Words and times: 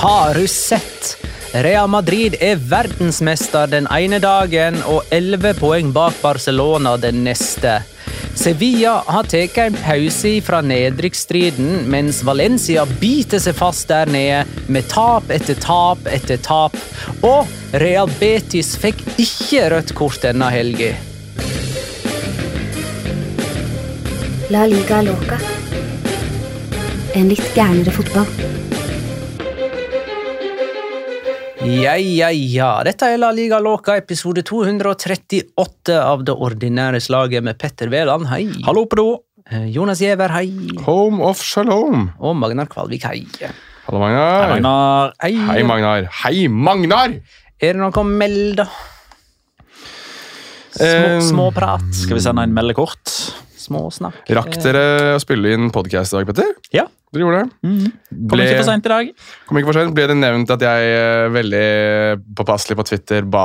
Har 0.00 0.34
du 0.34 0.48
sett? 0.48 1.26
Real 1.52 1.88
Madrid 1.88 2.34
er 2.40 2.56
verdensmester 2.56 3.66
den 3.68 3.84
ene 3.92 4.16
dagen 4.22 4.78
og 4.88 5.10
11 5.12 5.58
poeng 5.58 5.90
bak 5.92 6.14
Barcelona 6.22 6.94
den 6.96 7.18
neste. 7.26 7.74
Sevilla 8.32 8.94
har 9.04 9.28
tatt 9.28 9.58
en 9.60 9.76
pause 9.76 10.32
fra 10.46 10.62
nedrykksstriden, 10.64 11.82
mens 11.92 12.22
Valencia 12.24 12.86
biter 13.02 13.42
seg 13.44 13.58
fast 13.58 13.92
der 13.92 14.08
nede 14.08 14.46
med 14.72 14.88
tap 14.88 15.28
etter 15.36 15.60
tap 15.60 16.08
etter 16.08 16.40
tap. 16.40 16.78
Og 17.20 17.52
Real 17.84 18.08
Betis 18.22 18.72
fikk 18.80 19.04
ikke 19.20 19.66
rødt 19.74 19.92
kort 20.00 20.24
denne 20.24 20.48
helga. 20.48 20.94
La 24.48 24.64
liga 24.64 25.04
loca. 25.04 25.36
En 27.12 27.28
litt 27.28 27.52
gærnere 27.52 27.92
fotball. 28.00 28.59
Ja, 31.70 31.94
ja, 31.96 32.28
ja. 32.34 32.70
Dette 32.84 33.06
er 33.12 33.18
La 33.20 33.30
Liga 33.34 33.58
låka, 33.62 33.94
episode 34.00 34.42
238 34.46 35.96
av 36.02 36.24
det 36.26 36.34
ordinære 36.34 36.98
slaget 37.04 37.44
med 37.46 37.58
Petter 37.60 37.90
Veland, 37.92 38.26
hei. 38.30 38.46
Hallo 38.66 38.86
på 38.90 38.98
do! 38.98 39.06
Eh, 39.50 39.68
Jonas 39.74 40.00
Giæver, 40.02 40.32
hei. 40.34 40.48
Home 40.86 41.22
of 41.26 41.42
shalom. 41.46 42.08
Og 42.18 42.34
Magnar 42.38 42.68
Kvalvik, 42.70 43.06
hei. 43.06 43.22
Hallo, 43.86 44.00
Magnar. 44.02 44.48
Hei, 44.50 44.56
Magnar. 44.56 45.12
Hei. 45.22 45.32
Hei, 45.50 45.62
Magnar. 45.70 46.08
Hei, 46.24 46.48
Magnar! 46.48 47.14
Er 47.60 47.76
det 47.76 47.80
noe 47.82 47.92
å 48.02 48.06
melde? 48.08 48.66
Små, 50.70 50.86
Eh, 50.86 51.20
småprat. 51.26 51.86
Skal 51.98 52.16
vi 52.16 52.22
sende 52.24 52.44
en 52.46 52.54
meldekort? 52.56 53.10
Småsnakk. 53.70 54.24
Rakk 54.34 54.56
dere 54.64 54.86
å 55.14 55.20
spille 55.22 55.52
inn 55.54 55.68
podkast 55.74 56.14
i 56.16 56.18
dag, 56.18 56.26
Petter? 56.32 56.56
Ja. 56.74 56.88
Dere 57.10 57.24
gjorde 57.24 57.38
det? 57.42 57.50
Kom 57.66 58.28
Ble- 58.30 58.44
ikke 58.46 58.58
for 58.60 58.66
sent 58.68 58.84
i 58.86 58.90
dag. 58.92 59.08
Kom 59.48 59.58
ikke 59.58 59.66
for 59.72 59.78
sent. 59.80 59.94
Ble 59.96 60.04
det 60.10 60.14
nevnt 60.18 60.50
at 60.54 60.62
jeg 60.62 60.90
eh, 60.94 61.24
veldig 61.34 61.62
påpasselig 62.38 62.76
på 62.78 62.84
Twitter 62.86 63.26
ba 63.26 63.42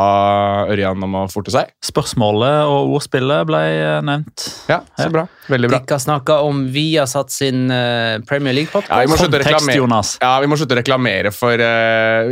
Ørjan 0.69 1.01
om 1.07 1.15
å 1.17 1.23
forte 1.33 1.53
seg? 1.53 1.71
Spørsmålet 1.85 2.69
og 2.69 2.93
ordspillet 2.99 3.47
ble 3.49 3.61
eh, 3.73 3.97
nevnt. 4.05 4.45
Ja, 4.69 4.83
så 5.01 5.09
bra. 5.13 5.25
Veldig 5.49 5.71
bra. 5.73 5.81
Dere 5.81 5.99
snakka 6.05 6.39
om 6.45 6.61
Viasat 6.73 7.33
sin 7.33 7.65
eh, 7.73 8.19
Premier 8.29 8.53
Ja, 8.53 8.53
vi 8.53 8.61
League-podkast. 8.61 9.09
må 9.13 9.17
slutte 9.21 9.41
å 9.41 9.43
reklamere, 9.47 10.01
ja, 10.21 10.33
vi 10.45 10.51
må 10.53 10.61
slutte 10.61 10.77
å 10.77 10.81
reklamere 10.83 11.33
for 11.33 11.65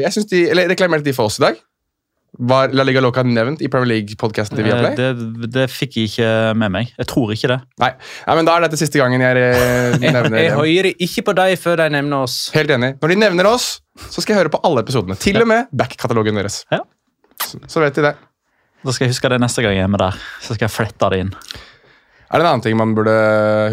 Jeg 0.06 0.14
synes 0.14 0.30
de, 0.30 0.44
eller 0.54 0.70
Reklamerte 0.74 1.10
de 1.10 1.18
for 1.18 1.30
oss 1.34 1.42
i 1.42 1.48
dag? 1.48 1.58
Var 2.34 2.72
La 2.74 2.82
Liga 2.88 3.02
Loca 3.04 3.22
nevnt 3.22 3.62
i 3.62 3.68
Premier 3.70 3.92
League-podkasten 3.92 4.58
til 4.58 4.66
Viaplay? 4.66 4.96
Eh, 4.98 5.14
Det, 5.14 5.50
det 5.54 5.66
fikk 5.70 5.98
jeg 6.00 6.10
ikke 6.10 6.30
med 6.58 6.72
meg. 6.74 6.94
Jeg 6.98 7.06
tror 7.12 7.30
ikke 7.36 7.52
det. 7.52 7.60
Nei. 7.84 7.92
ja, 8.26 8.36
men 8.40 8.48
Da 8.48 8.56
er 8.58 8.66
dette 8.66 8.80
siste 8.82 8.98
gangen 8.98 9.22
jeg 9.22 9.38
eh, 9.38 9.98
nevner 10.02 10.40
Jeg 10.42 10.56
hører 10.58 10.90
ikke 10.98 11.24
på 11.30 11.36
dem 11.38 11.58
før 11.62 11.78
de 11.84 11.90
nevner 11.94 12.26
oss. 12.26 12.38
Helt 12.56 12.74
enig. 12.74 12.96
Når 13.04 13.14
de 13.14 13.20
nevner 13.22 13.50
oss, 13.52 13.68
så 14.10 14.24
skal 14.24 14.34
jeg 14.34 14.42
høre 14.42 14.54
på 14.56 14.62
alle 14.66 14.82
episodene. 14.82 15.20
Til 15.22 15.38
og 15.44 15.48
med 15.52 15.70
back-katalogen 15.78 16.42
deres. 16.42 16.64
Ja. 16.74 16.82
Så, 17.44 17.62
så 17.70 17.84
vet 17.86 18.00
de 18.02 18.08
det. 18.10 18.16
Da 18.84 18.92
skal 18.92 19.06
jeg 19.08 19.14
huske 19.14 19.30
det 19.32 19.40
neste 19.40 19.62
gang 19.64 19.78
jeg 19.78 19.86
er 19.86 19.94
med 19.94 20.02
der. 20.02 20.18
Så 20.42 20.58
skal 20.58 20.66
jeg 20.68 20.74
flette 20.74 21.12
det 21.14 21.22
inn. 21.28 21.30
Er 22.34 22.42
det 22.42 22.48
en 22.48 22.50
annen 22.50 22.64
ting 22.66 22.74
man 22.80 22.96
burde 22.98 23.14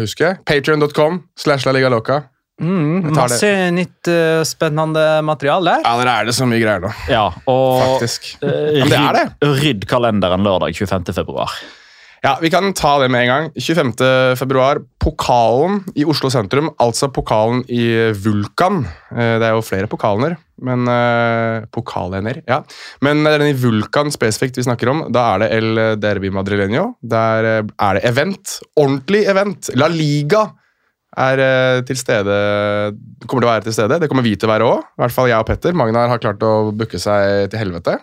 huske? 0.03 0.35
Patreon.com 0.45 1.23
slash 1.35 1.65
La 1.65 1.73
Liga 1.73 1.89
Loca. 1.89 2.21
Mm, 2.61 3.11
masse 3.17 3.49
nytt 3.73 4.07
uh, 4.13 4.43
spennende 4.45 5.03
materiale 5.25 5.75
der. 5.79 5.85
Ja, 5.87 5.97
der 6.03 6.11
er 6.13 6.25
det 6.29 6.35
så 6.37 6.45
mye 6.45 6.61
greier 6.61 6.83
nå. 6.85 6.93
Ja, 7.09 7.25
og 7.49 7.81
Faktisk. 7.97 8.35
eh, 8.43 8.79
Men 8.83 8.89
det 8.93 8.99
er 9.01 9.13
det. 9.17 9.27
rydd- 9.41 9.61
Rydd 9.63 9.85
kalenderen 9.89 10.43
lørdag 10.45 10.75
25. 10.77 11.13
februar. 11.17 11.49
Ja, 12.23 12.35
Vi 12.39 12.51
kan 12.53 12.71
ta 12.77 12.99
det 13.01 13.09
med 13.09 13.23
en 13.23 13.27
gang. 13.31 13.45
25. 13.57 14.35
februar. 14.37 14.77
Pokalen 15.01 15.79
i 15.97 16.05
Oslo 16.05 16.29
sentrum, 16.29 16.69
altså 16.79 17.09
pokalen 17.11 17.63
i 17.67 18.11
Vulkan. 18.13 18.83
Eh, 19.11 19.39
Det 19.41 19.47
er 19.47 19.55
jo 19.57 19.63
flere 19.65 19.87
pokaler, 19.89 20.37
men 20.61 20.85
uh, 20.87 21.65
Pokalener, 21.73 22.43
ja. 22.47 22.61
Men 23.01 23.23
det 23.23 23.33
er 23.33 23.39
den 23.39 23.55
i 23.55 23.57
Vulkan 23.57 24.11
spesifikt 24.13 24.55
vi 24.61 24.67
snakker 24.69 24.91
om. 24.93 25.07
Da 25.11 25.33
er 25.33 25.39
det 25.39 25.51
El 25.57 25.99
Derby 25.99 26.29
Madrileño. 26.29 26.91
Der 27.01 27.63
er 27.65 27.93
det 27.97 28.05
event. 28.05 28.59
Ordentlig 28.77 29.25
event. 29.27 29.71
La 29.75 29.87
Liga 29.89 30.45
er 31.19 31.41
eh, 31.43 31.81
til 31.87 31.97
stede 31.99 32.35
Kommer 33.27 33.43
til 33.43 33.47
å 33.47 33.51
være 33.51 33.65
til 33.67 33.75
stede. 33.75 33.99
Det 34.01 34.09
kommer 34.11 34.25
vi 34.25 34.35
til 34.39 34.49
å 34.49 34.53
være 34.53 34.67
òg. 34.67 34.85
I 34.95 35.03
hvert 35.03 35.15
fall 35.15 35.29
jeg 35.29 35.43
og 35.43 35.47
Petter. 35.49 35.75
Magnar 35.77 36.09
har 36.11 36.21
klart 36.21 36.41
å 36.43 36.71
booke 36.71 36.99
seg 37.01 37.51
til 37.51 37.61
helvete. 37.61 37.99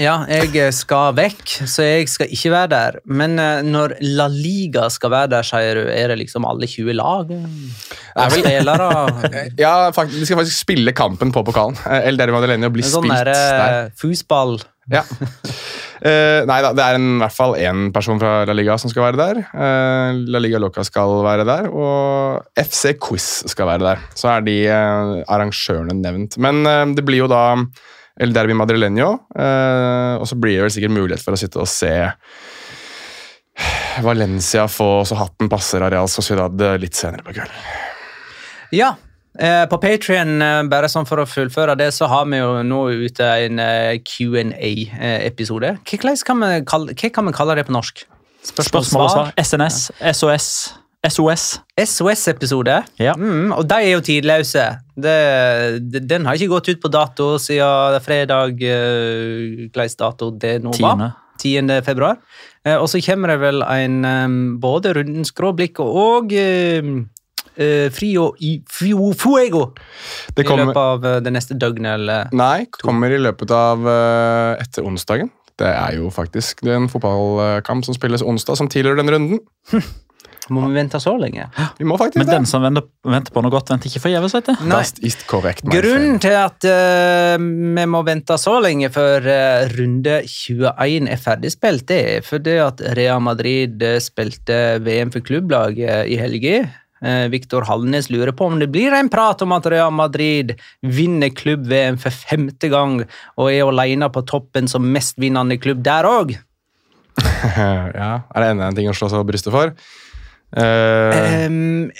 Ja, 0.00 0.22
jeg 0.30 0.54
eh, 0.56 0.70
skal 0.74 1.12
vekk, 1.16 1.42
så 1.68 1.84
jeg 1.84 2.08
skal 2.10 2.30
ikke 2.32 2.52
være 2.54 2.70
der. 2.72 2.98
Men 3.04 3.36
eh, 3.40 3.60
når 3.66 3.96
La 4.16 4.28
Liga 4.32 4.88
skal 4.92 5.12
være 5.12 5.32
der, 5.34 5.46
sier 5.46 5.80
du, 5.80 5.84
er 5.92 6.12
det 6.12 6.18
liksom 6.22 6.46
alle 6.48 6.68
20 6.70 6.96
lag? 6.96 7.32
er 7.32 8.32
Spillere? 8.32 8.90
Ja, 9.64 9.90
faktisk, 9.92 10.20
Vi 10.20 10.28
skal 10.28 10.42
faktisk 10.42 10.64
spille 10.64 10.96
kampen 10.96 11.32
på 11.34 11.44
pokalen. 11.44 11.76
Eh, 11.86 12.08
El 12.08 12.20
Derby 12.20 12.36
Madrileño 12.36 12.72
blir 12.72 12.86
sånn 12.88 13.08
spilt 13.08 13.32
der. 13.32 13.92
fusball. 13.98 14.60
Ja. 14.90 15.04
Uh, 16.02 16.42
nei 16.48 16.56
da, 16.64 16.72
det 16.74 16.82
er 16.82 16.96
en, 16.98 17.04
i 17.14 17.20
hvert 17.22 17.34
fall 17.36 17.52
én 17.62 17.84
person 17.94 18.18
fra 18.18 18.40
La 18.48 18.54
Liga 18.56 18.74
som 18.80 18.90
skal 18.90 19.04
være 19.06 19.20
der. 19.20 19.40
Uh, 19.54 20.18
La 20.34 20.40
Liga 20.42 20.58
Loca 20.58 20.82
skal 20.86 21.20
være 21.22 21.46
der, 21.46 21.68
og 21.70 22.42
FC 22.58 22.96
Quiz 22.98 23.44
skal 23.52 23.70
være 23.70 23.86
der. 23.86 24.02
Så 24.18 24.32
er 24.32 24.42
de 24.48 24.56
uh, 24.66 25.20
arrangørene 25.30 25.94
nevnt. 26.00 26.40
Men 26.42 26.66
eh, 26.66 26.84
det 26.96 27.06
blir 27.06 27.22
jo 27.22 27.30
da 27.30 27.44
El 28.20 28.32
Derby 28.34 28.52
Madrileño. 28.56 29.12
Eh, 29.36 30.14
og 30.20 30.26
så 30.28 30.36
blir 30.36 30.58
det 30.58 30.66
vel 30.66 30.74
sikkert 30.74 30.92
mulighet 30.96 31.22
for 31.24 31.32
å 31.36 31.40
sitte 31.40 31.60
og 31.62 31.68
se 31.70 31.92
Valencia 34.02 34.66
få 34.68 35.04
så 35.08 35.16
hatten 35.20 35.48
passer 35.52 35.84
av 35.84 35.90
Real 35.92 36.08
Sociedad 36.10 36.60
eh, 36.64 36.76
litt 36.80 36.96
senere 36.98 37.24
på 37.26 37.34
kvelden. 37.36 37.56
Ja. 38.72 38.94
Eh, 39.38 39.64
på 39.68 39.78
Patrion, 39.80 40.38
bare 40.68 40.88
sånn 40.92 41.06
for 41.08 41.22
å 41.22 41.28
fullføre 41.28 41.76
det, 41.80 41.90
så 41.96 42.08
har 42.08 42.26
vi 42.28 42.40
jo 42.40 42.50
nå 42.68 42.82
ute 43.06 43.28
en 43.46 43.60
Q&A-episode. 44.04 45.74
Hva, 45.88 46.14
kan 46.28 46.40
vi 46.44 46.50
kalle- 46.68 46.96
hva 46.96 47.12
kan 47.16 47.28
vi 47.28 47.32
kalle 47.36 47.56
det 47.56 47.66
på 47.68 47.76
norsk? 47.76 48.04
Spørsmål 48.42 49.04
og 49.06 49.10
svar. 49.12 49.32
SNS, 49.38 49.76
SOS, 50.18 50.48
SOS. 51.02 51.60
SOS-episode. 51.74 52.76
Ja. 53.02 53.16
Mm, 53.18 53.50
og 53.56 53.66
de 53.66 53.78
er 53.80 53.96
jo 53.96 54.02
tidløse. 54.06 54.66
Det, 54.94 55.16
det, 55.90 56.04
den 56.10 56.28
har 56.28 56.38
ikke 56.38 56.52
gått 56.52 56.70
ut 56.70 56.82
på 56.82 56.90
dato 56.92 57.32
siden 57.42 57.98
fredag. 58.04 58.62
Uh, 58.62 59.66
dato 59.98 60.30
det 60.30 60.60
nå 60.62 60.74
var? 60.78 61.08
10. 61.42 61.58
10. 61.58 61.80
februar. 61.82 62.20
Uh, 62.62 62.76
og 62.76 62.86
så 62.88 63.02
kommer 63.02 63.34
det 63.34 63.40
vel 63.42 63.66
en 63.66 64.04
um, 64.04 64.38
både 64.62 64.94
Rundens 64.94 65.34
gråblikk 65.34 65.82
og 65.82 66.30
uh, 66.30 67.02
Frio 67.92 68.30
i 68.40 68.54
Fio 68.70 69.12
Fuego 69.12 69.66
Det 70.32 70.44
i 70.46 70.56
løpet 70.56 70.78
av 70.80 71.04
eh, 71.04 71.18
det 71.20 71.32
neste 71.34 71.56
døgnet. 71.58 71.98
Eller 71.98 72.32
nei, 72.32 72.64
kommer 72.80 73.12
i 73.12 73.20
løpet 73.20 73.52
av 73.52 73.84
eh, 73.88 74.62
etter 74.62 74.86
onsdagen. 74.88 75.28
Det 75.60 75.68
er 75.68 75.98
jo 75.98 76.08
faktisk 76.10 76.64
en 76.64 76.88
fotballkamp 76.90 77.84
som 77.84 77.94
spilles 77.94 78.24
onsdag, 78.24 78.56
som 78.56 78.70
tilhører 78.72 79.02
den 79.02 79.12
runden. 79.12 79.42
må 80.50 80.64
vi 80.66 80.74
vente 80.74 80.98
så 81.02 81.12
lenge? 81.20 81.46
Vi 81.78 81.86
må 81.86 81.94
faktisk 82.00 82.18
Men 82.22 82.30
den 82.30 82.46
som 82.50 82.64
venter, 82.64 82.86
venter 83.06 83.34
på 83.34 83.42
noe 83.44 83.52
godt, 83.52 83.70
venter 83.70 83.90
ikke 83.90 84.02
forgjeves, 84.02 84.34
Grunnen 85.70 86.18
til 86.22 86.34
at 86.38 86.66
uh, 86.66 87.36
vi 87.38 87.84
må 87.90 88.02
vente 88.06 88.36
så 88.40 88.56
lenge 88.62 88.90
før 88.94 89.26
uh, 89.26 89.70
runde 89.76 90.18
21 90.26 91.08
er 91.10 91.20
ferdigspilt, 91.20 91.86
det 91.88 92.00
er 92.16 92.26
fordi 92.26 92.56
at 92.62 92.82
Real 92.96 93.22
Madrid 93.22 93.82
eh, 93.82 93.98
spilte 94.02 94.58
VM 94.82 95.12
for 95.14 95.24
klubblag 95.24 95.78
eh, 95.80 96.04
i 96.12 96.18
helga. 96.20 96.62
Eh, 97.02 97.26
Viktor 97.32 97.66
Hallnes 97.68 98.10
lurer 98.10 98.34
på 98.36 98.46
om 98.46 98.58
det 98.60 98.70
blir 98.72 98.94
en 98.94 99.10
prat 99.12 99.42
om 99.42 99.54
at 99.56 99.66
Real 99.70 99.92
Madrid 99.94 100.54
vinner 100.82 101.32
klubb-VM 101.34 101.98
for 102.02 102.14
femte 102.14 102.70
gang 102.72 103.02
og 103.02 103.50
er 103.50 103.66
alene 103.66 104.10
på 104.12 104.24
toppen 104.28 104.70
som 104.70 104.86
mestvinnende 104.94 105.58
klubb 105.62 105.82
der 105.84 106.08
òg. 106.08 106.36
ja, 107.18 108.12
Er 108.32 108.38
det 108.40 108.52
enda 108.54 108.70
en 108.70 108.78
ting 108.78 108.88
å 108.88 108.96
slå 108.96 109.10
seg 109.10 109.20
på 109.20 109.32
brystet 109.32 109.52
for? 109.54 109.74
Um, 110.52 111.90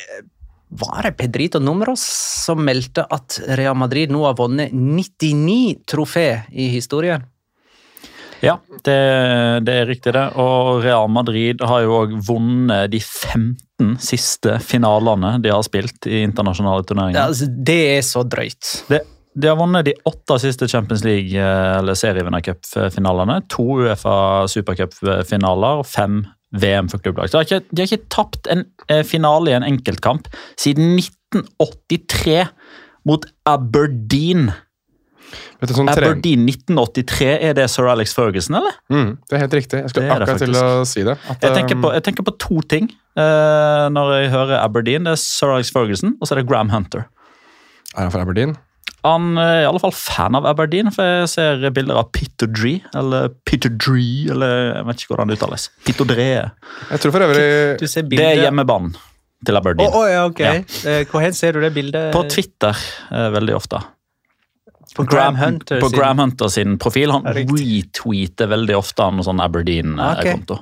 var 0.73 1.03
det 1.07 1.15
Pedrito 1.19 1.61
Numeros 1.61 2.03
som 2.45 2.63
meldte 2.65 3.05
at 3.13 3.39
Real 3.59 3.77
Madrid 3.77 4.13
nå 4.13 4.23
har 4.25 4.37
vunnet 4.39 4.73
99 4.73 5.83
trofé 5.89 6.27
i 6.53 6.69
historien? 6.73 7.25
Ja, 8.43 8.57
det, 8.83 8.97
det 9.69 9.75
er 9.83 9.87
riktig 9.87 10.15
det. 10.17 10.25
Og 10.41 10.81
Real 10.83 11.07
Madrid 11.13 11.61
har 11.63 11.85
jo 11.85 11.93
òg 12.01 12.17
vunnet 12.27 12.91
de 12.91 12.99
15 12.99 13.97
siste 14.03 14.57
finalene 14.65 15.37
de 15.45 15.53
har 15.53 15.63
spilt 15.67 16.09
i 16.11 16.25
internasjonale 16.27 16.83
Ja, 16.83 16.89
turneringer. 16.89 17.23
altså, 17.29 17.47
det 17.53 17.79
er 17.99 18.03
så 18.07 18.25
drøyt. 18.27 18.73
Det, 18.91 19.03
de 19.39 19.49
har 19.53 19.57
vunnet 19.61 19.87
de 19.87 19.95
åtte 20.11 20.41
siste 20.43 20.67
Champions 20.69 21.05
League- 21.07 21.37
eh, 21.39 21.79
eller 21.79 21.95
serievinnercupfinalene. 21.99 23.39
To 23.55 23.69
Uefa 23.85 24.17
supercupfinaler 24.51 25.85
og 25.85 25.87
fem 25.87 26.25
VM 26.53 26.89
for 26.93 27.03
klubblag. 27.03 27.31
Så 27.31 27.39
de 27.39 27.41
har 27.41 27.49
ikke, 27.49 27.69
de 27.71 27.83
har 27.83 27.93
ikke 27.93 28.11
tapt 28.13 28.51
en 28.53 28.67
eh, 28.89 29.03
finale 29.09 29.53
i 29.53 29.57
en 29.57 29.67
enkeltkamp 29.67 30.29
siden 30.61 30.99
1983 30.99 32.43
mot 33.09 33.25
Aberdeen. 33.49 34.51
du, 35.63 35.73
sånn. 35.73 35.89
Aberdeen 35.91 36.45
1983, 36.51 37.31
er 37.49 37.57
det 37.59 37.69
Sir 37.73 37.89
Alex 37.91 38.13
Ferguson, 38.15 38.59
eller? 38.61 38.77
mm, 38.93 39.15
det 39.31 39.39
er 39.39 39.45
helt 39.47 39.57
riktig. 39.59 39.81
Jeg 39.85 39.95
skulle 39.95 40.19
akkurat 40.19 40.43
til 40.45 40.59
å 40.61 40.67
si 40.89 41.07
det. 41.09 41.17
At, 41.31 41.47
Jeg 41.47 41.57
tenker, 41.57 41.81
på, 41.81 41.91
eh, 41.91 41.99
jeg 41.99 42.07
tenker 42.11 42.27
på 42.29 42.37
to 42.43 42.61
ting 42.69 42.91
eh, 42.93 43.87
når 43.95 44.13
jeg 44.19 44.35
hører 44.35 44.59
Aberdeen. 44.61 45.09
Det 45.09 45.17
er 45.17 45.23
Sir 45.25 45.55
Alex 45.55 45.73
Ferguson, 45.75 46.17
og 46.21 46.29
så 46.29 46.37
er 46.37 46.43
det 46.43 46.49
Graham 46.51 46.71
Hunter. 46.75 47.09
Er 47.97 48.07
han 48.07 48.13
fra 48.15 48.23
Aberdeen? 48.27 48.57
Han 49.05 49.33
er 49.41 49.63
i 49.63 49.67
alle 49.67 49.81
fall 49.83 49.91
fan 49.97 50.37
av 50.39 50.45
Aberdeen, 50.47 50.93
for 50.95 51.03
jeg 51.03 51.29
ser 51.33 51.65
bilder 51.75 51.99
av 51.99 52.13
Peter 52.15 52.47
Dree, 52.47 52.85
eller 52.95 53.33
Peter 53.49 53.69
Dree, 53.75 54.29
eller 54.31 54.53
jeg 54.77 54.85
vet 54.87 55.01
ikke 55.03 55.15
hvordan 55.17 55.33
det 55.33 55.39
uttales. 55.41 55.65
Peter 55.85 56.07
Dree. 56.07 56.45
Jeg 56.93 57.03
tror 57.03 57.15
for 57.17 57.25
øvrig 57.27 57.47
Du 57.81 57.87
ser 57.91 58.03
Det 58.07 58.21
er 58.23 58.45
hjemmebanen 58.45 58.95
til 59.45 59.59
Aberdeen. 59.59 59.89
Aberdeen. 59.89 59.99
oh 59.99 60.07
ja, 60.07 60.23
ok. 60.29 60.39
Ja. 60.39 60.53
Eh, 60.87 61.05
Hvor 61.11 61.21
hen 61.25 61.35
ser 61.35 61.53
du 61.53 61.61
det 61.65 61.73
bildet? 61.75 62.13
På 62.15 62.23
Twitter 62.31 62.79
eh, 63.11 63.29
veldig 63.35 63.57
ofte. 63.59 63.81
På 64.95 65.03
Graham 65.09 65.35
Hunter 65.41 65.81
på 65.81 65.89
Graham 65.89 66.19
Hunter 66.21 66.49
sin 66.53 66.77
profil. 66.79 67.11
Han 67.11 67.25
retweeter 67.25 68.47
veldig 68.53 68.77
ofte 68.77 69.03
av 69.03 69.19
sånn 69.25 69.41
Aberdeen-konto. 69.43 70.59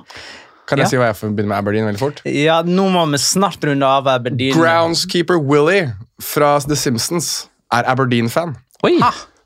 Kan 0.65 0.79
jeg 0.79 0.85
Ja. 0.85 0.89
si 0.89 0.97
hva 0.97 1.07
jeg 1.11 1.17
forbinder 1.19 1.49
med 1.51 1.57
Aberdeen 1.57 1.85
veldig 1.89 1.99
fort? 1.99 2.21
Ja, 2.25 2.61
nå 2.63 2.85
må 2.89 3.05
vi 3.11 3.17
snart 3.19 3.61
runde 3.67 3.83
av 3.85 4.07
Aberdeen. 4.07 4.55
Groundskeeper 4.55 5.37
Willy 5.37 5.91
fra 6.23 6.57
The 6.63 6.75
Simpsons 6.79 7.49
er 7.71 7.91
Aberdeen-fan. 7.91 8.55
Oi! 8.83 8.97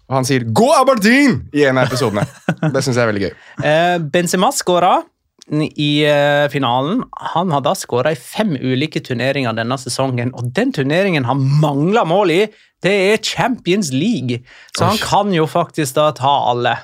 Og 0.06 0.20
han 0.20 0.28
sier 0.28 0.46
'Gå 0.46 0.70
Aberdeen!' 0.78 1.50
i 1.54 1.66
en 1.66 1.78
av 1.82 1.88
episodene. 1.90 2.26
Det 2.62 2.84
syns 2.84 2.96
jeg 2.96 3.04
er 3.04 3.12
veldig 3.12 3.26
gøy. 3.26 3.34
Eh, 3.66 3.98
Benzema 4.14 4.52
skåra 4.54 5.00
i 5.50 6.06
eh, 6.06 6.48
finalen. 6.50 7.04
Han 7.34 7.54
har 7.54 7.62
da 7.66 7.74
skåra 7.78 8.14
i 8.14 8.20
fem 8.20 8.56
ulike 8.58 9.02
turneringer 9.06 9.54
denne 9.58 9.78
sesongen, 9.82 10.34
og 10.34 10.54
den 10.58 10.74
turneringen 10.74 11.26
han 11.26 11.42
mangler 11.62 12.06
mål 12.06 12.34
i, 12.34 12.42
det 12.86 12.94
er 13.14 13.22
Champions 13.22 13.92
League. 13.94 14.44
Så 14.78 14.86
han 14.86 15.02
kan 15.02 15.34
jo 15.34 15.46
faktisk 15.50 15.98
da 15.98 16.12
ta 16.18 16.34
alle. 16.52 16.76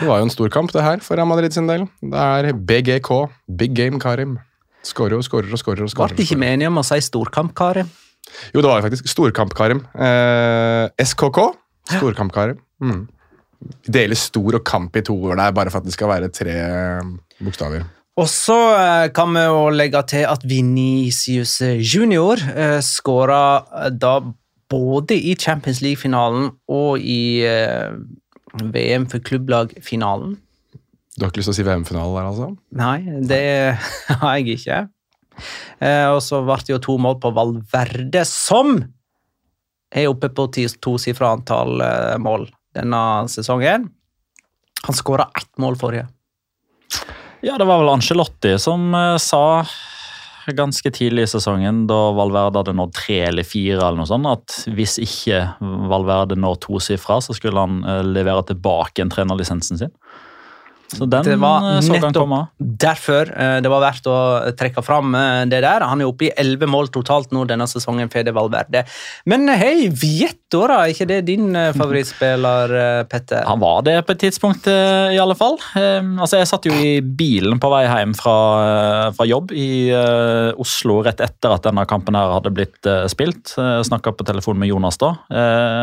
Det 0.00 0.08
var 0.08 0.18
jo 0.18 0.26
en 0.26 0.32
stor 0.32 0.50
kamp, 0.50 0.72
det 0.74 0.82
her, 0.82 1.00
for 1.04 1.16
Real 1.16 1.28
Madrid 1.28 1.54
sin 1.54 1.68
del. 1.70 1.86
Det 2.02 2.18
er 2.18 2.52
BGK, 2.52 3.10
Big 3.56 3.76
Game 3.76 4.00
Karim. 4.02 4.38
Skårer 4.84 5.16
og 5.16 5.24
skårer 5.24 5.52
og 5.52 5.60
skårer. 5.60 5.84
og 5.84 5.92
skårer. 5.92 6.16
Ble 6.16 6.24
ikke 6.26 6.40
vi 6.40 6.48
enige 6.50 6.72
om 6.72 6.80
å 6.80 6.84
si 6.84 6.98
storkamp, 7.04 7.54
Kari? 7.56 7.84
Jo, 8.54 8.60
det 8.60 8.68
var 8.68 8.78
jo 8.78 8.86
faktisk 8.86 9.10
Storkamp-Karim. 9.10 9.82
Eh, 9.94 11.04
SKK, 11.04 11.40
Storkamp-Karim. 11.96 12.60
Mm. 12.82 13.02
Deler 13.88 14.18
stor 14.18 14.58
og 14.58 14.64
kamp 14.66 14.96
i 14.96 15.02
to 15.04 15.16
toer 15.16 15.38
der, 15.40 15.54
bare 15.56 15.72
for 15.72 15.80
at 15.80 15.88
det 15.88 15.94
skal 15.96 16.10
være 16.10 16.32
tre 16.34 16.56
eh, 16.64 17.12
bokstaver. 17.44 17.86
Og 18.20 18.28
så 18.30 18.58
eh, 18.78 19.08
kan 19.14 19.32
vi 19.34 19.42
jo 19.42 19.68
legge 19.74 20.02
til 20.10 20.26
at 20.30 20.44
Vinicius 20.46 21.58
Junior 21.82 22.42
eh, 22.54 22.78
skåra 22.84 23.90
da 23.90 24.18
både 24.70 25.16
i 25.18 25.34
Champions 25.34 25.80
League-finalen 25.82 26.52
og 26.70 27.02
i 27.02 27.42
eh, 27.46 27.96
VM 28.62 29.08
for 29.10 29.22
klubblag-finalen. 29.24 30.36
Du 31.14 31.22
har 31.22 31.30
ikke 31.30 31.42
lyst 31.42 31.50
til 31.50 31.54
å 31.54 31.58
si 31.58 31.66
VM-finalen 31.66 32.14
der, 32.16 32.28
altså? 32.30 32.48
Nei, 32.74 32.98
det 33.28 33.42
har 34.20 34.38
jeg 34.38 34.58
ikke. 34.58 34.80
Eh, 35.78 36.08
og 36.10 36.20
så 36.24 36.42
ble 36.44 36.58
det 36.62 36.74
jo 36.74 36.82
to 36.82 36.98
mål 37.00 37.18
på 37.22 37.32
Valverde, 37.34 38.24
som 38.28 38.76
er 39.94 40.10
oppe 40.10 40.30
på 40.34 40.48
tosifra 40.82 41.34
antall 41.36 41.82
eh, 41.84 42.16
mål 42.22 42.48
denne 42.74 43.00
sesongen. 43.30 43.88
Han 44.84 44.98
skåra 44.98 45.28
ett 45.38 45.52
mål 45.62 45.78
forrige. 45.80 46.08
Ja, 47.44 47.58
det 47.60 47.66
var 47.68 47.82
vel 47.82 47.92
Ancelotti 47.92 48.56
som 48.60 48.94
eh, 48.96 49.16
sa 49.22 49.64
ganske 50.44 50.90
tidlig 50.92 51.24
i 51.24 51.28
sesongen, 51.32 51.86
da 51.88 51.98
Valverde 52.12 52.60
hadde 52.60 52.74
nådd 52.76 52.90
tre 52.98 53.22
eller 53.30 53.46
fire, 53.48 53.78
eller 53.78 54.02
noe 54.02 54.10
sånt, 54.10 54.28
at 54.28 54.74
hvis 54.76 54.98
ikke 55.00 55.38
Valverde 55.88 56.36
når 56.36 56.58
tosifra, 56.66 57.16
så 57.24 57.32
skulle 57.32 57.62
han 57.62 57.78
levere 58.10 58.42
tilbake 58.50 59.00
en 59.00 59.12
trenerlisensen 59.14 59.80
sin. 59.80 59.94
Så 60.94 61.06
den 61.10 61.26
Det 61.26 61.36
var 61.40 61.66
eh, 61.68 61.80
så 61.84 61.96
nettopp 61.96 62.16
komme. 62.22 62.40
Derfor 62.58 63.30
eh, 63.30 63.58
det 63.64 63.70
var 63.72 63.82
verdt 63.84 64.08
å 64.10 64.16
trekke 64.58 64.84
fram 64.84 65.14
eh, 65.18 65.42
det 65.50 65.62
der. 65.64 65.84
Han 65.88 66.02
er 66.02 66.10
oppe 66.10 66.28
i 66.28 66.32
elleve 66.38 66.68
mål 66.70 66.90
totalt 66.94 67.34
nå 67.34 67.44
denne 67.50 67.66
sesongen. 67.70 68.10
Fede 68.12 68.34
Valverde. 68.36 68.84
Men 69.30 69.48
hei, 69.50 69.88
Vietto, 69.88 70.64
da? 70.70 70.84
Er 70.84 70.94
ikke 70.94 71.08
det 71.10 71.20
din 71.28 71.56
favorittspiller, 71.74 72.74
Petter? 73.10 73.42
Han 73.48 73.62
var 73.62 73.82
det 73.86 73.96
på 74.06 74.14
et 74.14 74.22
tidspunkt, 74.26 74.68
i 74.68 75.18
alle 75.20 75.36
fall. 75.38 75.58
Eh, 75.80 76.00
altså, 76.18 76.38
jeg 76.40 76.50
satt 76.50 76.68
jo 76.68 76.74
i 76.74 76.98
bilen 77.04 77.60
på 77.62 77.70
vei 77.72 77.84
hjem 77.88 78.14
fra, 78.18 78.36
fra 79.16 79.26
jobb 79.28 79.52
i 79.56 79.68
Oslo 80.60 81.00
rett 81.04 81.22
etter 81.24 81.56
at 81.56 81.66
denne 81.66 81.84
kampen 81.88 82.16
her 82.18 82.36
hadde 82.36 82.52
blitt 82.54 82.90
spilt. 83.10 83.54
Snakka 83.54 84.14
på 84.14 84.26
telefon 84.26 84.58
med 84.60 84.70
Jonas 84.70 84.98
da, 85.00 85.14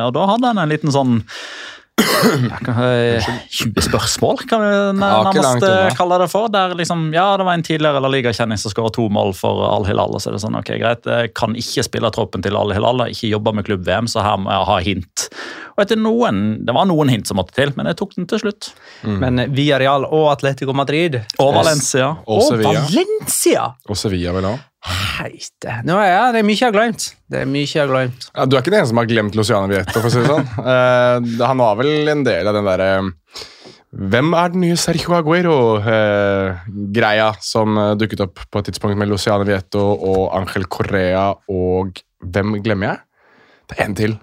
og 0.06 0.12
da 0.16 0.26
hadde 0.30 0.52
han 0.52 0.62
en 0.62 0.72
liten 0.72 0.94
sånn 0.94 1.22
ja, 2.00 3.20
20 3.50 3.82
spørsmål, 3.82 4.38
kan 4.50 4.62
vi 4.62 4.72
nærmest 5.00 5.64
eh, 5.66 5.90
kalle 5.98 6.18
det 6.22 6.28
for. 6.32 6.50
Der 6.54 6.76
liksom, 6.78 7.10
ja, 7.14 7.38
det 7.38 7.46
var 7.48 7.58
en 7.58 7.66
tidligere 7.66 8.02
La 8.04 8.10
Liga-kjenning 8.12 8.60
som 8.62 8.74
skåra 8.74 8.92
to 8.94 9.08
mål 9.14 9.34
for 9.38 9.64
Al 9.68 9.86
Hilal. 9.90 10.14
Og 10.16 10.22
så 10.22 10.32
er 10.32 10.38
det 10.38 10.44
sånn, 10.44 10.58
ok, 10.60 10.72
greit, 10.82 11.06
jeg 11.06 11.34
kan 11.38 11.56
ikke 11.58 11.86
spille 11.88 12.12
troppen 12.14 12.46
til 12.46 12.58
Al 12.58 12.74
Hilal, 12.76 13.06
ikke 13.12 13.32
jobbe 13.32 13.56
med 13.58 13.68
klubb-VM, 13.68 14.10
så 14.12 14.26
her 14.26 14.40
må 14.42 14.54
jeg 14.54 14.70
ha 14.72 14.80
hint. 14.88 15.28
Og 15.76 15.86
etter 15.86 16.00
noen, 16.00 16.42
Det 16.66 16.74
var 16.76 16.86
noen 16.90 17.10
hint 17.10 17.30
som 17.30 17.40
måtte 17.40 17.56
til, 17.58 17.72
men 17.78 17.90
jeg 17.90 17.98
tok 18.02 18.16
den 18.18 18.28
til 18.30 18.44
slutt. 18.44 18.74
Men 19.04 19.46
Villarreal 19.56 20.06
og 20.06 20.32
Atletico 20.34 20.74
Madrid 20.78 21.22
Og 21.40 21.56
Valencia. 21.56 22.16
Og 22.28 22.44
Sevilla. 22.50 22.84
Valencia! 22.86 23.72
Og 23.90 23.98
Sevilla 23.98 24.36
vil 24.36 24.52
òg. 24.54 24.68
Heite 24.82 25.76
Nå 25.86 25.94
er 26.02 26.10
jeg, 26.10 26.34
Det 26.34 26.40
er 26.42 26.46
mye 26.48 26.58
jeg 26.58 26.66
har 26.66 26.74
glemt. 26.76 27.04
Det 27.30 27.38
er 27.42 27.46
mye 27.50 27.68
jeg 27.70 27.82
har 27.84 27.90
glemt. 27.92 28.22
Ja, 28.34 28.46
du 28.46 28.56
er 28.56 28.60
ikke 28.64 28.72
den 28.74 28.80
eneste 28.80 28.94
som 28.94 29.02
har 29.02 29.12
glemt 29.12 29.36
Luciano 29.38 29.68
Vietto, 29.70 29.98
for 30.00 30.08
å 30.10 30.14
si 30.14 30.20
det 30.24 30.32
sånn. 30.32 30.48
uh, 30.58 31.18
han 31.52 31.62
var 31.62 31.74
vel 31.82 31.92
en 32.16 32.24
del 32.28 32.44
av 32.50 32.54
den 32.58 32.70
derre 32.70 32.90
Hvem 33.92 34.28
er 34.40 34.48
den 34.54 34.64
nye 34.64 34.78
Sergio 34.80 35.12
Aguero-greia 35.18 37.30
som 37.44 37.76
eh, 37.76 37.98
dukket 38.00 38.24
opp 38.24 38.40
på 38.48 38.56
et 38.62 38.66
tidspunkt 38.70 38.96
med 38.96 39.12
Luciano 39.12 39.44
Vietto 39.44 39.84
og 39.84 40.32
Angel 40.38 40.64
Correa 40.72 41.36
og 41.52 42.00
Hvem 42.24 42.56
glemmer 42.64 42.88
jeg? 42.88 42.98
Det 43.68 43.76
er 43.76 43.84
en 43.90 43.98
til. 44.00 44.14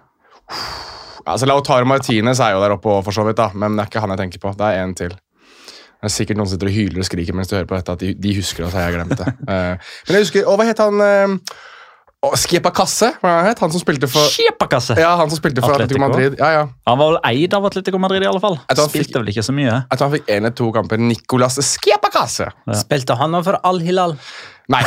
Altså, 1.28 1.44
Lautaro 1.50 1.84
Martinez 1.84 2.40
er 2.40 2.54
jo 2.54 2.62
der 2.62 2.72
oppe, 2.78 2.88
for 3.04 3.12
så 3.12 3.20
vidt, 3.26 3.36
da, 3.36 3.52
men 3.52 3.76
det 3.76 3.82
er 3.84 3.88
ikke 3.90 4.00
han 4.06 4.12
jeg 4.14 4.20
tenker 4.22 4.40
på. 4.40 4.48
Det 4.56 4.64
er 4.64 4.80
en 4.86 4.96
til. 4.96 5.12
Det 5.98 6.06
er 6.06 6.14
sikkert 6.14 6.38
noen 6.38 6.46
som 6.46 6.54
sitter 6.54 6.70
og 6.70 6.76
hyler 6.76 7.02
og 7.02 7.08
skriker 7.08 7.34
mens 7.34 7.50
du 7.50 7.56
hører 7.56 7.66
på 7.66 7.74
dette, 7.78 7.96
at 7.96 8.04
de, 8.04 8.12
de 8.14 8.34
husker 8.36 8.68
at 8.68 8.76
jeg 8.76 8.86
har 8.86 8.94
glemt 8.94 9.18
det. 9.18 9.32
Uh, 9.42 9.74
men 10.06 10.18
jeg 10.18 10.28
husker, 10.28 10.46
og 10.46 10.60
Hva 10.60 10.68
het 10.68 10.82
han 10.84 11.02
uh, 11.02 12.34
Skiepa 12.38 12.70
Kasse? 12.74 13.12
Hva 13.22 13.32
het 13.46 13.60
han 13.62 13.70
som 13.70 13.82
spilte 13.82 14.08
for 14.10 14.26
Kjepakasse! 14.34 14.96
Ja, 14.98 15.12
han 15.20 15.30
som 15.30 15.38
spilte 15.38 15.62
for 15.62 15.74
Atletico, 15.76 16.02
Atletico. 16.02 16.06
Madrid. 16.06 16.38
Ja, 16.40 16.48
ja. 16.54 16.64
Han 16.90 16.98
var 16.98 17.12
vel 17.14 17.18
eid 17.30 17.54
av 17.54 17.66
Atletico 17.68 18.00
Madrid, 18.02 18.24
i 18.26 18.30
alle 18.30 18.42
fall. 18.42 18.56
Jeg 18.64 18.74
tror 18.78 18.88
han 18.88 18.94
fikk- 18.94 19.04
Spilte 19.06 19.22
vel 19.22 19.32
ikke 19.34 19.44
så 19.46 19.54
mye. 19.54 19.74
Jeg 19.84 19.98
tror 20.00 20.08
han 20.08 20.14
fikk 20.16 20.30
én 20.34 20.38
eller 20.42 20.54
to 20.58 20.70
kamper. 20.74 21.02
Nicolas 21.02 21.58
Skiepa 21.62 22.10
Kasse. 22.14 22.48
Spilte 22.80 23.14
han 23.20 23.38
for 23.46 23.60
Al-Hilal? 23.62 24.16
Nei, 24.68 24.82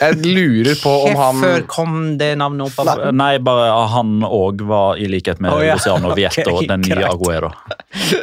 jeg 0.00 0.30
lurer 0.32 0.78
på 0.80 0.90
om 1.10 1.18
han 1.20 1.40
Før 1.42 1.64
kom 1.68 1.96
det 2.16 2.30
navnet 2.40 2.70
opp? 2.70 2.78
Nei. 2.88 3.10
Nei, 3.20 3.32
bare 3.44 3.66
han 3.92 4.22
òg 4.24 4.62
var 4.64 5.00
i 5.00 5.08
likhet 5.12 5.42
med 5.44 5.52
oh, 5.52 5.60
ja. 5.60 5.74
Luciano 5.76 6.14
Vietto 6.16 6.54
okay, 6.54 6.68
den 6.70 6.86
nye. 6.86 7.02
Aguero. 7.10 7.50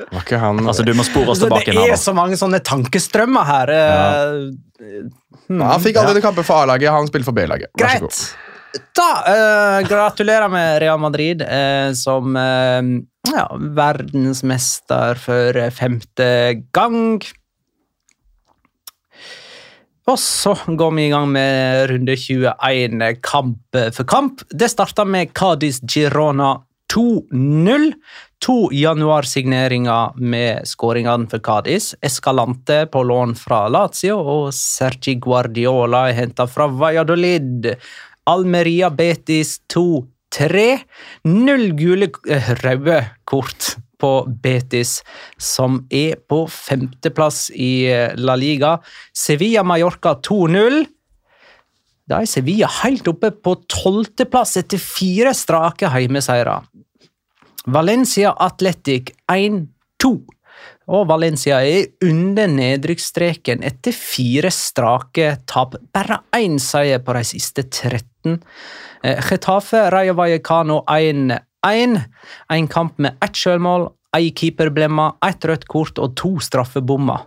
Var 0.10 0.24
ikke 0.24 0.40
han 0.42 0.64
Altså, 0.66 0.86
Du 0.88 0.94
må 0.98 1.06
spore 1.06 1.36
oss 1.36 1.44
tilbake 1.44 1.76
det 1.76 1.86
er 1.94 2.02
så 2.02 2.16
mange 2.18 2.40
sånne 2.40 2.64
tankestrømmer 2.66 3.46
her. 3.46 3.74
eh, 3.78 5.06
Han 5.54 5.84
fikk 5.84 6.02
aldri 6.02 6.24
kamper 6.26 6.48
for 6.48 6.64
A-laget, 6.64 6.90
han 6.94 7.10
spilte 7.12 7.30
for 7.30 7.38
B-laget. 7.38 7.70
Vær 7.78 7.94
så 7.94 8.02
Greit. 8.02 8.08
god. 8.08 8.50
Da, 8.98 9.08
uh, 9.30 9.80
gratulerer 9.86 10.50
med 10.50 10.80
Real 10.82 10.98
Madrid 10.98 11.44
uh, 11.46 11.94
som 11.94 12.34
uh, 12.34 12.82
ja, 13.30 13.46
verdensmester 13.78 15.22
for 15.22 15.62
femte 15.78 16.30
gang. 16.74 17.22
Og 20.12 20.20
så 20.20 20.52
går 20.68 20.92
vi 20.98 21.08
i 21.08 21.12
gang 21.14 21.30
med 21.32 21.88
runde 21.92 22.16
21 22.20 23.16
kamp 23.24 23.78
for 23.96 24.04
kamp. 24.04 24.44
Det 24.52 24.68
starta 24.72 25.06
med 25.08 25.32
Cádiz 25.32 25.80
Girona 25.88 26.58
2-0. 26.94 27.94
To 28.44 28.56
januarsigneringer 28.76 30.18
med 30.20 30.68
skåringene 30.68 31.30
for 31.32 31.40
Cádiz. 31.40 31.94
Escalante 32.04 32.84
på 32.92 33.04
lån 33.08 33.38
fra 33.40 33.70
Lazio 33.72 34.18
og 34.20 34.50
Sergi 34.54 35.16
Guardiola 35.24 36.10
er 36.10 36.18
henta 36.20 36.50
fra 36.52 36.68
Valladolid. 36.68 37.70
Almeria 38.28 38.92
Betis 38.92 39.62
2-3. 39.72 40.68
Null 41.32 41.70
gule 41.80 42.12
eh, 42.28 42.52
røde 42.60 43.00
kort 43.24 43.78
på 44.04 44.12
Betis, 44.44 44.98
som 45.40 45.82
er 45.88 46.20
på 46.30 46.44
femteplass 46.52 47.48
i 47.56 47.88
eh, 47.88 48.12
La 48.20 48.36
Liga. 48.40 48.76
Sevilla 49.16 49.64
Mallorca 49.64 50.18
2-0. 50.20 50.84
Da 52.10 52.20
er 52.20 52.28
Sevilla 52.28 52.68
helt 52.82 53.08
oppe 53.08 53.32
på 53.32 53.56
tolvteplass 53.72 54.58
etter 54.60 54.82
fire 54.82 55.32
strake 55.38 55.88
heimeseiere. 55.94 56.60
Valencia-Atletic 57.72 59.14
1-2. 59.32 60.14
Og 60.92 61.06
Valencia 61.08 61.62
er 61.64 61.94
under 62.04 62.50
nedrykksstreken 62.52 63.64
etter 63.64 63.96
fire 63.96 64.52
strake 64.52 65.30
tap. 65.48 65.78
Bare 65.96 66.20
én 66.36 66.60
seier 66.60 67.00
på 67.00 67.16
de 67.16 67.24
siste 67.28 67.64
13. 67.70 68.42
Eh, 69.04 69.24
Getafe 69.24 69.88
Rayo 69.96 70.18
Vallecano 70.20 70.82
1-1. 70.92 71.40
En 71.64 72.68
kamp 72.68 72.98
med 73.00 73.18
ett 73.24 73.38
sjølmål, 73.40 73.88
ei 74.16 74.32
keeperblemme, 74.36 75.14
ett 75.26 75.46
rødt 75.48 75.68
kort 75.72 76.00
og 76.02 76.16
to 76.20 76.36
straffebommer. 76.44 77.26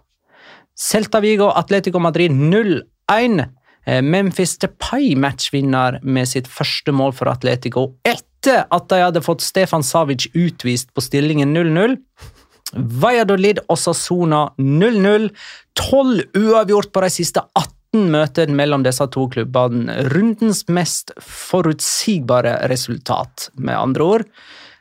Celta 0.77 1.23
Vigo 1.25 1.49
Atletico 1.57 1.99
Madrid 1.99 2.31
0-1. 2.37 3.47
Eh, 3.87 4.03
Memphis 4.03 4.59
Depay 4.59 5.15
matchvinner 5.17 6.01
med 6.03 6.29
sitt 6.29 6.49
første 6.51 6.93
mål 6.93 7.15
for 7.17 7.31
Atletico 7.31 7.95
etter 8.05 8.67
at 8.71 8.89
de 8.91 8.99
hadde 9.01 9.23
fått 9.25 9.45
Stefan 9.47 9.85
Savic 9.87 10.29
utvist 10.35 10.93
på 10.95 11.05
stillingen 11.05 11.57
0-0. 11.57 11.97
Valladolid 12.75 13.63
og 13.71 13.79
Sassona 13.81 14.51
0-0. 14.59 15.31
12 15.79 16.37
uavgjort 16.37 16.93
på 16.93 17.05
de 17.07 17.11
siste 17.15 17.43
18 17.55 17.76
møtene 18.13 18.57
mellom 18.57 18.85
disse 18.87 19.07
to 19.13 19.27
klubbene. 19.33 19.99
Rundens 20.13 20.65
mest 20.69 21.13
forutsigbare 21.23 22.59
resultat, 22.71 23.51
med 23.57 23.77
andre 23.77 24.03
ord. 24.05 24.27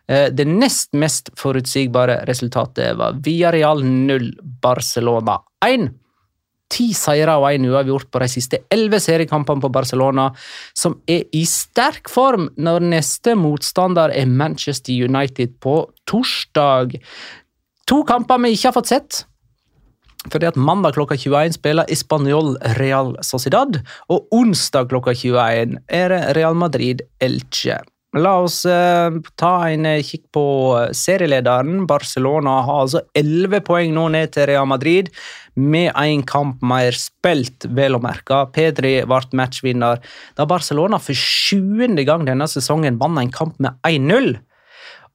Eh, 0.07 0.29
Det 0.29 0.45
nest 0.45 0.93
mest 0.93 1.29
forutsigbare 1.35 2.25
resultatet 2.27 2.97
var 2.97 3.17
Villarreal 3.25 3.83
0, 3.83 4.31
Barcelona 4.61 5.39
1. 5.65 5.89
Ti 6.69 6.93
seire 6.93 7.35
og 7.37 7.45
én 7.51 7.65
uavgjort 7.69 8.09
på 8.11 8.19
de 8.19 8.27
siste 8.27 8.57
elleve 8.73 8.99
seriekampene 8.99 9.61
på 9.61 9.69
Barcelona, 9.71 10.31
som 10.73 10.97
er 11.07 11.23
i 11.31 11.43
sterk 11.45 12.09
form 12.09 12.49
når 12.57 12.81
neste 12.81 13.35
motstander 13.37 14.09
er 14.09 14.25
Manchester 14.25 14.93
United 14.93 15.59
på 15.61 15.91
torsdag. 16.09 16.97
To 17.85 18.03
kamper 18.03 18.41
vi 18.41 18.55
ikke 18.55 18.71
har 18.71 18.77
fått 18.79 18.91
sett. 18.91 19.25
Fordi 20.31 20.49
at 20.49 20.59
Mandag 20.59 20.95
klokka 20.97 21.17
21 21.17 21.57
spiller 21.57 21.91
Español 21.91 22.55
Real 22.79 23.15
Sociedad, 23.25 23.81
og 24.09 24.29
onsdag 24.33 24.89
klokka 24.93 25.13
21 25.13 25.77
er 25.87 26.13
det 26.13 26.21
Real 26.37 26.57
Madrid 26.57 27.05
Elche. 27.21 27.81
La 28.15 28.37
oss 28.39 28.61
eh, 28.65 29.11
ta 29.35 29.51
en 29.67 29.85
eh, 29.89 30.03
kikk 30.05 30.29
på 30.35 30.45
eh, 30.79 30.91
serielederen. 30.95 31.81
Barcelona 31.89 32.61
har 32.63 32.85
altså 32.85 33.01
11 33.17 33.65
poeng 33.67 33.91
nå 33.95 34.05
ned 34.13 34.31
til 34.31 34.47
Real 34.47 34.69
Madrid, 34.71 35.09
med 35.55 35.91
én 35.99 36.23
kamp 36.27 36.63
mer 36.63 36.95
spilt, 36.95 37.67
vel 37.75 37.97
å 37.97 38.01
merke. 38.03 38.39
Pedri 38.55 38.97
ble 39.07 39.19
matchvinner 39.35 39.99
da 40.35 40.47
Barcelona 40.47 40.99
for 40.99 41.15
sjuende 41.15 42.07
gang 42.07 42.23
denne 42.27 42.47
sesongen 42.47 43.01
vant 43.03 43.19
en 43.19 43.35
kamp 43.35 43.59
med 43.63 43.75
1-0. 43.87 44.37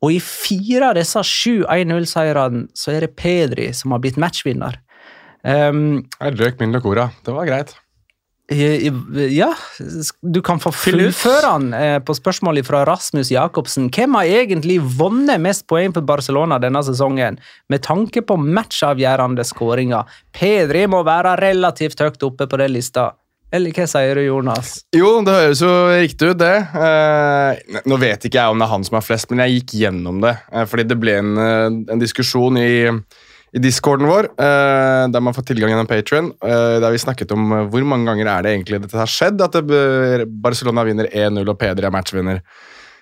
Og 0.00 0.14
i 0.16 0.20
fire 0.24 0.92
av 0.92 0.96
disse 0.96 1.24
sju 1.28 1.62
1-0-seirene 1.68 2.68
så 2.76 2.92
er 2.92 3.04
det 3.04 3.16
Pedri 3.20 3.68
som 3.76 3.96
har 3.96 4.04
blitt 4.04 4.20
matchvinner. 4.20 4.76
Um, 5.44 6.02
Jeg 6.20 6.36
røk 6.40 6.60
min 6.60 6.74
Locora. 6.74 7.10
Det 7.24 7.34
var 7.34 7.48
greit. 7.48 7.76
ja, 8.50 9.52
du 10.20 10.40
kan 10.42 10.58
få 10.58 10.72
fullføre 10.74 11.52
den 11.54 11.74
eh, 11.74 11.98
på 12.02 12.16
spørsmålet 12.18 12.66
fra 12.66 12.82
Rasmus 12.84 13.30
Jacobsen. 13.30 13.86
Hvem 13.94 14.16
har 14.18 14.26
egentlig 14.26 14.80
vunnet 14.98 15.38
mest 15.40 15.68
poeng 15.70 15.94
for 15.94 16.02
Barcelona 16.02 16.58
denne 16.58 16.82
sesongen, 16.82 17.38
med 17.70 17.84
tanke 17.86 18.24
på 18.26 18.36
matchavgjørende 18.36 19.46
skåringer? 19.46 20.10
Pedri 20.34 20.82
må 20.90 21.04
være 21.06 21.36
relativt 21.38 22.02
høyt 22.02 22.26
oppe 22.26 22.50
på 22.50 22.58
den 22.58 22.74
lista. 22.74 23.12
Eller 23.54 23.74
hva 23.74 23.86
sier 23.90 24.18
du, 24.18 24.22
Jonas? 24.22 24.76
Jo, 24.94 25.16
det 25.26 25.32
høres 25.34 25.62
jo 25.62 25.70
riktig 25.90 26.34
ut, 26.34 26.38
det. 26.38 26.54
Eh, 26.74 27.80
nå 27.90 27.98
vet 27.98 28.26
ikke 28.26 28.38
jeg 28.38 28.52
om 28.52 28.58
det 28.58 28.66
er 28.66 28.74
han 28.74 28.86
som 28.86 28.98
har 28.98 29.06
flest, 29.06 29.30
men 29.30 29.42
jeg 29.42 29.60
gikk 29.60 29.74
gjennom 29.84 30.20
det. 30.22 30.36
Eh, 30.52 30.66
fordi 30.70 30.86
det 30.90 30.98
ble 31.02 31.16
en, 31.22 31.32
en 31.90 32.02
diskusjon 32.02 32.58
i, 32.58 32.70
i 33.50 33.58
discorden 33.58 34.06
vår, 34.06 34.28
eh, 34.38 35.04
der 35.10 35.22
man 35.22 35.34
får 35.34 35.48
tilgang 35.48 35.72
gjennom 35.72 35.88
Patrion, 35.90 36.32
eh, 36.38 36.78
der 36.82 36.92
vi 36.94 37.02
snakket 37.02 37.32
om 37.34 37.52
eh, 37.52 37.64
hvor 37.70 37.86
mange 37.88 38.06
ganger 38.06 38.28
er 38.30 38.44
det 38.44 38.52
egentlig 38.54 38.82
dette 38.84 38.98
har 38.98 39.10
skjedd, 39.10 39.42
at 39.42 39.56
Barcelona 40.42 40.84
vinner 40.86 41.10
1-0 41.10 41.42
og 41.42 41.58
Pedri 41.58 41.88
er 41.88 41.94
matchvinner. 41.94 42.44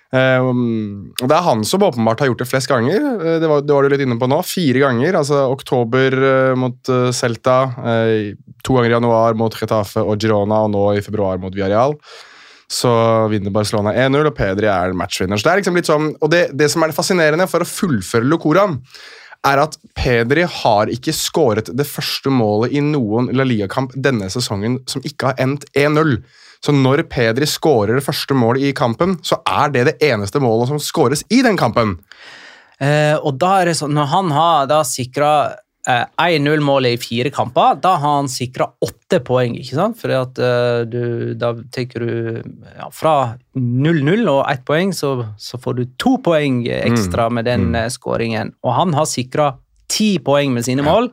Um, 0.09 1.11
det 1.21 1.35
er 1.35 1.43
han 1.45 1.59
som 1.69 1.83
åpenbart 1.85 2.23
har 2.23 2.31
gjort 2.31 2.39
det 2.41 2.47
flest 2.49 2.65
ganger. 2.71 3.03
Det, 3.43 3.45
var, 3.45 3.61
det 3.61 3.75
var 3.75 3.85
du 3.85 3.93
litt 3.93 4.01
inne 4.01 4.17
på 4.17 4.25
nå. 4.25 4.39
Fire 4.41 4.81
ganger. 4.81 5.19
altså 5.19 5.43
Oktober 5.53 6.15
mot 6.57 6.89
Celta, 7.13 7.59
to 8.65 8.73
ganger 8.73 8.89
i 8.89 8.95
januar 8.95 9.37
mot 9.37 9.53
Getafe 9.53 10.01
og 10.01 10.17
Girona, 10.17 10.63
og 10.65 10.73
nå 10.73 10.87
i 10.97 11.05
februar 11.05 11.37
mot 11.37 11.53
Villarreal. 11.53 11.93
Så 12.73 12.89
vinner 13.29 13.53
Barcelona 13.53 13.93
1-0, 13.93 14.31
og 14.31 14.33
Pedri 14.33 14.71
er 14.73 14.97
matchvinner. 14.97 15.37
Så 15.37 15.45
det 15.45 15.53
er 15.53 15.61
liksom 15.61 15.77
litt 15.77 15.93
sånn, 15.93 16.09
og 16.17 16.33
det, 16.33 16.47
det 16.57 16.73
som 16.73 16.81
er 16.81 16.89
det 16.89 16.97
fascinerende 16.97 17.45
for 17.51 17.61
å 17.61 17.69
fullføre 17.69 18.25
Locoraen, 18.33 18.79
er 19.47 19.61
at 19.61 19.77
Pedri 19.95 20.43
har 20.43 20.91
ikke 20.91 21.13
skåret 21.15 21.71
det 21.75 21.87
første 21.87 22.31
målet 22.33 22.75
i 22.75 22.83
noen 22.83 23.29
La 23.35 23.45
Liga-kamp 23.47 23.95
denne 23.95 24.27
sesongen 24.31 24.79
som 24.89 25.03
ikke 25.07 25.31
har 25.31 25.41
endt 25.43 25.65
1-0. 25.77 26.17
Så 26.59 26.75
når 26.75 27.05
Pedri 27.11 27.47
skårer 27.47 27.95
det 27.95 28.03
første 28.03 28.35
målet 28.35 28.67
i 28.67 28.75
kampen, 28.75 29.15
så 29.23 29.39
er 29.47 29.71
det 29.71 29.85
det 29.87 29.95
eneste 30.09 30.41
målet 30.43 30.71
som 30.71 30.81
skåres 30.83 31.23
i 31.31 31.39
den 31.45 31.59
kampen. 31.59 31.95
Eh, 32.79 33.15
og 33.15 33.39
da 33.39 33.59
er 33.59 33.69
det 33.69 33.77
sånn, 33.79 33.95
Når 33.95 34.11
han 34.11 34.31
har 34.31 34.67
da 34.71 34.83
sikra 34.87 35.31
1-0-målet 35.89 36.95
i 36.95 37.01
fire 37.01 37.31
kamper, 37.33 37.79
da 37.81 37.95
har 37.97 38.15
han 38.19 38.29
sikra 38.31 38.69
åtte 38.85 39.19
poeng. 39.25 39.57
ikke 39.57 39.77
sant? 39.77 39.97
Fordi 39.99 40.17
at 40.19 40.41
uh, 40.43 40.81
du, 40.85 41.33
Da 41.39 41.53
tar 41.73 42.05
du 42.05 42.41
ja, 42.77 42.89
fra 42.93 43.15
0-0 43.57 44.29
og 44.29 44.43
ett 44.51 44.65
poeng, 44.67 44.93
så, 44.95 45.15
så 45.37 45.59
får 45.61 45.79
du 45.79 45.83
to 46.01 46.17
poeng 46.23 46.61
ekstra 46.67 47.29
med 47.33 47.49
den 47.49 47.71
mm. 47.73 47.81
skåringen. 47.95 48.53
Og 48.63 48.75
han 48.77 48.95
har 48.97 49.09
sikra 49.09 49.53
ti 49.89 50.17
poeng 50.23 50.53
med 50.53 50.67
sine 50.67 50.85
mål. 50.85 51.09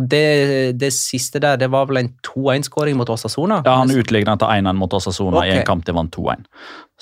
Og 0.00 0.06
det, 0.08 0.78
det 0.80 0.88
siste 0.96 1.40
der, 1.42 1.58
det 1.60 1.68
var 1.72 1.84
vel 1.90 2.00
en 2.00 2.08
2-1-skåring 2.24 2.96
mot 2.96 3.10
Osasona? 3.12 3.60
Ja, 3.66 3.74
Han 3.82 3.92
utligna 3.92 4.38
til 4.40 4.48
1-1 4.48 4.78
mot 4.80 4.94
Osasona 4.96 5.44
i 5.44 5.52
en 5.58 5.66
kamp 5.68 5.84
de 5.84 5.92
vant 5.92 6.16
2-1. 6.16 6.46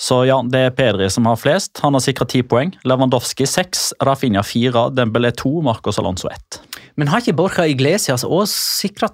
Så 0.01 0.25
ja, 0.27 0.41
det 0.43 0.65
er 0.67 0.75
Pedri 0.75 1.07
som 1.13 1.29
har 1.31 1.39
flest. 1.39 1.79
Han 1.85 1.95
har 1.95 2.03
sikra 2.03 2.27
ti 2.27 2.43
poeng. 2.43 2.73
Lewandowski 2.89 3.47
seks, 3.47 3.91
Rafinha 4.03 4.43
fire, 4.43 4.89
Dembélé 4.97 5.31
to, 5.37 5.61
Marcos 5.63 6.01
Alonso 6.03 6.33
ett. 6.33 6.61
Men 6.99 7.13
har 7.13 7.23
ikke 7.23 7.37
Borja 7.39 7.69
Iglesias 7.71 8.27
òg 8.27 8.49
sikra 8.51 9.13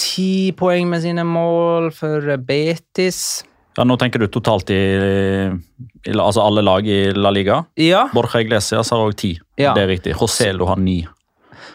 ti 0.00 0.52
poeng 0.56 0.86
med 0.92 1.02
sine 1.02 1.26
mål 1.26 1.90
for 1.96 2.36
Betis? 2.46 3.42
Ja, 3.78 3.86
Nå 3.86 3.96
tenker 3.98 4.22
du 4.22 4.28
totalt 4.30 4.70
i, 4.70 4.80
i 6.06 6.14
altså 6.14 6.44
alle 6.44 6.62
lag 6.62 6.86
i 6.86 7.00
La 7.16 7.32
Liga. 7.34 7.64
Ja. 7.80 8.06
Borja 8.14 8.44
Iglesias 8.44 8.94
har 8.94 9.02
òg 9.02 9.18
ti. 9.18 9.34
Ja. 9.58 9.74
Det 9.74 9.82
er 9.82 9.96
riktig. 9.96 10.14
Joselo 10.20 10.70
har 10.70 10.78
ni. 10.78 11.00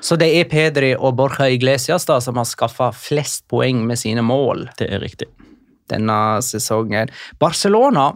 Så 0.03 0.17
det 0.19 0.29
er 0.35 0.49
Pedri 0.49 0.93
og 0.95 1.15
Borja 1.19 1.47
Iglesias 1.51 2.05
da 2.09 2.19
som 2.23 2.37
har 2.39 2.47
skaffa 2.49 2.91
flest 2.95 3.45
poeng 3.51 3.85
med 3.87 3.99
sine 3.99 4.23
mål 4.25 4.69
Det 4.79 4.89
er 4.91 4.99
riktig. 5.03 5.27
denne 5.89 6.41
sesongen. 6.41 7.11
Barcelona 7.37 8.15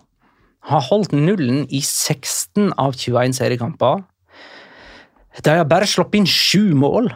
har 0.69 0.86
holdt 0.89 1.13
nullen 1.13 1.67
i 1.69 1.81
16 1.81 2.74
av 2.77 2.98
21 2.98 3.36
seriekamper. 3.38 4.03
De 5.43 5.55
har 5.55 5.67
bare 5.69 5.88
sluppet 5.88 6.19
inn 6.19 6.29
sju 6.29 6.74
mål. 6.74 7.12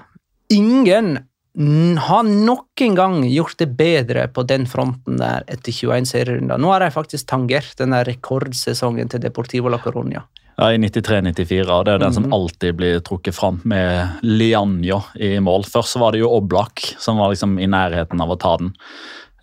Ingen 0.53 1.17
har 1.53 2.24
noen 2.25 2.96
gang 2.98 3.20
gjort 3.29 3.60
det 3.60 3.70
bedre 3.77 4.27
på 4.34 4.46
den 4.50 4.65
fronten 4.70 5.20
der 5.22 5.43
etter 5.48 5.74
21 5.74 6.08
serierunder. 6.10 6.58
Nå 6.58 6.72
har 6.74 6.82
de 6.82 6.93
faktisk 6.93 7.27
tangert 7.29 7.75
den 7.77 7.93
rekordsesongen 7.93 9.12
til 9.12 9.22
Deportivo 9.22 9.70
la 9.70 9.82
Coruña. 9.82 10.24
Ja, 10.58 10.70
I 10.74 10.78
93-94. 10.78 11.66
og 11.74 11.86
Det 11.88 11.94
er 11.96 12.04
den 12.04 12.14
som 12.14 12.28
alltid 12.34 12.76
blir 12.78 13.00
trukket 13.06 13.36
fram 13.36 13.60
med 13.66 14.22
Lianjo 14.22 15.02
i 15.18 15.36
mål. 15.42 15.66
Først 15.66 15.96
så 15.96 16.02
var 16.04 16.14
det 16.14 16.22
jo 16.22 16.30
Oblak 16.36 16.84
som 17.02 17.18
var 17.18 17.34
liksom 17.34 17.58
i 17.60 17.66
nærheten 17.70 18.22
av 18.22 18.32
å 18.36 18.38
ta 18.40 18.58
den. 18.62 18.74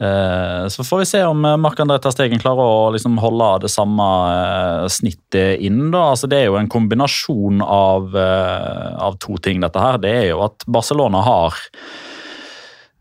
Eh, 0.01 0.69
Så 0.73 0.85
får 0.87 0.99
vi 1.03 1.09
se 1.11 1.23
om 1.29 1.45
eh, 1.45 1.57
Marc-André 1.61 1.99
Ter 2.01 2.15
Stegen 2.15 2.41
klarer 2.41 2.63
å 2.63 2.93
liksom 2.95 3.19
holde 3.21 3.51
det 3.67 3.73
samme 3.75 4.07
eh, 4.31 4.87
snittet 4.89 5.61
inn. 5.61 5.91
da. 5.91 6.07
Altså 6.15 6.31
Det 6.31 6.39
er 6.39 6.47
jo 6.49 6.57
en 6.61 6.71
kombinasjon 6.71 7.61
av, 7.67 8.15
eh, 8.17 8.95
av 8.97 9.19
to 9.21 9.37
ting, 9.43 9.61
dette 9.61 9.83
her. 9.83 9.99
Det 9.99 10.15
er 10.15 10.29
jo 10.31 10.45
at 10.47 10.65
Barcelona 10.67 11.21
har 11.27 11.59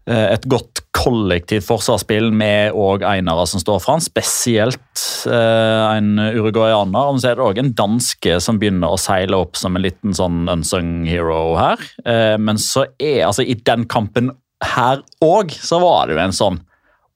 et 0.08 0.46
godt 0.50 0.79
kollektivt 1.00 1.68
forsvarsspill 1.68 2.32
med 2.36 2.75
òg 2.77 3.03
einere 3.08 3.46
som 3.48 3.62
står 3.62 3.82
foran. 3.84 4.03
spesielt 4.03 5.03
eh, 5.29 5.98
en 5.98 6.20
uruguayaner. 6.20 7.12
Men 7.12 7.22
så 7.22 7.32
er 7.32 7.39
det 7.39 7.46
òg 7.46 7.62
en 7.62 7.74
danske 7.77 8.39
som 8.44 8.60
begynner 8.60 8.91
å 8.91 9.00
seile 9.00 9.39
opp 9.39 9.60
som 9.60 9.77
en 9.77 9.86
liten 9.86 10.15
sånn 10.15 10.48
unsung 10.51 11.06
hero 11.08 11.56
her. 11.60 11.84
Eh, 12.06 12.38
men 12.41 12.60
så 12.62 12.88
er 13.00 13.27
altså 13.27 13.46
i 13.46 13.56
den 13.56 13.88
kampen 13.89 14.34
her 14.65 15.03
òg, 15.24 15.53
så 15.56 15.79
var 15.79 16.08
det 16.08 16.18
jo 16.18 16.25
en 16.25 16.36
sånn 16.36 16.65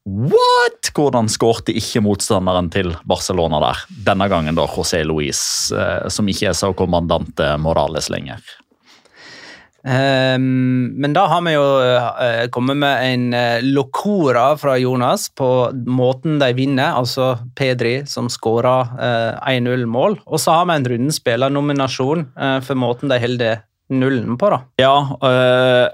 What?! 0.04 0.90
Hvordan 0.94 1.30
skårte 1.32 1.72
ikke 1.80 2.02
motstanderen 2.04 2.68
til 2.70 2.92
Barcelona 3.08 3.62
der? 3.64 3.86
Denne 4.12 4.28
gangen 4.30 4.58
da 4.58 4.66
José 4.68 5.00
Luis, 5.08 5.72
eh, 5.72 6.10
som 6.12 6.28
ikke 6.30 6.50
er 6.52 6.58
så 6.60 6.74
kommandante 6.76 7.54
Morales 7.64 8.12
lenger. 8.12 8.44
Ehm, 9.88 10.94
men 10.96 11.14
da 11.16 11.26
har 11.28 11.42
vi 11.44 11.56
jo 11.58 11.66
eh, 11.84 12.46
kommet 12.56 12.80
med 12.80 13.04
en 13.04 13.26
uh, 13.36 13.66
locora 13.66 14.46
fra 14.58 14.78
Jonas 14.80 15.28
på 15.36 15.50
måten 15.86 16.40
de 16.40 16.54
vinner, 16.56 16.96
altså 16.96 17.34
Pedri 17.58 17.98
som 18.08 18.30
skåra 18.32 18.78
1-0-mål. 19.44 20.22
Og 20.26 20.42
så 20.42 20.56
har 20.56 20.70
vi 20.70 20.78
en 20.78 20.90
rundespillernominasjon 20.94 22.26
for 22.64 22.80
måten 22.80 23.12
de 23.12 23.20
holder 23.20 23.64
nullen 23.94 24.38
på, 24.40 24.50
da. 24.50 24.60
Ja, 24.80 24.96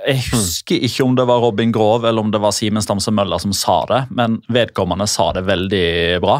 jeg 0.05 0.21
husker 0.29 0.85
ikke 0.87 1.05
om 1.05 1.15
det 1.17 1.25
var 1.27 1.41
Robin 1.43 1.73
Grov 1.75 2.05
eller 2.07 2.23
om 2.23 2.31
det 2.31 2.41
var 2.43 2.53
Simen 2.55 2.85
Stamse 2.85 3.11
Møller 3.11 3.41
som 3.41 3.55
sa 3.55 3.81
det, 3.89 4.03
men 4.15 4.39
vedkommende 4.53 5.09
sa 5.09 5.31
det 5.35 5.47
veldig 5.49 5.89
bra. 6.23 6.39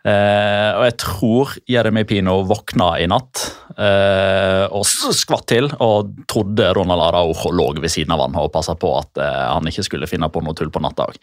Eh, 0.00 0.70
og 0.78 0.84
jeg 0.86 0.94
tror 1.02 1.50
Jeremy 1.68 2.06
Pino 2.08 2.38
våkna 2.48 2.94
i 3.02 3.08
natt 3.10 3.42
eh, 3.76 4.64
og 4.72 4.86
skvatt 4.88 5.44
til 5.52 5.68
og 5.76 6.14
trodde 6.30 6.70
Ronald 6.76 7.04
Araujo 7.04 7.52
lå 7.52 7.66
ved 7.76 7.92
siden 7.92 8.14
av 8.14 8.22
han 8.24 8.38
og 8.40 8.48
passa 8.54 8.72
på 8.80 8.94
at 8.96 9.20
eh, 9.20 9.42
han 9.50 9.68
ikke 9.68 9.84
skulle 9.84 10.08
finne 10.08 10.30
på 10.32 10.40
noe 10.44 10.56
tull 10.56 10.72
på 10.72 10.80
natta 10.80 11.04
òg. 11.10 11.18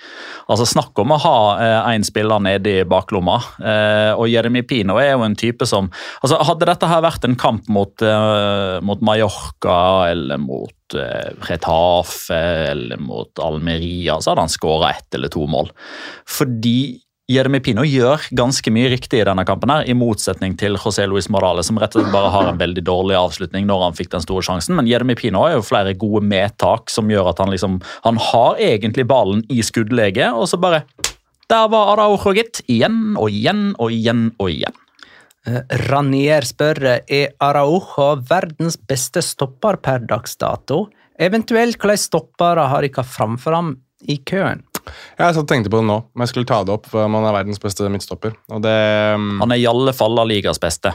Altså, 0.46 0.68
snakk 0.70 1.02
om 1.02 1.16
å 1.16 1.20
ha 1.26 1.38
én 1.90 2.06
spiller 2.06 2.44
nede 2.44 2.76
i 2.84 2.86
baklomma. 2.88 3.40
Eh, 3.58 4.12
og 4.14 4.30
Jeremy 4.30 4.62
Pino 4.68 5.00
er 5.02 5.16
jo 5.16 5.26
en 5.26 5.38
type 5.38 5.66
som 5.66 5.90
altså, 6.22 6.38
Hadde 6.48 6.70
dette 6.70 6.88
her 6.90 7.02
vært 7.04 7.26
en 7.26 7.36
kamp 7.40 7.66
mot, 7.74 8.06
eh, 8.06 8.78
mot 8.86 9.02
Mallorca 9.04 9.80
eller 10.12 10.38
mot 10.42 10.96
eh, 10.96 11.34
Retafe 11.50 12.38
eller 12.76 13.02
mot 13.02 13.42
Almeria, 13.42 14.22
så 14.22 14.32
hadde 14.32 14.46
han 14.46 14.54
skåra 14.54 14.94
ett 14.94 15.18
eller 15.18 15.34
to 15.34 15.50
mål. 15.50 15.74
Fordi 16.30 17.07
Jeremy 17.28 17.60
Pino 17.60 17.84
gjør 17.84 18.24
ganske 18.40 18.72
mye 18.72 18.88
riktig 18.94 19.20
i 19.20 19.26
denne 19.28 19.44
kampen, 19.48 19.72
her, 19.74 19.84
i 19.84 19.96
motsetning 19.98 20.54
til 20.60 20.78
José 20.80 21.04
Luis 21.12 21.26
Morales, 21.28 21.68
som 21.68 21.76
rett 21.76 21.92
og 21.98 22.00
slett 22.00 22.14
bare 22.14 22.30
har 22.32 22.48
en 22.48 22.60
veldig 22.62 22.86
dårlig 22.88 23.18
avslutning 23.20 23.66
når 23.68 23.82
han 23.84 23.98
fikk 23.98 24.14
den 24.14 24.24
store 24.24 24.46
sjansen. 24.48 24.78
Men 24.80 24.88
Jeremy 24.88 25.18
Pino 25.20 25.42
har 25.44 25.58
jo 25.58 25.66
flere 25.68 25.92
gode 26.00 26.22
medtak 26.24 26.88
som 26.94 27.12
gjør 27.12 27.34
at 27.34 27.42
han 27.44 27.52
liksom 27.52 27.82
Han 28.06 28.20
har 28.30 28.62
egentlig 28.64 29.04
ballen 29.12 29.44
i 29.52 29.60
skuddlege, 29.60 30.30
og 30.32 30.48
så 30.48 30.56
bare 30.56 30.86
Der 31.52 31.68
var 31.68 31.92
Araujo, 31.98 32.32
gitt. 32.36 32.62
Igjen 32.72 33.18
og 33.20 33.28
igjen 33.28 33.74
og 33.76 33.92
igjen 33.92 34.30
og 34.40 34.52
igjen. 34.52 34.80
Eh, 35.48 35.60
Ranier 35.88 36.48
spør 36.48 36.80
er 36.96 37.36
Araujo 37.44 38.14
verdens 38.30 38.80
beste 38.80 39.20
stopper 39.24 39.82
per 39.84 40.08
dags 40.08 40.40
dato. 40.40 40.86
Eventuelt 41.20 41.76
hvilke 41.76 42.00
stoppere 42.00 42.70
har 42.72 42.88
dere 42.88 43.04
framfor 43.04 43.60
ham 43.60 43.76
i 44.08 44.20
køen? 44.24 44.64
Jeg 45.18 45.36
satt 45.36 45.44
og 45.44 45.50
tenkte 45.52 45.72
på 45.74 45.82
det 45.82 45.90
nå, 45.90 45.98
men 46.14 46.26
jeg 46.26 46.34
skulle 46.34 46.50
ta 46.50 46.62
det 46.68 46.74
opp. 46.76 46.90
for 46.92 47.12
man 47.12 47.26
er 47.28 47.36
verdens 47.36 47.62
beste 47.62 47.88
midtstopper. 47.92 48.36
Det 48.64 48.78
mm, 49.20 49.40
Han 49.44 49.54
er 49.54 49.62
i 49.62 49.68
alle 49.70 49.94
fall 49.98 50.20
Ligas 50.28 50.60
beste. 50.62 50.94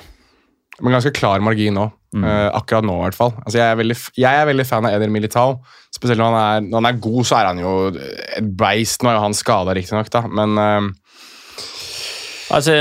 med 0.81 0.95
ganske 0.97 1.13
klar 1.15 1.43
margin 1.45 1.75
nå. 1.79 1.91
eh, 2.25 2.49
akkurat 2.53 2.85
nå, 2.85 2.97
i 2.99 3.05
hvert 3.07 3.17
fall. 3.17 3.33
Altså, 3.45 3.59
jeg, 3.59 3.67
er 3.69 3.79
veldig, 3.81 3.97
jeg 4.21 4.41
er 4.41 4.49
veldig 4.49 4.67
fan 4.69 4.89
av 4.89 4.97
Eder 4.97 5.13
Militao. 5.13 5.61
Spesielt 5.95 6.21
når 6.21 6.33
han, 6.33 6.41
er, 6.41 6.67
når 6.69 6.81
han 6.81 6.91
er 6.91 7.05
god, 7.07 7.23
så 7.29 7.39
er 7.39 7.51
han 7.51 7.63
jo 7.63 7.75
et 7.93 8.51
beist. 8.59 9.03
Nå 9.03 9.13
er 9.13 9.17
jo 9.17 9.25
han 9.27 9.37
skada, 9.37 9.77
riktignok, 9.77 10.13
men 10.33 10.59
eh, 10.61 10.91
Altså, 12.53 12.75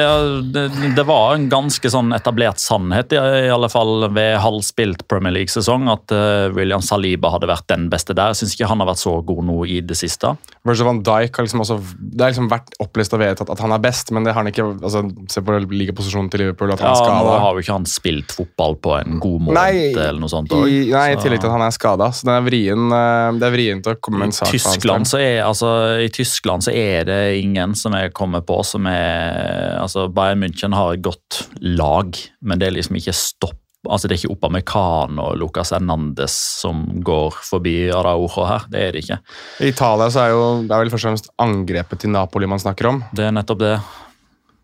det, 0.54 0.66
det 0.98 1.04
var 1.08 1.36
en 1.36 1.48
ganske 1.52 1.90
sånn 1.94 2.12
etablert 2.16 2.60
sannhet, 2.62 3.14
i, 3.16 3.20
i 3.46 3.52
alle 3.52 3.70
fall 3.72 4.08
ved 4.14 4.36
halvspilt 4.44 5.06
Premier 5.12 5.34
League-sesong, 5.36 5.88
at 5.92 6.12
eh, 6.16 6.48
William 6.56 6.84
Saliba 6.84 7.32
hadde 7.34 7.48
vært 7.50 7.68
den 7.72 7.88
beste 7.92 8.16
der. 8.18 8.34
Jeg 8.34 8.42
syns 8.44 8.56
ikke 8.58 8.70
han 8.72 8.84
har 8.84 8.90
vært 8.92 9.02
så 9.04 9.14
god 9.26 9.46
nå 9.48 9.58
i 9.72 9.80
det 9.86 9.98
siste. 10.00 10.34
Virgil 10.68 10.90
van 10.90 11.00
Dijk 11.06 11.40
har 11.40 11.46
liksom 11.48 11.64
også 11.64 11.76
Det 11.98 12.22
har 12.22 12.30
liksom 12.34 12.50
vært 12.52 12.76
opplest 12.84 13.16
og 13.16 13.22
vedtatt 13.24 13.50
at 13.50 13.62
han 13.64 13.72
er 13.74 13.82
best, 13.82 14.12
men 14.14 14.28
det 14.28 14.36
har 14.36 14.44
han 14.44 14.52
ikke 14.52 14.68
altså, 14.78 15.02
Se 15.34 15.42
på 15.42 15.56
ligaposisjonen 15.72 16.28
til 16.30 16.44
Liverpool, 16.44 16.74
at 16.76 16.84
han 16.84 16.92
Ja, 16.92 17.00
er 17.00 17.00
Nå 17.02 17.24
skada. 17.24 17.40
har 17.42 17.56
jo 17.56 17.64
ikke 17.64 17.78
han 17.80 17.88
spilt 17.90 18.36
fotball 18.36 18.78
på 18.84 18.94
en 19.00 19.18
god 19.24 19.48
måte, 19.48 19.56
Nei, 19.58 19.88
eller 19.96 20.20
noe 20.22 20.30
sånt. 20.32 20.54
I, 20.54 20.84
nei, 20.92 21.08
i 21.16 21.18
tillegg 21.22 21.42
til 21.42 21.50
at 21.50 21.56
han 21.56 21.66
er 21.66 21.74
skada. 21.74 22.12
Så 22.14 22.28
det 22.30 22.36
er 22.36 22.46
vrien, 22.46 22.86
eh, 22.98 23.40
det 23.42 23.52
vrient 23.56 23.90
å 23.90 23.96
komme 23.98 24.22
med 24.22 24.30
en 24.30 24.38
sak. 24.38 24.52
Tyskland, 24.54 25.10
så 25.10 25.22
er, 25.22 25.40
altså, 25.48 25.72
I 26.04 26.12
Tyskland 26.14 26.68
så 26.68 26.76
er 26.76 27.08
det 27.10 27.20
ingen 27.42 27.74
som 27.80 27.96
jeg 27.98 28.14
kommer 28.18 28.46
på 28.46 28.60
som 28.68 28.86
er 28.92 29.61
altså 29.80 30.08
Bayern 30.14 30.44
München 30.44 30.76
har 30.76 30.96
et 30.96 31.04
godt 31.06 31.46
lag, 31.62 32.18
men 32.42 32.62
det 32.62 32.70
er 32.70 32.76
liksom 32.78 33.00
ikke 33.00 33.16
stopp. 33.16 33.58
Altså 33.90 34.06
Det 34.06 34.14
er 34.14 34.20
ikke 34.20 34.36
Opamecano 34.36 35.24
og 35.32 35.40
Lucas 35.42 35.72
Hernandez 35.74 36.36
som 36.62 36.84
går 37.02 37.40
forbi 37.48 37.90
Araujo 37.90 38.46
her. 38.46 38.68
Det 38.70 38.82
er 38.82 38.94
det 38.94 39.02
ikke. 39.02 39.18
I 39.66 39.72
Italia 39.72 40.12
så 40.14 40.22
er 40.22 40.36
jo 40.36 40.44
det 40.62 40.76
er 40.76 40.84
vel 40.84 40.94
først 40.94 41.08
og 41.08 41.10
fremst 41.10 41.32
angrepet 41.42 42.04
til 42.04 42.14
Napoli 42.14 42.50
man 42.50 42.62
snakker 42.62 42.92
om. 42.92 43.02
Det 43.18 43.26
er 43.26 43.34
nettopp 43.34 43.64
det. 43.64 43.74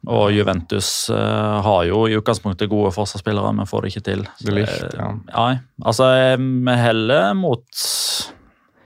Og 0.08 0.30
Juventus 0.32 1.10
uh, 1.10 1.58
har 1.66 1.88
jo 1.90 2.06
i 2.08 2.16
utgangspunktet 2.16 2.70
gode 2.72 2.94
forsvarsspillere, 2.96 3.52
men 3.58 3.68
får 3.68 3.84
det 3.84 3.92
ikke 3.92 4.06
til. 4.06 4.22
Så 4.38 4.48
De 4.48 4.54
Ligt, 4.56 4.86
ja. 4.96 5.10
Nei, 5.34 5.54
altså 5.84 6.12
vi 6.38 6.76
heller 6.80 7.34
mot 7.36 7.88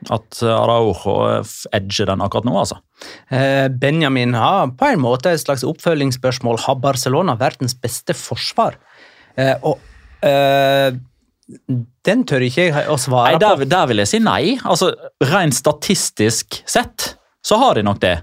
at 0.10 0.39
Araujo 0.47 1.43
edger 1.76 2.10
den 2.10 2.24
akkurat 2.26 2.47
nå, 2.47 2.56
altså. 2.63 2.80
Eh, 3.32 3.68
Benjamin 3.82 4.36
har 4.38 4.74
på 4.78 4.92
en 4.92 5.02
måte 5.04 5.34
et 5.34 5.44
slags 5.44 5.66
oppfølgingsspørsmål. 5.68 6.60
Har 6.66 6.82
Barcelona 6.84 7.38
verdens 7.40 7.76
beste 7.78 8.16
forsvar? 8.18 8.78
Eh, 9.40 9.56
og 9.62 9.80
eh, 10.28 10.92
den 12.08 12.26
tør 12.30 12.46
ikke 12.46 12.68
jeg 12.70 12.90
å 12.92 12.98
svare 13.02 13.34
Nei, 13.34 13.42
der, 13.44 13.60
på. 13.60 13.70
der 13.72 13.88
vil 13.92 14.04
jeg 14.04 14.12
si 14.14 14.22
nei. 14.24 14.44
Altså, 14.64 14.92
Rent 15.32 15.58
statistisk 15.58 16.62
sett 16.70 17.16
så 17.46 17.58
har 17.62 17.80
de 17.80 17.86
nok 17.86 18.02
det. 18.04 18.18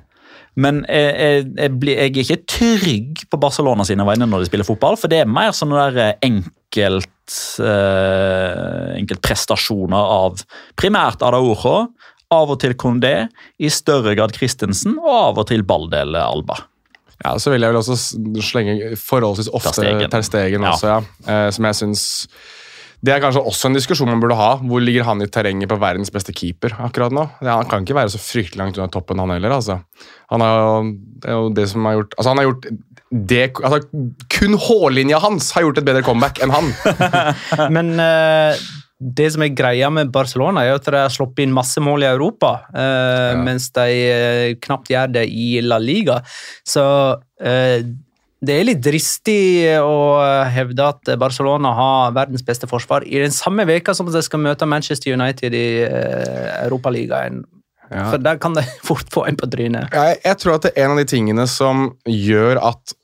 Men 0.59 0.81
jeg, 0.91 1.11
jeg, 1.15 1.43
jeg, 1.55 1.75
blir, 1.79 1.99
jeg 1.99 2.11
er 2.11 2.23
ikke 2.25 2.51
trygg 2.51 3.21
på 3.31 3.39
Barcelona 3.41 3.85
sine 3.87 4.07
vegne 4.07 4.27
når 4.27 4.43
de 4.43 4.49
spiller 4.51 4.67
fotball, 4.67 4.99
for 4.99 5.11
det 5.11 5.23
er 5.23 5.31
mer 5.31 5.53
sånne 5.55 5.85
der 5.95 6.17
enkelt, 6.27 7.37
eh, 7.63 8.97
enkeltprestasjoner 8.99 10.15
av 10.17 10.43
primært 10.79 11.23
Araujo, 11.27 11.77
av 12.35 12.51
og 12.53 12.59
til 12.61 12.75
Condé, 12.77 13.29
i 13.59 13.71
større 13.73 14.13
grad 14.19 14.35
Christensen 14.37 14.99
og 15.01 15.09
av 15.13 15.39
og 15.45 15.47
til 15.49 15.63
Baldel 15.65 16.17
Alba. 16.21 16.59
Ja, 17.25 17.33
Så 17.41 17.51
vil 17.51 17.65
jeg 17.65 17.73
vel 17.73 17.81
også 17.81 17.97
slenge 18.47 18.93
forholdsvis 19.01 19.49
ofte 19.57 19.73
Ter 19.75 19.83
Stegen. 19.83 20.11
Ter 20.13 20.23
Stegen 20.27 20.63
Ja. 20.63 20.71
også, 20.77 20.87
ja. 20.93 20.99
Eh, 21.27 21.51
som 21.51 21.65
jeg 21.65 21.75
syns 21.75 22.05
Det 23.05 23.13
er 23.15 23.21
kanskje 23.23 23.45
også 23.47 23.67
en 23.69 23.75
diskusjon 23.79 24.09
man 24.11 24.19
burde 24.21 24.35
ha. 24.35 24.57
Hvor 24.59 24.81
ligger 24.83 25.05
han 25.07 25.21
i 25.23 25.27
terrenget 25.31 25.69
på 25.71 25.77
verdens 25.79 26.11
beste 26.11 26.33
keeper 26.35 26.73
akkurat 26.83 27.13
nå? 27.15 27.29
Ja, 27.43 27.55
han 27.61 27.67
kan 27.71 27.85
ikke 27.85 27.95
være 27.95 28.11
så 28.11 28.19
fryktelig 28.19 28.59
langt 28.59 28.77
unna 28.79 28.89
toppen, 28.91 29.19
han 29.23 29.31
heller. 29.31 29.51
altså. 29.55 29.77
Han 30.31 30.41
har 30.43 30.59
jo, 30.59 30.93
det 31.23 31.31
er 31.31 31.37
jo 31.39 31.49
det 31.55 31.69
som 31.71 31.85
har 31.87 31.95
gjort 32.01 32.15
Altså, 32.19 32.29
han 32.29 32.39
har 32.39 32.49
gjort 32.49 32.67
det, 33.31 33.53
altså, 33.63 33.79
Kun 34.35 34.59
hårlinja 34.59 35.21
hans 35.23 35.53
har 35.55 35.63
gjort 35.63 35.79
et 35.79 35.87
bedre 35.87 36.03
comeback 36.03 36.43
enn 36.43 36.51
han. 36.51 36.73
Men 37.75 37.95
eh, 38.03 38.59
det 38.99 39.29
som 39.31 39.43
er 39.47 39.53
greia 39.55 39.89
med 39.95 40.11
Barcelona, 40.11 40.65
er 40.67 40.75
at 40.75 40.85
de 40.91 40.97
har 40.99 41.13
sluppet 41.15 41.45
inn 41.45 41.53
masse 41.55 41.79
mål 41.79 42.03
i 42.03 42.09
Europa, 42.11 42.65
eh, 42.75 43.33
Ja. 43.33 43.43
mens 43.47 43.71
de 43.71 43.87
eh, 44.11 44.55
knapt 44.59 44.91
gjør 44.91 45.13
det 45.13 45.27
i 45.31 45.61
La 45.63 45.79
Liga. 45.79 46.21
Så 46.67 46.83
eh, 47.41 47.85
det 48.43 48.55
er 48.55 48.65
litt 48.67 48.83
dristig 48.83 49.67
å 49.83 50.19
hevde 50.51 50.85
at 50.93 51.13
Barcelona 51.19 51.73
har 51.75 52.13
verdens 52.15 52.43
beste 52.47 52.67
forsvar 52.71 53.03
i 53.07 53.19
den 53.23 53.35
samme 53.35 53.65
veka 53.67 53.95
som 53.95 54.07
de 54.11 54.23
skal 54.23 54.43
møte 54.43 54.67
Manchester 54.67 55.15
United 55.15 55.55
i 55.55 55.83
eh, 55.87 56.65
Europaligaen. 56.65 57.45
Ja. 57.91 58.11
For 58.11 58.19
der 58.19 58.37
kan 58.39 58.55
de 58.55 58.63
fort 58.89 59.07
få 59.15 59.27
en 59.27 59.37
på 59.39 59.47
trynet. 59.51 59.91
Jeg, 59.95 60.19
jeg 60.25 60.39
tror 60.43 60.59
at 60.59 60.67
det 60.69 60.73
er 60.77 60.85
en 60.87 60.97
av 60.97 60.99
de 61.03 61.07
tingene 61.09 61.47
som 61.51 61.93
gjør 62.05 62.59
at 62.75 62.95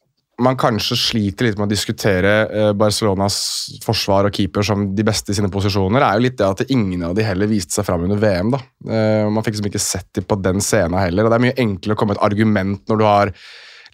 man 0.42 0.56
kanskje 0.58 0.96
sliter 0.98 1.46
litt 1.46 1.58
med 1.58 1.68
å 1.68 1.70
diskutere 1.70 2.32
eh, 2.48 2.70
Barcelonas 2.76 3.36
forsvar 3.84 4.28
og 4.28 4.34
keeper 4.34 4.66
som 4.66 4.86
de 4.96 5.06
beste 5.06 5.30
i 5.30 5.36
sine 5.38 5.50
posisjoner, 5.52 6.02
er 6.02 6.16
jo 6.18 6.24
litt 6.26 6.38
det 6.40 6.48
at 6.48 6.64
ingen 6.74 7.04
av 7.06 7.14
de 7.16 7.26
heller 7.26 7.50
viste 7.50 7.76
seg 7.76 7.86
fram 7.86 8.06
under 8.06 8.18
VM. 8.22 8.50
da. 8.54 8.62
Eh, 8.88 9.26
man 9.30 9.44
fikk 9.46 9.58
liksom 9.58 9.70
ikke 9.70 9.84
sett 9.84 10.10
dem 10.18 10.26
på 10.26 10.38
den 10.42 10.64
scenen 10.64 10.98
heller. 10.98 11.26
og 11.26 11.30
Det 11.32 11.38
er 11.38 11.46
mye 11.46 11.60
enklere 11.66 11.96
å 11.96 12.00
komme 12.00 12.14
med 12.14 12.20
et 12.20 12.26
argument 12.26 12.82
når 12.90 13.00
du 13.00 13.06
har 13.06 13.34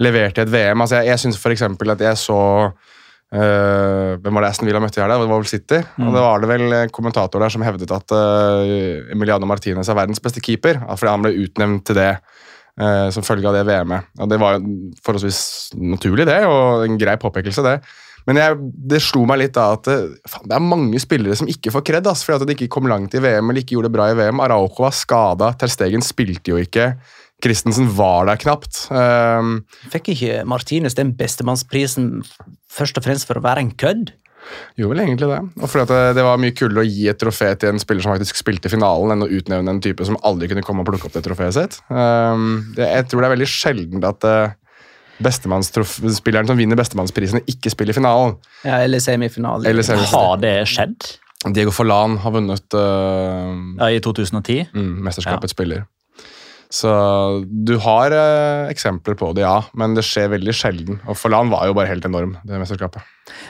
levert 0.00 0.40
i 0.40 0.44
et 0.46 0.54
VM. 0.54 0.80
Altså, 0.80 1.00
jeg 1.00 1.12
jeg 1.12 1.24
syns 1.24 1.40
f.eks. 1.40 1.68
at 1.68 2.08
jeg 2.08 2.24
så 2.28 2.40
Uh, 3.30 4.18
Hvem 4.18 4.34
var 4.34 4.42
det 4.42 4.48
Aston 4.50 4.66
Villa 4.66 4.80
møtte 4.82 4.98
her? 4.98 5.06
Det 5.06 5.20
var 5.22 5.28
vel 5.30 5.46
City. 5.46 5.76
Og 6.02 6.08
det 6.10 6.22
var 6.24 6.40
det 6.42 6.48
vel 6.50 6.72
en 6.74 6.90
kommentator 6.90 7.38
der 7.38 7.52
som 7.54 7.62
hevdet 7.62 7.92
at 7.94 8.10
uh, 8.10 9.12
Emiliano 9.14 9.46
Martinez 9.46 9.86
er 9.86 9.94
verdens 9.94 10.18
beste 10.18 10.42
keeper. 10.42 10.80
Fordi 10.88 11.12
han 11.12 11.22
ble 11.22 11.36
utnevnt 11.44 11.84
til 11.86 12.00
det 12.00 12.08
som 13.12 13.24
følge 13.26 13.48
av 13.50 13.56
det 13.56 13.64
VM-et. 13.68 14.12
Og 14.22 14.28
Det 14.30 14.38
var 14.40 14.60
forholdsvis 15.04 15.40
naturlig, 15.76 16.24
det, 16.28 16.38
og 16.48 16.86
en 16.86 17.00
grei 17.00 17.16
påpekelse, 17.20 17.64
det. 17.66 17.74
Men 18.28 18.40
jeg, 18.40 18.58
det 18.92 19.00
slo 19.04 19.24
meg 19.28 19.40
litt 19.42 19.56
da 19.56 19.70
at 19.76 19.88
eh, 19.90 20.10
faen, 20.28 20.48
det 20.50 20.56
er 20.56 20.64
mange 20.64 21.00
spillere 21.02 21.38
som 21.38 21.48
ikke 21.50 21.72
får 21.74 21.86
kred, 21.88 22.10
fordi 22.10 22.36
at 22.36 22.48
de 22.48 22.56
ikke 22.56 22.72
kom 22.76 22.88
langt 22.90 23.16
i 23.16 23.22
VM 23.22 23.50
eller 23.50 23.64
ikke 23.64 23.76
gjorde 23.76 23.90
det 23.90 23.96
bra 23.96 24.10
i 24.10 24.18
VM. 24.18 24.42
Araujo 24.44 24.84
var 24.84 24.94
skada, 24.96 25.52
Ter 25.58 25.72
Stegen 25.72 26.04
spilte 26.04 26.52
jo 26.52 26.60
ikke. 26.60 26.92
Christensen 27.40 27.88
var 27.96 28.28
der 28.28 28.36
knapt. 28.36 28.82
Um, 28.92 29.62
Fikk 29.92 30.12
ikke 30.12 30.42
Martinez 30.48 30.96
den 30.98 31.14
bestemannsprisen 31.16 32.18
først 32.70 33.00
og 33.00 33.06
fremst 33.06 33.28
for 33.28 33.40
å 33.40 33.44
være 33.44 33.64
en 33.64 33.72
kødd? 33.80 34.12
Gjorde 34.78 34.94
vel 34.94 35.02
egentlig 35.04 35.28
det. 35.30 35.40
Og 35.60 35.68
fordi 35.70 35.82
at 35.86 35.92
det, 35.92 36.00
det 36.18 36.24
var 36.26 36.40
mye 36.42 36.54
kulere 36.56 36.84
å 36.84 36.88
gi 36.88 37.08
et 37.12 37.20
trofé 37.20 37.50
til 37.60 37.72
en 37.74 37.82
spiller 37.82 38.04
som 38.04 38.14
faktisk 38.14 38.40
spilte 38.40 38.72
finalen, 38.72 39.14
enn 39.14 39.26
å 39.26 39.30
utnevne 39.40 39.74
en 39.76 39.82
type 39.84 40.06
som 40.08 40.18
aldri 40.26 40.50
kunne 40.50 40.64
komme 40.66 40.84
og 40.84 40.90
plukke 40.90 41.08
opp 41.10 41.16
det 41.16 41.24
trofeet 41.26 41.56
sitt. 41.56 41.78
Um, 41.92 42.72
det, 42.76 42.88
jeg 42.88 43.08
tror 43.10 43.22
det 43.24 43.30
er 43.30 43.34
veldig 43.36 43.50
sjelden 43.50 44.06
at 44.08 44.26
uh, 44.28 44.56
bestemannspilleren 45.20 46.48
som 46.48 46.60
vinner 46.60 46.78
bestemannsprisene, 46.80 47.42
ikke 47.50 47.72
spiller 47.72 47.96
finalen. 47.96 48.36
Ja, 48.64 48.80
eller 48.84 49.02
semifinalen. 49.04 49.68
Har 50.14 50.40
det 50.42 50.54
skjedd? 50.70 51.12
Diego 51.56 51.72
Forlan 51.72 52.18
har 52.20 52.34
vunnet 52.34 52.76
uh, 52.76 53.54
Ja, 53.80 53.88
I 53.88 54.00
2010? 54.04 54.66
mm, 54.76 54.92
mesterskapets 55.06 55.56
spiller. 55.56 55.86
Så 56.70 56.90
du 57.50 57.74
har 57.82 58.14
eh, 58.14 58.68
eksempler 58.70 59.16
på 59.18 59.32
det, 59.34 59.42
ja, 59.42 59.56
men 59.74 59.96
det 59.96 60.04
skjer 60.06 60.30
veldig 60.36 60.54
sjelden. 60.54 61.00
Og 61.10 61.18
Forlan 61.18 61.50
var 61.50 61.66
jo 61.66 61.74
bare 61.74 61.90
helt 61.90 62.06
enorm, 62.06 62.36
det 62.46 62.60
mesterskapet. 62.62 63.02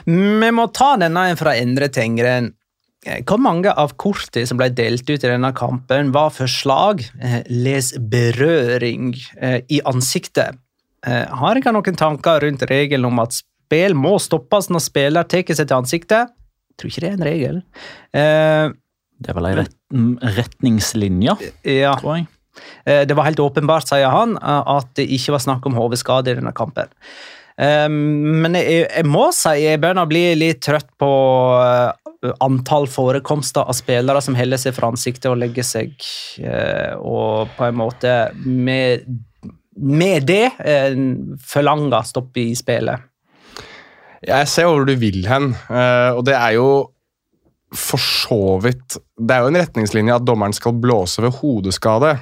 Vi 0.09 0.49
må 0.57 0.65
ta 0.73 0.95
denne 0.97 1.27
en 1.29 1.37
fra 1.39 1.53
Endre 1.59 1.91
Tengren. 1.93 2.49
Hvor 3.01 3.39
mange 3.41 3.69
av 3.81 3.95
kortene 3.97 4.45
som 4.49 4.59
ble 4.59 4.67
delt 4.77 5.07
ut 5.09 5.15
i 5.15 5.29
denne 5.29 5.49
kampen, 5.57 6.11
var 6.13 6.33
for 6.33 6.49
slag, 6.49 7.05
eh, 7.21 7.41
les 7.49 7.93
berøring, 7.97 9.15
eh, 9.37 9.61
i 9.69 9.81
ansiktet? 9.85 10.57
Eh, 11.05 11.25
Har 11.25 11.55
dere 11.57 11.73
noen 11.73 11.97
tanker 11.97 12.41
rundt 12.41 12.61
regelen 12.69 13.05
om 13.05 13.19
at 13.19 13.33
spill 13.37 13.93
må 13.97 14.17
stoppes 14.21 14.69
når 14.69 14.85
spiller 14.85 15.23
tar 15.23 15.45
seg 15.45 15.67
til 15.67 15.77
ansiktet? 15.77 16.29
Jeg 16.73 16.77
tror 16.77 16.89
ikke 16.91 17.01
det 17.01 17.09
er 17.09 17.17
en 17.17 17.29
regel. 17.29 17.63
Eh, 18.13 18.69
Det 19.21 19.29
er 19.29 19.33
vel 19.37 19.45
ei 19.45 19.65
retningslinje, 20.37 21.37
ja. 21.65 21.95
tror 22.01 22.17
jeg. 22.17 22.27
Eh, 22.85 23.05
Det 23.05 23.15
var 23.15 23.27
helt 23.29 23.39
åpenbart, 23.39 23.87
sier 23.89 24.09
han, 24.09 24.37
eh, 24.37 24.63
at 24.77 24.93
det 24.95 25.09
ikke 25.09 25.35
var 25.35 25.43
snakk 25.43 25.65
om 25.65 25.77
hodeskade 25.77 26.31
i 26.31 26.39
denne 26.39 26.53
kampen. 26.53 26.89
Eh, 27.57 27.87
Men 27.89 28.53
jeg, 28.55 28.87
jeg 28.89 29.05
må 29.05 29.31
si 29.35 29.55
jeg 29.63 29.81
begynner 29.81 30.07
å 30.07 30.11
bli 30.11 30.35
litt 30.35 30.61
trøtt 30.65 30.89
på 30.99 31.11
antall 32.39 32.85
forekomster 32.85 33.65
av 33.65 33.73
spillere 33.73 34.21
som 34.21 34.35
holder 34.37 34.59
seg 34.61 34.75
fra 34.77 34.91
ansiktet 34.91 35.25
og 35.31 35.39
legger 35.41 35.65
seg, 35.65 35.95
og 37.01 37.49
på 37.57 37.65
en 37.65 37.79
måte 37.79 38.11
med, 38.45 39.07
med 39.81 40.27
det 40.29 40.51
forlanger 41.41 42.05
stopp 42.05 42.37
i 42.37 42.51
spillet. 42.53 43.01
Jeg 44.21 44.51
ser 44.53 44.69
hvor 44.69 44.85
du 44.85 44.93
vil 45.01 45.25
hen, 45.25 45.55
og 46.13 46.21
det 46.29 46.37
er 46.37 46.59
jo 46.59 46.67
for 47.71 48.01
så 48.03 48.59
vidt 48.59 48.97
Det 49.15 49.31
er 49.31 49.45
jo 49.45 49.51
en 49.51 49.59
retningslinje 49.61 50.15
at 50.17 50.25
dommeren 50.27 50.55
skal 50.55 50.75
blåse 50.75 51.23
ved 51.23 51.37
hodeskade. 51.39 52.15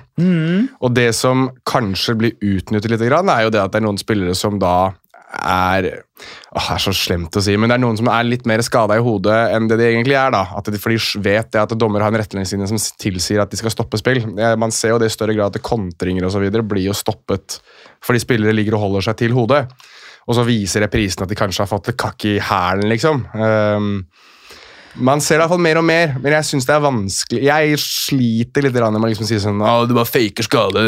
Og 0.80 0.94
det 0.94 1.12
som 1.18 1.50
kanskje 1.66 2.18
blir 2.20 2.36
utnyttet 2.42 2.92
litt, 2.92 3.02
er 3.02 3.46
jo 3.46 3.54
det 3.54 3.62
at 3.64 3.74
det 3.74 3.80
er 3.82 3.88
noen 3.88 4.02
spillere 4.02 4.36
som 4.38 4.60
da 4.62 4.92
er 5.30 5.86
åh, 6.58 6.66
det 6.66 6.74
er 6.74 6.82
så 6.82 6.94
slemt 6.96 7.36
å 7.38 7.42
si, 7.44 7.54
men 7.58 7.70
det 7.70 7.76
er 7.78 7.84
noen 7.84 7.98
som 8.00 8.08
er 8.10 8.26
litt 8.26 8.48
mer 8.50 8.64
skada 8.66 8.98
i 8.98 9.04
hodet 9.04 9.38
enn 9.54 9.68
det 9.70 9.78
de 9.80 9.86
egentlig 9.86 10.18
er. 10.18 10.32
da. 10.34 10.42
At 10.58 10.70
de, 10.70 10.80
for 10.82 10.94
de 10.94 11.22
vet 11.26 11.52
det 11.54 11.62
at 11.62 11.76
dommer 11.78 12.04
har 12.04 12.14
en 12.14 12.20
retningslinje 12.22 12.70
som 12.72 12.82
tilsier 13.02 13.44
at 13.44 13.52
de 13.54 13.60
skal 13.60 13.74
stoppe 13.74 14.00
spill. 14.02 14.24
Man 14.34 14.74
ser 14.76 14.96
jo 14.96 15.00
det 15.02 15.12
i 15.12 15.14
større 15.14 15.38
grad 15.38 15.56
at 15.56 15.66
kontringer 15.66 16.26
og 16.26 16.34
så 16.34 16.42
videre 16.44 16.66
blir 16.66 16.90
jo 16.90 16.98
stoppet 16.98 17.60
fordi 18.06 18.22
spillere 18.24 18.56
ligger 18.56 18.78
og 18.78 18.88
holder 18.88 19.10
seg 19.10 19.22
til 19.22 19.38
hodet. 19.38 19.66
Og 20.30 20.38
så 20.38 20.46
viser 20.46 20.86
reprisen 20.86 21.26
at 21.26 21.32
de 21.32 21.38
kanskje 21.38 21.64
har 21.64 21.72
fått 21.72 21.92
et 21.92 22.00
kakk 22.00 22.26
i 22.30 22.36
hælen, 22.44 22.86
liksom. 22.92 23.24
Um, 23.34 23.94
man 24.96 25.22
ser 25.22 25.38
det 25.38 25.40
i 25.40 25.44
hvert 25.44 25.54
fall 25.54 25.62
mer 25.64 25.80
og 25.80 25.86
mer, 25.86 26.14
men 26.20 26.34
jeg 26.34 26.48
syns 26.48 26.68
det 26.68 26.74
er 26.76 26.84
vanskelig. 26.84 27.42
Jeg 27.46 27.80
sliter 27.84 28.66
litt 28.66 28.78
med 28.80 29.00
å 29.00 29.12
liksom 29.12 29.28
si 29.30 29.40
sånn 29.42 29.62
Å, 29.62 29.86
du 29.90 29.94
bare 29.98 30.10
faker 30.10 30.46
skade. 30.46 30.86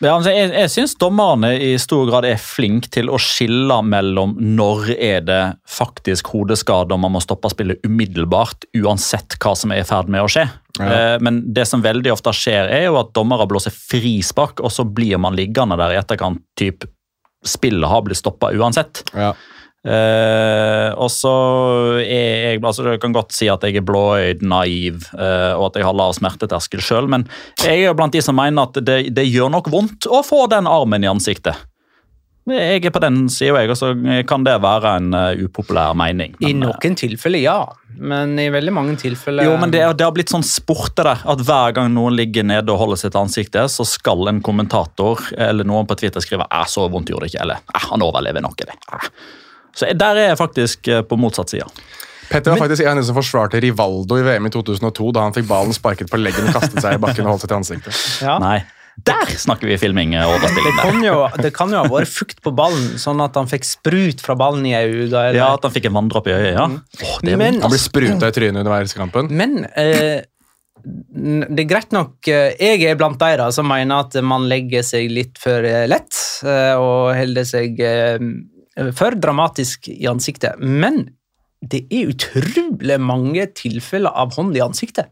Ja, 0.00 0.14
altså, 0.14 0.32
jeg 0.34 0.50
jeg 0.54 0.72
syns 0.72 0.96
dommerne 1.00 1.52
i 1.60 1.72
stor 1.80 2.06
grad 2.08 2.26
er 2.28 2.40
flinke 2.40 2.90
til 2.92 3.10
å 3.12 3.18
skille 3.20 3.80
mellom 3.86 4.36
når 4.40 4.92
er 4.96 5.24
det 5.26 5.42
faktisk 5.70 6.32
hodeskade 6.34 6.96
og 6.96 7.02
man 7.02 7.14
må 7.14 7.22
stoppe 7.24 7.50
spillet 7.52 7.84
umiddelbart, 7.86 8.66
uansett 8.80 9.38
hva 9.40 9.54
som 9.58 9.74
er 9.74 9.84
i 9.84 9.88
ferd 9.88 10.10
med 10.12 10.24
å 10.24 10.30
skje. 10.30 10.46
Ja. 10.78 11.18
Men 11.22 11.42
det 11.54 11.66
som 11.68 11.82
veldig 11.84 12.12
ofte 12.14 12.32
skjer, 12.36 12.70
er 12.72 12.86
jo 12.88 12.98
at 13.00 13.12
dommere 13.16 13.48
blåser 13.50 13.74
frispark, 13.74 14.62
og 14.64 14.72
så 14.72 14.86
blir 14.86 15.20
man 15.20 15.36
liggende 15.36 15.78
der 15.80 15.94
i 15.94 16.00
etterkant. 16.00 16.42
Typ, 16.58 16.86
spillet 17.46 17.88
har 17.88 18.04
blitt 18.06 18.20
stoppa 18.20 18.52
uansett. 18.56 19.04
Ja. 19.14 19.32
Eh, 19.80 20.90
og 21.00 21.08
så 21.08 21.30
er 22.02 22.50
jeg 22.52 22.58
altså 22.60 22.84
Jeg 22.84 23.00
kan 23.00 23.14
godt 23.16 23.32
si 23.32 23.46
at 23.48 23.62
jeg 23.64 23.78
er 23.80 23.86
blåøyd, 23.88 24.42
naiv 24.44 25.06
eh, 25.16 25.54
og 25.56 25.70
at 25.70 25.80
jeg 25.80 25.86
har 25.88 25.96
lav 25.96 26.12
smerteterskel 26.12 26.84
sjøl, 26.84 27.08
men 27.08 27.24
jeg 27.64 27.86
er 27.88 27.96
blant 27.96 28.12
de 28.12 28.20
som 28.20 28.36
mener 28.36 28.68
at 28.68 28.76
det, 28.84 28.98
det 29.16 29.24
gjør 29.30 29.48
nok 29.56 29.72
vondt 29.72 30.04
å 30.04 30.20
få 30.26 30.44
den 30.52 30.68
armen 30.68 31.06
i 31.06 31.08
ansiktet. 31.08 31.56
Jeg 32.50 32.82
er 32.82 32.92
på 32.92 33.00
den 33.04 33.26
sida, 33.30 33.60
jeg, 33.60 33.70
og 33.70 33.78
så 33.78 33.92
kan 34.26 34.44
det 34.44 34.56
være 34.64 34.94
en 34.98 35.12
uh, 35.14 35.42
upopulær 35.44 35.92
mening. 35.94 36.32
Men, 36.40 36.48
I 36.48 36.54
noen 36.58 36.96
tilfeller, 36.98 37.38
ja. 37.44 37.58
Men 38.00 38.32
i 38.40 38.48
veldig 38.50 38.72
mange 38.74 38.96
tilfeller 38.98 39.44
jo, 39.44 39.52
men 39.60 39.70
det, 39.70 39.82
det 40.00 40.06
har 40.06 40.14
blitt 40.16 40.32
sånn 40.32 40.46
sport 40.46 40.96
det 40.98 41.04
der, 41.06 41.20
at 41.30 41.44
hver 41.46 41.76
gang 41.76 41.92
noen 41.94 42.16
ligger 42.16 42.46
nede 42.48 42.72
og 42.72 42.80
holder 42.80 43.02
sitt 43.04 43.18
ansikt, 43.18 43.58
så 43.70 43.86
skal 43.86 44.32
en 44.32 44.40
kommentator 44.44 45.20
eller 45.36 45.68
noen 45.68 45.86
på 45.86 45.98
Twitter 46.00 46.24
skrive 46.24 46.48
«Æ, 46.48 46.64
'så 46.66 46.88
vondt 46.90 47.12
gjorde 47.12 47.28
det 47.28 47.34
ikke', 47.34 47.44
eller 47.44 47.62
«Æ, 47.70 47.78
'han 47.86 48.08
overlever 48.08 48.44
nok'. 48.44 48.64
det. 48.64 48.76
Så 49.76 49.92
der 49.94 50.16
er 50.18 50.28
jeg 50.32 50.38
faktisk 50.40 50.88
eh, 50.88 51.02
på 51.06 51.18
motsatt 51.20 51.52
side. 51.54 51.68
Petter 52.30 52.52
var 52.54 52.60
faktisk 52.62 52.84
en 52.86 52.92
av 52.94 53.00
de 53.02 53.06
som 53.08 53.16
forsvarte 53.18 53.58
Rivaldo 53.62 54.18
i 54.20 54.22
VM 54.22 54.46
i 54.46 54.50
2002, 54.54 55.08
da 55.16 55.24
han 55.26 55.34
fikk 55.34 55.48
ballen 55.50 55.74
sparket 55.74 56.10
på 56.12 56.20
leggen 56.20 56.46
og 56.46 56.54
kastet 56.54 56.78
seg 56.84 56.94
i 56.94 57.00
bakken 57.02 57.26
og 57.26 57.32
holdt 57.34 57.42
seg 57.46 57.50
til 57.50 57.58
ansiktet. 57.58 58.04
Ja. 58.26 58.36
Nei, 58.42 58.60
der 59.06 59.32
snakker 59.40 59.66
vi 59.70 59.78
filming 59.80 60.12
og 60.20 60.36
Det 60.36 60.50
overspilling. 60.50 60.76
kan, 60.78 61.00
jo, 61.06 61.16
det 61.42 61.50
kan 61.56 61.72
jo 61.74 61.80
ha 61.82 61.88
vært 61.90 62.10
fukt 62.12 62.38
på 62.44 62.52
ballen, 62.54 62.98
sånn 63.02 63.22
at 63.24 63.34
han 63.38 63.48
fikk 63.50 63.64
sprut 63.66 64.22
fra 64.22 64.36
ballen 64.38 64.66
i 64.68 64.74
øyet. 64.76 65.14
Ja, 65.34 65.52
at 65.56 65.64
han 65.66 65.72
fikk 65.74 65.88
en 65.90 65.96
vanndråpe 65.96 66.30
i 66.30 66.36
øyet. 66.36 66.54
ja. 66.58 66.68
Er 67.32 67.36
Men- 67.40 67.62
Han 67.64 67.70
ble 67.72 67.80
spruta 67.82 68.28
i 68.28 68.36
trynet 68.36 68.60
under 68.62 68.70
verdenskampen. 68.76 69.30
Men 69.34 69.64
eh, 69.74 70.20
det 70.84 71.64
er 71.64 71.68
greit 71.68 71.90
nok 71.92 72.28
eh, 72.32 72.54
Jeg 72.56 72.84
er 72.88 72.96
blant 72.96 73.18
de 73.20 73.50
som 73.52 73.66
mener 73.68 74.06
at 74.06 74.14
man 74.24 74.46
legger 74.48 74.82
seg 74.86 75.10
litt 75.12 75.36
for 75.42 75.64
eh, 75.66 75.86
lett 75.90 76.14
eh, 76.44 76.72
og 76.78 77.10
holder 77.18 77.44
seg 77.48 77.80
eh, 77.84 78.16
for 78.96 79.16
dramatisk 79.16 79.88
i 79.92 80.06
ansiktet. 80.10 80.60
Men 80.60 81.08
det 81.60 81.84
er 81.92 82.12
utrolig 82.12 83.00
mange 83.02 83.46
tilfeller 83.56 84.14
av 84.16 84.32
hånd 84.38 84.56
i 84.56 84.62
ansiktet. 84.64 85.10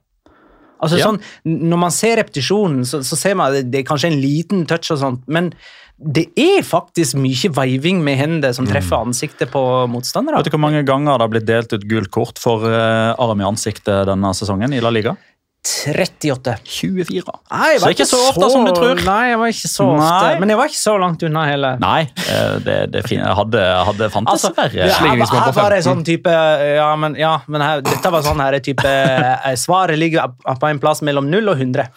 Altså 0.78 0.98
Ja. 0.98 1.06
sånn, 1.08 1.20
Når 1.44 1.78
man 1.78 1.90
ser 1.90 2.16
repetisjonen, 2.16 2.84
så, 2.86 3.02
så 3.02 3.16
ser 3.18 3.34
man 3.34 3.52
at 3.52 3.70
det 3.70 3.80
er 3.80 3.88
kanskje 3.88 4.12
en 4.12 4.20
liten 4.22 4.66
touch, 4.66 4.90
og 4.92 4.98
sånt, 4.98 5.22
men 5.26 5.52
det 5.98 6.28
er 6.38 6.62
faktisk 6.62 7.16
mye 7.18 7.50
veiving 7.50 8.04
med 8.04 8.16
hendene 8.20 8.54
som 8.54 8.68
treffer 8.68 9.02
ansiktet 9.02 9.50
på 9.50 9.60
motstandere. 9.90 10.38
Vet 10.38 10.46
du 10.46 10.54
hvor 10.54 10.62
mange 10.62 10.84
ganger 10.86 11.18
det 11.18 11.24
har 11.26 11.32
blitt 11.32 11.48
delt 11.48 11.72
ut 11.74 11.88
gult 11.90 12.10
kort 12.14 12.38
for 12.38 12.62
eh, 12.70 13.14
arm 13.18 13.40
i 13.42 13.48
ansiktet 13.48 14.06
denne 14.06 14.30
sesongen 14.30 14.72
i 14.72 14.78
La 14.80 14.90
Liga? 14.94 15.16
38. 15.66 16.54
24. 16.64 17.32
Nei, 17.50 17.72
jeg 17.72 17.80
Så 17.80 17.84
var 17.84 17.94
ikke 17.94 18.06
så 18.08 18.18
ofte 18.28 18.48
som 18.52 18.64
du 18.64 18.70
tror. 18.76 19.00
Nei, 19.04 19.22
jeg 19.32 19.38
var 19.40 19.50
ikke 19.52 19.70
så 19.70 19.86
ofte. 19.90 20.04
Nei. 20.06 20.36
Men 20.40 20.52
jeg 20.52 20.60
var 20.60 20.70
ikke 20.70 20.80
så 20.80 20.94
langt 21.02 21.24
unna 21.26 21.42
heller. 21.48 21.80
Nei, 21.82 21.98
eh, 22.24 22.54
det, 22.64 22.76
det 22.94 23.02
hadde, 23.40 23.64
hadde 23.88 24.08
fantes 24.14 24.36
Altså, 24.38 24.52
verre. 24.56 24.86
her, 24.86 25.24
her 25.24 25.50
var 25.58 25.74
det 25.74 25.80
15. 25.82 25.88
sånn 25.88 26.04
type 26.06 26.36
Ja, 26.78 26.88
men, 27.00 27.18
ja, 27.18 27.34
men 27.50 27.64
her, 27.64 27.82
dette 27.84 28.14
var 28.14 28.24
sånn 28.24 28.40
her 28.42 28.58
type 28.64 28.86
eh, 28.86 29.50
Svaret 29.60 29.98
ligger 30.00 30.30
på 30.46 30.70
en 30.70 30.80
plass 30.82 31.02
mellom 31.06 31.28
0 31.30 31.52
og 31.52 31.60
100. 31.60 31.88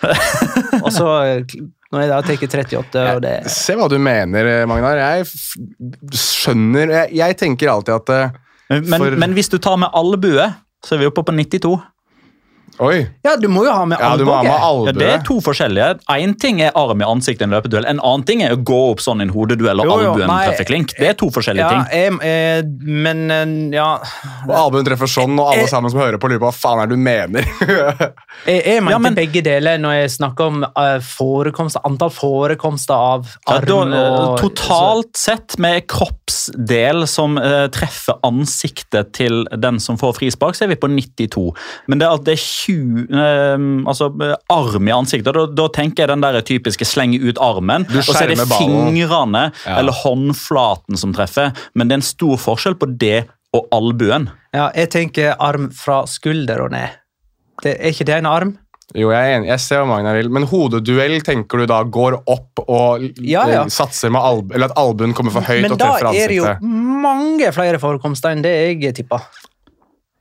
og 0.84 0.90
så 0.94 1.08
eh, 1.26 1.58
Når 1.90 2.04
jeg 2.04 2.12
da 2.14 2.20
tar 2.24 2.44
38, 2.46 3.06
og 3.16 3.24
det 3.26 3.34
Se 3.52 3.76
hva 3.76 3.90
du 3.90 3.98
mener, 4.00 4.52
Magnar. 4.70 5.02
Jeg 5.02 5.28
skjønner 6.16 6.94
Jeg, 7.02 7.16
jeg 7.20 7.40
tenker 7.42 7.74
alltid 7.74 7.98
at 7.98 8.14
for... 8.70 8.86
Men, 8.86 9.18
men 9.18 9.32
hvis 9.34 9.50
du 9.50 9.58
tar 9.58 9.80
med 9.82 9.90
albue, 9.98 10.44
så 10.86 10.94
er 10.94 11.00
vi 11.02 11.08
oppe 11.10 11.24
på 11.26 11.34
92. 11.34 11.72
Oi! 12.80 13.02
Ja, 13.26 13.34
du 13.36 13.44
må 13.52 13.66
jo 13.66 13.72
ha 13.76 13.82
med 13.84 14.00
Ja, 14.00 14.14
albue. 14.14 14.38
Ja, 14.46 14.92
det 14.96 15.08
er 15.10 15.24
to 15.26 15.36
forskjellige. 15.44 15.98
Én 16.14 16.32
ting 16.40 16.62
er 16.64 16.72
arm 16.78 17.02
i 17.02 17.04
ansiktet 17.04 17.44
i 17.44 17.48
en 17.48 17.52
løpeduell. 17.52 17.84
En 17.90 17.98
annen 18.00 18.24
ting 18.24 18.40
er 18.46 18.54
å 18.56 18.60
gå 18.64 18.78
opp 18.94 19.02
sånn 19.04 19.20
i 19.20 19.26
en 19.26 19.32
hodeduell 19.34 19.82
og 19.84 19.90
albuen 19.98 20.30
treffer 20.30 20.68
klink. 20.70 20.94
Det 20.96 21.10
er 21.10 21.18
to 21.20 21.28
forskjellige 21.34 21.66
Ja, 21.66 21.82
ting. 21.90 21.92
jeg, 21.92 22.16
jeg, 22.24 22.94
men 23.04 23.20
eh, 23.34 23.52
ja 23.76 23.90
Og 24.48 24.54
albuen 24.56 24.86
treffer 24.88 25.10
sånn, 25.10 25.36
og 25.36 25.50
alle 25.52 25.66
jeg, 25.66 25.72
sammen 25.74 25.92
som 25.92 26.00
hører 26.00 26.16
på, 26.22 26.30
lurer 26.32 26.40
på 26.40 26.48
hva 26.48 26.54
faen 26.56 26.80
er 26.80 26.88
det 26.90 26.96
du 26.96 27.04
mener. 27.04 27.50
Jeg, 28.46 28.62
jeg 28.64 28.80
mente 28.80 28.94
Ja, 28.94 28.98
men- 29.02 29.16
begge 29.18 29.42
deler 29.44 29.76
når 29.82 29.92
jeg 29.98 30.10
snakker 30.14 30.46
om 30.48 30.62
eh, 30.64 30.94
forekomst, 31.04 31.76
antall 31.84 32.12
forekomster 32.14 32.96
av 32.96 33.26
Ja, 33.28 33.58
arm 33.58 33.90
da, 33.92 34.00
og 34.00 34.38
Totalt 34.40 34.56
totalt 34.70 35.18
sett 35.20 35.58
med 35.60 35.84
kroppsdel 35.90 37.04
som 37.10 37.36
uh, 37.40 37.66
treffer 37.74 38.16
ansiktet 38.26 39.10
til 39.16 39.42
den 39.60 39.80
som 39.82 39.98
får 40.00 40.14
frispark, 40.20 40.56
så 40.56 40.64
er 40.64 40.72
vi 40.72 40.78
på 40.80 40.88
92. 40.88 41.44
Men 41.90 42.00
det 42.00 42.08
er 42.08 42.24
det 42.24 42.36
er 42.38 42.42
20 42.44 42.69
eh, 42.70 43.64
altså 43.90 44.08
arm 44.52 44.88
i 44.90 44.94
ansiktet, 44.94 45.34
da, 45.36 45.46
da 45.46 45.66
tenker 45.74 46.04
jeg 46.04 46.12
den 46.12 46.24
der 46.24 46.40
typiske 46.46 46.86
slenge 46.88 47.20
ut 47.22 47.40
armen, 47.42 47.86
og 47.90 48.06
så 48.08 48.16
er 48.24 48.32
det 48.34 48.46
fingrene 48.52 49.46
Ja. 49.66 49.78
eller 49.80 49.92
håndflaten 50.04 50.96
som 51.00 51.12
treffer. 51.16 51.52
Men 51.74 51.88
det 51.88 51.96
er 51.96 52.02
en 52.02 52.08
stor 52.10 52.36
forskjell 52.40 52.78
på 52.80 52.90
det 53.00 53.26
og 53.56 53.66
albuen. 53.74 54.28
Ja, 54.54 54.70
jeg 54.74 54.90
tenker 54.94 55.36
arm 55.42 55.70
fra 55.74 56.04
skulder 56.10 56.62
og 56.66 56.70
ned. 56.74 56.96
Det, 57.62 57.76
er 57.78 57.90
ikke 57.92 58.06
det 58.08 58.20
en 58.20 58.26
arm? 58.30 58.56
Jo, 58.96 59.10
jeg 59.14 59.20
er 59.22 59.36
enig. 59.38 59.46
Jeg 59.52 59.62
ser 59.62 59.82
hva 59.82 59.86
Magnar 59.86 60.16
vil. 60.18 60.30
Men 60.34 60.46
hodeduell 60.50 61.20
tenker 61.22 61.60
du 61.62 61.66
da 61.70 61.82
går 61.86 62.16
opp 62.30 62.62
og 62.64 63.04
Ja, 63.22 63.44
ja. 63.50 63.60
satser 63.70 64.10
med 64.10 64.22
alb 64.26 64.50
eller 64.56 64.72
at 64.72 64.78
albuen 64.80 65.14
kommer 65.14 65.34
for 65.34 65.46
høyt 65.46 65.62
Men 65.62 65.76
og 65.76 65.78
da 65.78 65.92
er 66.10 66.32
det 66.32 66.40
jo 66.40 66.48
mange 67.04 67.52
flere 67.54 67.78
forekomster 67.82 68.34
enn 68.34 68.42
det 68.42 68.54
jeg 68.82 68.96
tippa. 68.98 69.20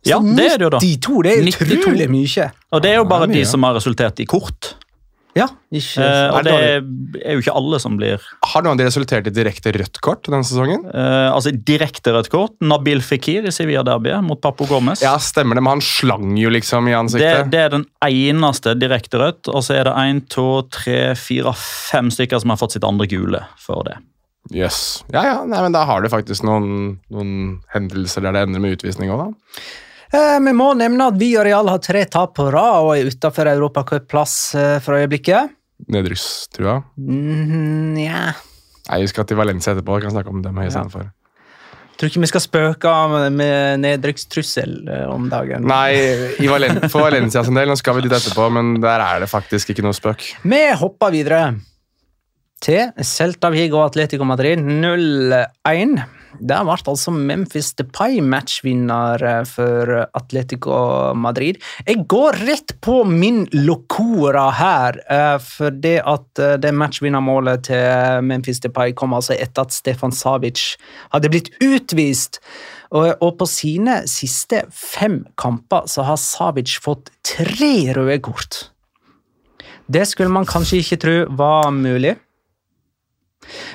Ja, 0.07 0.19
det 0.19 0.45
er 0.53 0.57
det 0.57 0.67
jo 0.67 0.69
da. 0.69 0.79
92, 0.79 1.23
det 1.23 1.31
er 1.31 1.41
92. 1.49 1.79
utrolig 1.79 2.09
mye. 2.09 2.51
Og 2.71 2.81
det 2.85 2.91
er 2.93 3.01
jo 3.01 3.07
bare 3.09 3.27
Ja, 3.27 3.33
de 3.33 3.41
mye. 3.41 3.49
som 3.49 3.63
har 3.67 3.73
resultert 3.75 4.19
i 4.19 4.25
kort. 4.29 4.75
Ja, 5.38 5.45
ikke 5.71 6.01
Eh, 6.01 6.31
og 6.33 6.43
det 6.43 6.53
det 7.13 7.21
er 7.23 7.35
jo 7.38 7.41
ikke 7.43 7.53
alle 7.55 7.77
som 7.79 7.95
blir 7.99 8.17
Har 8.43 8.63
noen 8.63 8.73
av 8.73 8.77
de 8.79 8.85
resultert 8.88 9.27
i 9.27 9.29
direkte 9.29 9.71
rødt 9.71 9.99
kort 10.01 10.23
denne 10.25 10.43
sesongen? 10.43 10.81
Eh, 10.89 11.29
altså 11.31 11.51
direkte 11.53 12.12
rødt 12.15 12.29
kort. 12.33 12.55
Nabil 12.59 12.99
Fikir 12.99 13.45
i 13.45 13.51
Sevilla-derbyet 13.53 14.23
mot 14.25 14.41
Papo 14.41 14.65
Gomez. 14.65 15.03
Ja, 15.05 15.13
stemmer 15.21 15.55
det, 15.55 15.63
men 15.63 15.77
han 15.77 15.81
slang 15.85 16.35
jo 16.35 16.49
liksom 16.49 16.89
i 16.89 16.95
ansiktet. 16.97 17.51
det 17.51 17.59
er 17.59 17.69
den 17.69 17.85
eneste 18.03 18.73
direkte 18.79 19.19
rødt, 19.21 19.47
og 19.53 19.62
så 19.63 19.77
er 19.77 19.83
det 19.85 19.93
én, 20.01 20.23
to, 20.27 20.63
tre, 20.71 21.13
fire, 21.15 21.53
fem 21.55 22.09
stykker 22.09 22.41
som 22.41 22.49
har 22.49 22.57
fått 22.57 22.71
sitt 22.73 22.83
andre 22.88 23.05
gule 23.07 23.43
for 23.62 23.83
det. 23.85 23.99
Jøss. 24.51 25.03
Ja, 25.13 25.23
ja, 25.23 25.45
nei, 25.45 25.62
men 25.62 25.71
da 25.77 25.85
har 25.85 26.01
du 26.01 26.09
faktisk 26.09 26.41
noen, 26.47 26.97
noen 27.13 27.62
hendelser 27.73 28.25
der 28.25 28.33
det 28.33 28.47
ender 28.47 28.59
med 28.63 28.79
utvisning 28.79 29.12
òg, 29.13 29.27
da. 29.29 29.62
Eh, 30.13 30.39
Vi 30.41 30.54
må 30.58 30.72
nevne 30.78 31.10
at 31.12 31.17
Villarreal 31.19 31.69
har 31.69 31.82
tre 31.86 32.06
tap 32.10 32.36
på 32.39 32.48
rad 32.54 32.86
og 32.88 32.95
er 32.98 33.10
utafor 33.12 33.50
europacupplass 33.52 34.36
eh, 34.58 34.80
for 34.84 34.98
øyeblikket. 34.98 35.52
Nedrykkstrua. 35.89 36.80
Mm, 36.98 37.95
ja. 38.02 38.32
Nei, 38.89 39.00
vi 39.04 39.08
skal 39.12 39.28
til 39.30 39.38
Valencia 39.39 39.76
etterpå. 39.76 40.00
Vi 40.00 40.08
kan 40.08 40.15
snakke 40.15 40.34
om 40.34 40.41
dem 40.43 40.58
istedenfor. 40.65 41.12
Tror 42.00 42.08
ikke 42.10 42.22
vi 42.24 42.30
skal 42.32 42.41
spøke 42.41 42.91
med- 43.36 43.80
nedrykkstrussel 43.84 44.76
eh, 44.88 45.06
om 45.12 45.28
dagen. 45.32 45.65
Nei, 45.67 45.93
i 46.39 46.48
Valen 46.50 46.80
for 46.89 47.04
Valencia 47.06 47.43
sin 47.43 47.58
del, 47.60 47.67
nå 47.69 47.76
skal 47.80 47.98
vi 48.00 48.06
dit 48.08 48.15
etterpå, 48.15 48.48
men 48.56 48.78
der 48.82 49.04
er 49.04 49.19
det 49.26 49.30
faktisk 49.32 49.74
ikke 49.76 49.84
noe 49.86 49.93
spøk. 49.98 50.24
Vi 50.48 50.62
hopper 50.80 51.12
videre 51.13 51.41
til 52.63 52.89
Celta 53.08 53.52
Vigo 53.54 53.78
og 53.82 53.91
Atletico 53.91 54.26
Madrid 54.28 54.60
0-1. 54.63 56.00
Der 56.38 56.63
ble 56.63 56.76
altså 56.78 57.12
Memphis 57.12 57.72
Depay 57.80 58.20
matchvinner 58.22 59.24
eh, 59.26 59.42
for 59.50 59.89
Atletico 60.13 61.13
Madrid. 61.18 61.58
Jeg 61.88 62.06
går 62.12 62.38
rett 62.46 62.76
på 62.86 63.02
min 63.10 63.48
locora 63.56 64.50
her, 64.54 65.00
eh, 65.10 65.38
for 65.42 65.74
det 65.74 65.98
at 66.06 66.42
eh, 66.44 66.58
det 66.62 66.74
matchvinnermålet 66.78 67.65
til 67.72 68.28
Memphis 68.30 68.62
Depay 68.62 68.94
kom 68.94 69.18
altså 69.18 69.34
etter 69.39 69.65
at 69.65 69.74
Stefan 69.74 70.13
Savic 70.13 70.76
hadde 71.10 71.34
blitt 71.34 71.52
utvist. 71.65 72.44
Og, 72.89 73.13
på 73.38 73.46
sine 73.46 74.00
siste 74.10 74.63
fem 74.74 75.22
kamper 75.38 75.86
så 75.89 76.08
har 76.08 76.18
Savic 76.18 76.80
fått 76.82 77.12
tre 77.26 77.94
røde 77.94 78.18
kort. 78.26 78.63
Det 79.89 80.08
skulle 80.10 80.34
man 80.34 80.48
kanskje 80.50 80.82
ikke 80.82 80.98
tro 81.02 81.20
var 81.38 81.70
mulig. 81.74 82.15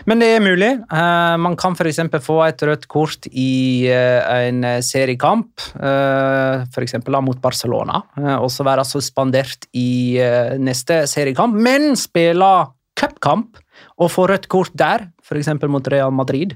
Men 0.06 0.20
det 0.20 0.28
er 0.34 0.44
mulig. 0.44 0.70
Eh, 0.82 1.36
man 1.40 1.56
kan 1.60 1.76
f.eks. 1.76 2.02
få 2.22 2.38
et 2.46 2.64
rødt 2.68 2.88
kort 2.90 3.28
i 3.30 3.86
eh, 3.90 4.48
en 4.50 4.64
seriekamp, 4.84 5.68
uh, 5.80 6.64
f.eks. 6.68 6.98
mot 7.08 7.40
Barcelona, 7.42 8.02
eh, 8.20 8.36
og 8.36 8.50
så 8.52 8.66
være 8.66 8.84
suspendert 8.88 9.68
i 9.72 10.20
eh, 10.22 10.56
neste 10.60 11.04
seriekamp, 11.10 11.56
men 11.56 11.94
spille 11.98 12.52
cupkamp 12.94 13.58
og 13.98 14.12
få 14.12 14.28
rødt 14.30 14.50
kort 14.52 14.76
der, 14.78 15.08
f.eks. 15.24 15.56
mot 15.66 15.88
Real 15.90 16.12
Madrid, 16.14 16.54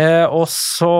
Eh, 0.00 0.24
og 0.24 0.46
så 0.50 0.92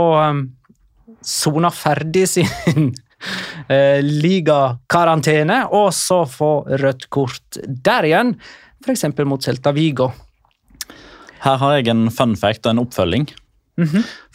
sone 1.22 1.70
ferdig 1.74 2.26
sin 2.30 2.90
eh, 3.72 4.00
ligakarantene, 4.02 5.62
og 5.72 5.92
så 5.96 6.22
få 6.28 6.52
rødt 6.82 7.08
kort 7.12 7.60
der 7.62 8.10
igjen, 8.10 8.34
f.eks. 8.82 9.08
mot 9.24 9.42
Celta 9.44 9.72
Vigo. 9.76 10.10
Her 11.42 11.58
har 11.58 11.78
jeg 11.78 11.90
en 11.92 12.08
fun 12.14 12.36
fact 12.38 12.66
og 12.66 12.74
en 12.74 12.84
oppfølging. 12.84 13.30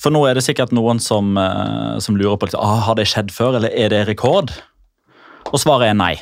For 0.02 0.14
nå 0.14 0.24
er 0.28 0.38
det 0.38 0.46
sikkert 0.48 0.74
noen 0.76 1.00
som, 1.00 1.38
eh, 1.38 2.00
som 2.04 2.18
lurer 2.18 2.40
på 2.42 2.50
ah, 2.58 2.82
har 2.88 2.98
det 3.00 3.08
skjedd 3.08 3.32
før, 3.32 3.60
eller 3.60 3.72
er 3.72 3.94
det 3.94 4.08
rekord. 4.08 4.52
Og 5.54 5.62
svaret 5.62 5.92
er 5.92 5.98
nei. 5.98 6.16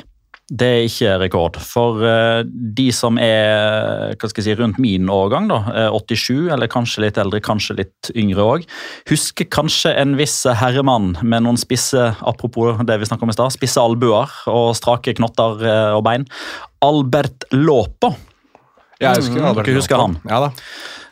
Det 0.46 0.66
er 0.70 0.84
ikke 0.86 1.14
rekord. 1.18 1.56
For 1.58 2.04
eh, 2.06 2.44
de 2.46 2.86
som 2.94 3.18
er 3.18 4.14
si, 4.30 4.54
rundt 4.54 4.78
min 4.78 5.08
årgang, 5.10 5.48
da, 5.50 5.58
eh, 5.74 5.90
87, 5.90 6.52
eller 6.54 6.70
kanskje 6.70 7.02
litt 7.02 7.18
eldre, 7.18 7.40
kanskje 7.42 7.78
litt 7.80 8.12
yngre 8.14 8.44
òg, 8.44 8.68
husker 9.10 9.48
kanskje 9.50 9.90
en 9.98 10.14
viss 10.20 10.44
herremann 10.46 11.16
med 11.22 11.42
noen 11.42 11.58
spisse 11.58 12.12
apropos 12.22 12.78
det 12.86 13.00
vi 13.00 13.10
om 13.10 13.28
i 13.28 13.34
sted, 13.34 13.56
spisse 13.56 13.82
albuer 13.82 14.30
og 14.46 14.76
strake 14.78 15.16
knotter 15.18 15.66
eh, 15.66 15.92
og 15.96 16.04
bein. 16.06 16.28
Albert 16.86 17.48
Låpo. 17.50 18.14
Jeg 19.00 19.16
husker, 19.20 19.40
Mm, 19.42 19.54
dere 19.58 19.74
husker 19.76 19.96
han? 20.00 20.16
Ja 20.28 20.38
da. 20.46 20.50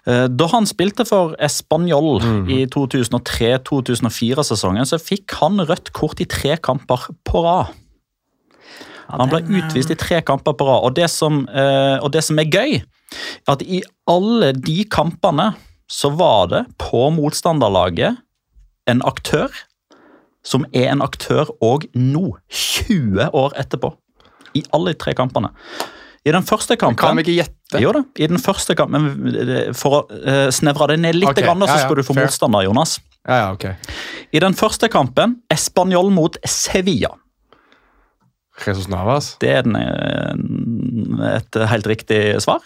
Eh, 0.06 0.26
Da 0.28 0.46
han 0.52 0.66
spilte 0.66 1.04
for 1.08 1.34
Español 1.40 2.20
i 2.48 2.64
2003-2004-sesongen, 2.66 4.84
så 4.88 4.98
fikk 5.00 5.32
han 5.40 5.60
rødt 5.60 5.92
kort 5.96 6.20
i 6.20 6.24
tre 6.28 6.56
kamper 6.56 7.08
på 7.24 7.42
rad. 7.44 7.66
Han 9.08 9.28
ble 9.28 9.42
utvist 9.60 9.90
i 9.92 9.96
tre 10.00 10.20
kamper 10.24 10.52
på 10.56 10.64
rad, 10.66 10.82
og 10.84 10.94
det 10.96 11.10
som, 11.10 11.46
eh, 11.48 11.98
og 12.02 12.10
det 12.12 12.24
som 12.24 12.38
er 12.38 12.44
gøy, 12.48 12.82
er 13.46 13.52
at 13.52 13.62
i 13.62 13.82
alle 14.08 14.52
de 14.52 14.84
kampene 14.84 15.54
så 15.88 16.08
var 16.16 16.46
det 16.48 16.66
på 16.78 17.10
motstanderlaget 17.12 18.16
en 18.88 19.02
aktør 19.02 19.48
som 20.44 20.64
er 20.74 20.90
en 20.92 21.00
aktør 21.02 21.46
òg 21.62 21.84
nå, 21.94 22.36
20 22.50 23.30
år 23.32 23.52
etterpå. 23.56 23.94
I 24.54 24.62
alle 24.72 24.94
tre 24.94 25.14
kampene. 25.14 25.48
I 26.24 26.32
den 26.32 26.46
første 26.46 26.76
kampen 26.80 27.00
Kan 27.00 27.18
vi 27.18 27.26
ikke 27.26 27.36
gjette? 27.42 27.80
jo 27.82 27.90
da, 27.92 28.04
i 28.16 28.28
den 28.30 28.40
første 28.40 28.76
kampen 28.78 29.08
For 29.76 29.98
å 29.98 30.00
eh, 30.14 30.46
snevre 30.54 30.92
det 30.92 31.00
ned 31.02 31.18
litt, 31.18 31.32
okay, 31.32 31.44
grann, 31.44 31.64
så 31.64 31.72
ja, 31.72 31.80
ja, 31.80 31.88
skal 31.88 31.98
du 32.00 32.06
få 32.06 32.16
fair. 32.16 32.28
motstander, 32.28 32.64
Jonas. 32.68 32.98
Ja, 33.24 33.36
ja, 33.40 33.46
ok. 33.56 33.66
I 34.36 34.42
den 34.44 34.56
første 34.56 34.90
kampen, 34.92 35.38
Español 35.52 36.10
mot 36.12 36.36
Sevilla. 36.48 37.14
Jesus 38.66 38.86
Navas. 38.92 39.32
Det 39.42 39.50
er 39.50 39.64
den, 39.66 39.76
eh, 39.80 41.34
et 41.34 41.60
helt 41.72 41.88
riktig 41.90 42.20
svar. 42.44 42.62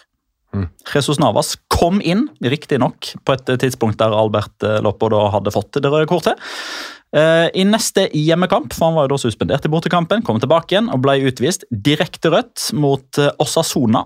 Mm. 0.53 0.65
Jesus 0.93 1.19
Navas 1.21 1.53
kom 1.69 1.99
inn, 2.01 2.27
riktignok 2.41 3.11
på 3.25 3.35
et 3.37 3.51
tidspunkt 3.61 3.99
der 4.01 4.13
Albert 4.17 4.65
eh, 4.65 4.79
Loppo 4.81 5.09
da 5.13 5.27
hadde 5.35 5.53
fått 5.53 5.77
det 5.77 5.91
røde 5.91 6.09
kortet. 6.09 6.41
Eh, 7.09 7.47
I 7.57 7.65
neste 7.65 8.05
hjemmekamp, 8.13 8.73
for 8.77 8.89
han 8.89 8.97
var 8.97 9.07
jo 9.07 9.15
da 9.15 9.21
suspendert 9.23 9.65
i 9.65 9.71
bortekampen, 9.73 10.21
kom 10.25 10.37
tilbake 10.41 10.75
igjen 10.75 10.91
og 10.93 11.01
ble 11.01 11.17
utvist 11.29 11.65
direkte 11.71 12.29
rødt 12.33 12.69
mot 12.77 13.21
eh, 13.21 13.31
Osasona. 13.41 14.03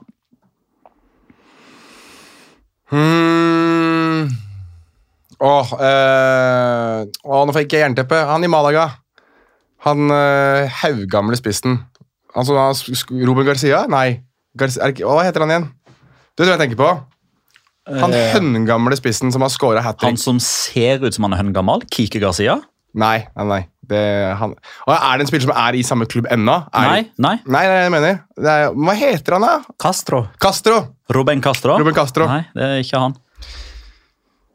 Hmm. 2.94 4.30
Åh, 5.44 5.72
eh, 5.84 7.00
åh, 7.28 7.44
nå 7.44 7.56
fikk 7.56 7.76
jeg 7.76 7.84
jernteppe. 7.84 8.24
Han 8.30 8.46
i 8.46 8.52
Malaga. 8.52 8.92
Han 9.84 10.08
uh, 10.08 10.63
haugamle 10.80 11.36
spissen. 11.36 11.82
Altså, 12.39 12.56
Ruben 13.12 13.44
Garcia? 13.44 13.82
Nei. 13.92 14.22
Garcia, 14.56 14.88
er 14.88 14.96
hva 15.04 15.26
heter 15.26 15.44
han 15.44 15.52
igjen? 15.52 15.66
Du 16.38 16.46
vet 16.46 16.48
hva 16.48 16.54
jeg 16.54 16.62
tenker 16.62 16.80
på? 16.80 16.92
Han 18.00 18.16
høngamle 18.16 18.96
spissen 18.96 19.34
som 19.36 19.44
har 19.44 19.52
scora 19.52 19.82
hat 19.84 20.06
Han 20.08 20.16
som 20.16 20.38
ser 20.39 21.04
ut 21.04 21.12
som 21.12 21.28
han 21.28 21.36
er 21.36 21.42
høngammal, 21.42 21.84
Kike 21.92 22.22
Garcia? 22.24 22.62
Nei, 22.94 23.24
nei, 23.36 23.46
nei. 23.50 23.62
Det, 23.84 24.00
han. 24.40 24.54
Og 24.88 24.92
er 24.94 25.18
det 25.20 25.26
en 25.26 25.30
spiller 25.30 25.48
som 25.48 25.56
er 25.60 25.76
i 25.76 25.82
samme 25.84 26.06
klubb 26.08 26.28
ennå? 26.32 26.56
Nei, 26.72 26.84
Nei, 26.88 27.02
nei. 27.26 27.34
Nei, 27.56 27.64
jeg 27.68 27.92
mener. 27.92 28.20
Det 28.38 28.54
er, 28.54 28.76
hva 28.78 28.94
heter 28.96 29.36
han, 29.36 29.46
da? 29.48 29.76
Castro. 29.82 30.22
Castro. 30.42 30.78
Ruben 31.14 31.42
Castro? 31.44 31.76
Ruben 31.82 31.96
Castro. 31.98 32.28
Nei, 32.30 32.44
det 32.56 32.68
er 32.70 32.84
ikke 32.86 33.02
han. 33.04 33.18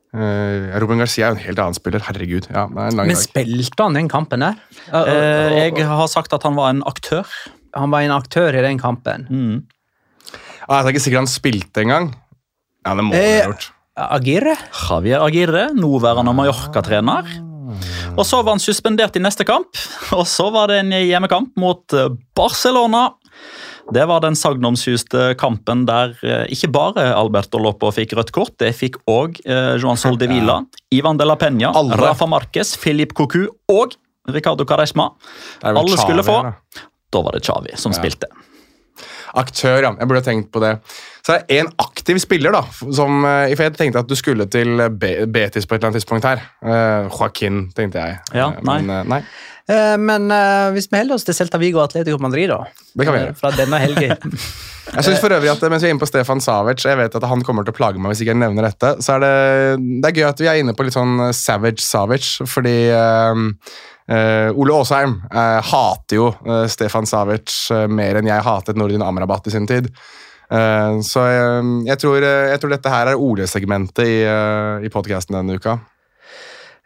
Uh, 0.09 0.73
Ruben 0.81 1.03
Garcia 1.03 1.27
er 1.27 1.35
jo 1.35 1.37
en 1.37 1.43
helt 1.45 1.61
annen 1.61 1.77
spiller. 1.77 2.03
Herregud. 2.07 2.47
Ja, 2.49 2.65
det 2.73 2.81
er 2.81 2.93
en 2.95 3.01
lang 3.03 3.11
Men 3.11 3.19
dag. 3.19 3.25
spilte 3.27 3.85
han 3.85 3.99
den 3.99 4.09
kampen 4.09 4.41
der? 4.47 4.61
Eh, 4.89 5.59
jeg 5.75 5.85
har 5.91 6.09
sagt 6.09 6.33
at 6.33 6.47
han 6.49 6.57
var 6.57 6.71
en 6.73 6.81
aktør. 6.89 7.27
Han 7.77 7.93
var 7.93 8.07
en 8.07 8.15
aktør 8.17 8.57
i 8.57 8.63
den 8.65 8.81
kampen. 8.81 9.27
Mm. 9.29 9.59
Ah, 10.69 10.81
jeg 10.81 10.87
er 10.87 10.95
ikke 10.95 11.05
sikker 11.05 11.21
han 11.21 11.29
spilte 11.31 11.85
engang. 11.85 12.09
Ja, 12.87 12.95
det 12.97 13.05
må 13.05 13.13
han 13.13 13.21
ha 13.21 13.51
gjort. 13.51 13.69
Agirre? 13.99 14.55
Javier 14.79 15.25
Agirre, 15.27 15.67
nåværende 15.77 16.33
Mallorca-trener. 16.39 17.29
Og 18.17 18.25
så 18.27 18.41
var 18.43 18.55
han 18.57 18.63
suspendert 18.63 19.17
i 19.17 19.23
neste 19.23 19.45
kamp, 19.49 19.69
og 20.17 20.27
så 20.29 20.49
var 20.55 20.69
det 20.73 20.81
en 20.85 20.93
hjemmekamp 20.97 21.55
mot 21.61 21.93
eh, 21.97 22.09
Barcelona. 22.37 23.11
Det 23.95 24.05
var 24.09 24.21
den 24.21 24.37
sagnomsuste 24.37 25.31
kampen 25.41 25.87
der 25.89 26.13
eh, 26.27 26.45
ikke 26.53 26.69
bare 26.75 27.07
Alberto 27.17 27.61
Lopo 27.63 27.91
fikk 27.95 28.13
rødt 28.19 28.33
kort, 28.37 28.55
det 28.61 28.75
fikk 28.77 28.99
òg 29.09 29.39
de 29.45 30.29
Vila, 30.29 30.59
Ivan 30.93 31.17
de 31.21 31.25
la 31.29 31.37
Peña, 31.41 31.73
Alle. 31.75 31.97
Rafa 31.97 32.27
Marquez, 32.29 32.75
Filip 32.77 33.15
Cocu 33.17 33.47
og 33.73 33.97
Ricardo 34.29 34.65
Caresma. 34.69 35.11
Alle 35.65 35.97
skulle 35.97 36.23
få. 36.27 36.43
da. 36.43 36.53
Da 37.09 37.23
var 37.25 37.33
det 37.33 37.45
Chavi 37.47 37.73
som 37.77 37.93
Ja. 37.93 37.99
spilte. 38.03 38.27
Aktør, 39.39 39.79
ja. 39.85 39.93
Jeg 39.99 40.09
burde 40.09 40.23
ha 40.23 40.27
tenkt 40.27 40.51
på 40.55 40.63
det. 40.65 40.77
Så 41.27 41.35
er 41.35 41.43
det 41.45 41.59
en 41.61 41.69
aktiv 41.83 42.17
spiller, 42.23 42.55
da. 42.55 42.63
Som, 42.97 43.21
eh, 43.29 43.53
for 43.53 43.67
jeg 43.67 43.77
tenkte 43.77 44.01
at 44.01 44.09
du 44.09 44.17
skulle 44.17 44.47
til 44.49 44.81
Betis 44.97 45.67
på 45.69 45.77
et 45.77 45.79
eller 45.79 45.91
annet 45.91 46.01
tidspunkt 46.01 46.25
her. 46.25 46.41
Uh, 46.65 47.09
Joaquin, 47.13 47.67
tenkte 47.77 48.01
jeg. 48.01 48.19
Ja, 48.33 48.49
Eh, 48.49 48.65
nei. 48.65 48.81
Men, 48.83 48.91
uh, 48.91 49.05
nei. 49.13 49.23
Uh, 49.69 49.99
men 50.01 50.31
eh, 50.33 50.71
hvis 50.73 50.87
vi 50.89 50.97
holder 50.97 51.19
oss 51.19 51.27
til 51.29 51.37
Celta 51.37 51.59
Vigo 51.61 51.83
og 51.83 51.91
Atletico 51.91 52.17
Madrid, 52.25 52.49
da. 52.49 52.63
Det 52.97 53.05
kan 53.05 53.13
vi 53.13 53.21
gjøre. 53.21 53.37
Fra 53.37 53.51
denne 53.53 53.81
helgen. 53.83 54.17
Jeg 54.95 55.05
synes 55.05 55.21
for 55.21 55.29
øvrig 55.37 55.51
at 55.53 55.61
Mens 55.69 55.83
vi 55.85 55.91
er 55.91 55.93
inne 55.93 56.01
på 56.01 56.09
Stefan 56.09 56.41
Savic, 56.41 56.81
jeg 56.81 56.97
vet 56.97 57.13
at 57.19 57.25
han 57.29 57.43
kommer 57.45 57.67
til 57.67 57.75
å 57.75 57.77
plage 57.77 58.01
meg 58.01 58.09
hvis 58.09 58.23
ikke 58.25 58.33
jeg 58.33 58.41
nevner 58.41 58.65
dette, 58.71 58.95
så 59.05 59.19
er 59.19 59.21
det, 59.21 59.33
det 60.01 60.09
er 60.09 60.15
gøy 60.17 60.25
at 60.31 60.41
vi 60.41 60.49
er 60.49 60.61
inne 60.63 60.73
på 60.73 60.87
litt 60.87 60.97
sånn 60.97 61.27
Savage 61.37 61.85
Savic, 61.85 62.25
fordi 62.49 62.73
Ole 64.09 64.73
Aasheim 64.73 65.19
eh, 65.29 65.59
hater 65.73 66.17
jo 66.17 66.31
eh, 66.33 66.65
Stefan 66.73 67.09
Savic 67.09 67.53
eh, 67.75 67.85
mer 67.93 68.21
enn 68.21 68.31
jeg 68.31 68.47
hatet 68.47 68.79
Nordin 68.81 69.05
Amrabat 69.05 69.51
i 69.51 69.53
sin 69.53 69.69
tid. 69.69 69.91
Eh, 70.49 71.01
så 71.05 71.27
eh, 71.29 71.71
jeg, 71.91 72.01
tror, 72.01 72.25
eh, 72.25 72.49
jeg 72.55 72.63
tror 72.63 72.73
dette 72.73 72.93
her 72.93 73.13
er 73.13 73.21
oljesegmentet 73.21 74.05
i, 74.07 74.19
uh, 74.25 74.89
podkasten 74.93 75.37
denne 75.37 75.59
uka. 75.61 75.77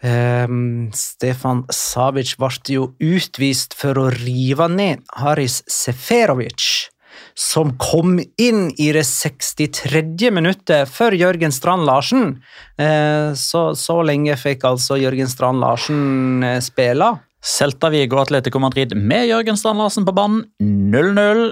Um, 0.02 0.88
Stefan 0.98 1.62
Savic 1.70 2.34
ble 2.40 2.50
jo 2.74 2.88
utvist 2.98 3.76
for 3.78 4.00
å 4.02 4.08
rive 4.10 4.66
ned 4.66 5.04
Haris 5.14 5.60
Seferovic, 5.70 6.90
som 7.38 7.72
kom 7.80 8.18
inn 8.40 8.66
i 8.80 8.90
det 8.92 9.04
63. 9.08 10.30
minuttet 10.34 10.88
før 10.90 11.14
Jørgen 11.16 11.52
Strand 11.54 11.86
Larsen. 11.88 12.38
Eh, 12.78 13.32
så, 13.38 13.70
så 13.78 13.98
lenge 14.04 14.36
fikk 14.40 14.64
altså 14.68 14.98
Jørgen 15.00 15.30
Strand 15.30 15.62
Larsen 15.62 16.42
eh, 16.44 16.58
spille. 16.64 17.12
Celta 17.42 17.88
Vigo 17.90 18.20
Atletico 18.22 18.60
Madrid 18.62 18.92
med 18.94 19.26
Jørgen 19.30 19.56
Strand 19.58 19.80
Larsen 19.82 20.04
på 20.06 20.14
banen 20.14 20.44
0-0. 20.62 21.48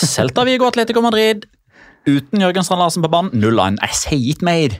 Celta 0.00 0.44
Vigo 0.48 0.66
Atletico 0.68 1.02
Madrid 1.04 1.44
uten 2.08 2.40
Jørgen 2.42 2.64
Strand 2.66 2.80
Larsen 2.82 3.04
på 3.04 3.10
banen 3.12 3.34
0-1. 3.42 3.78
Jeg 3.84 3.98
sier 4.00 4.24
ikke 4.32 4.48
mer. 4.48 4.78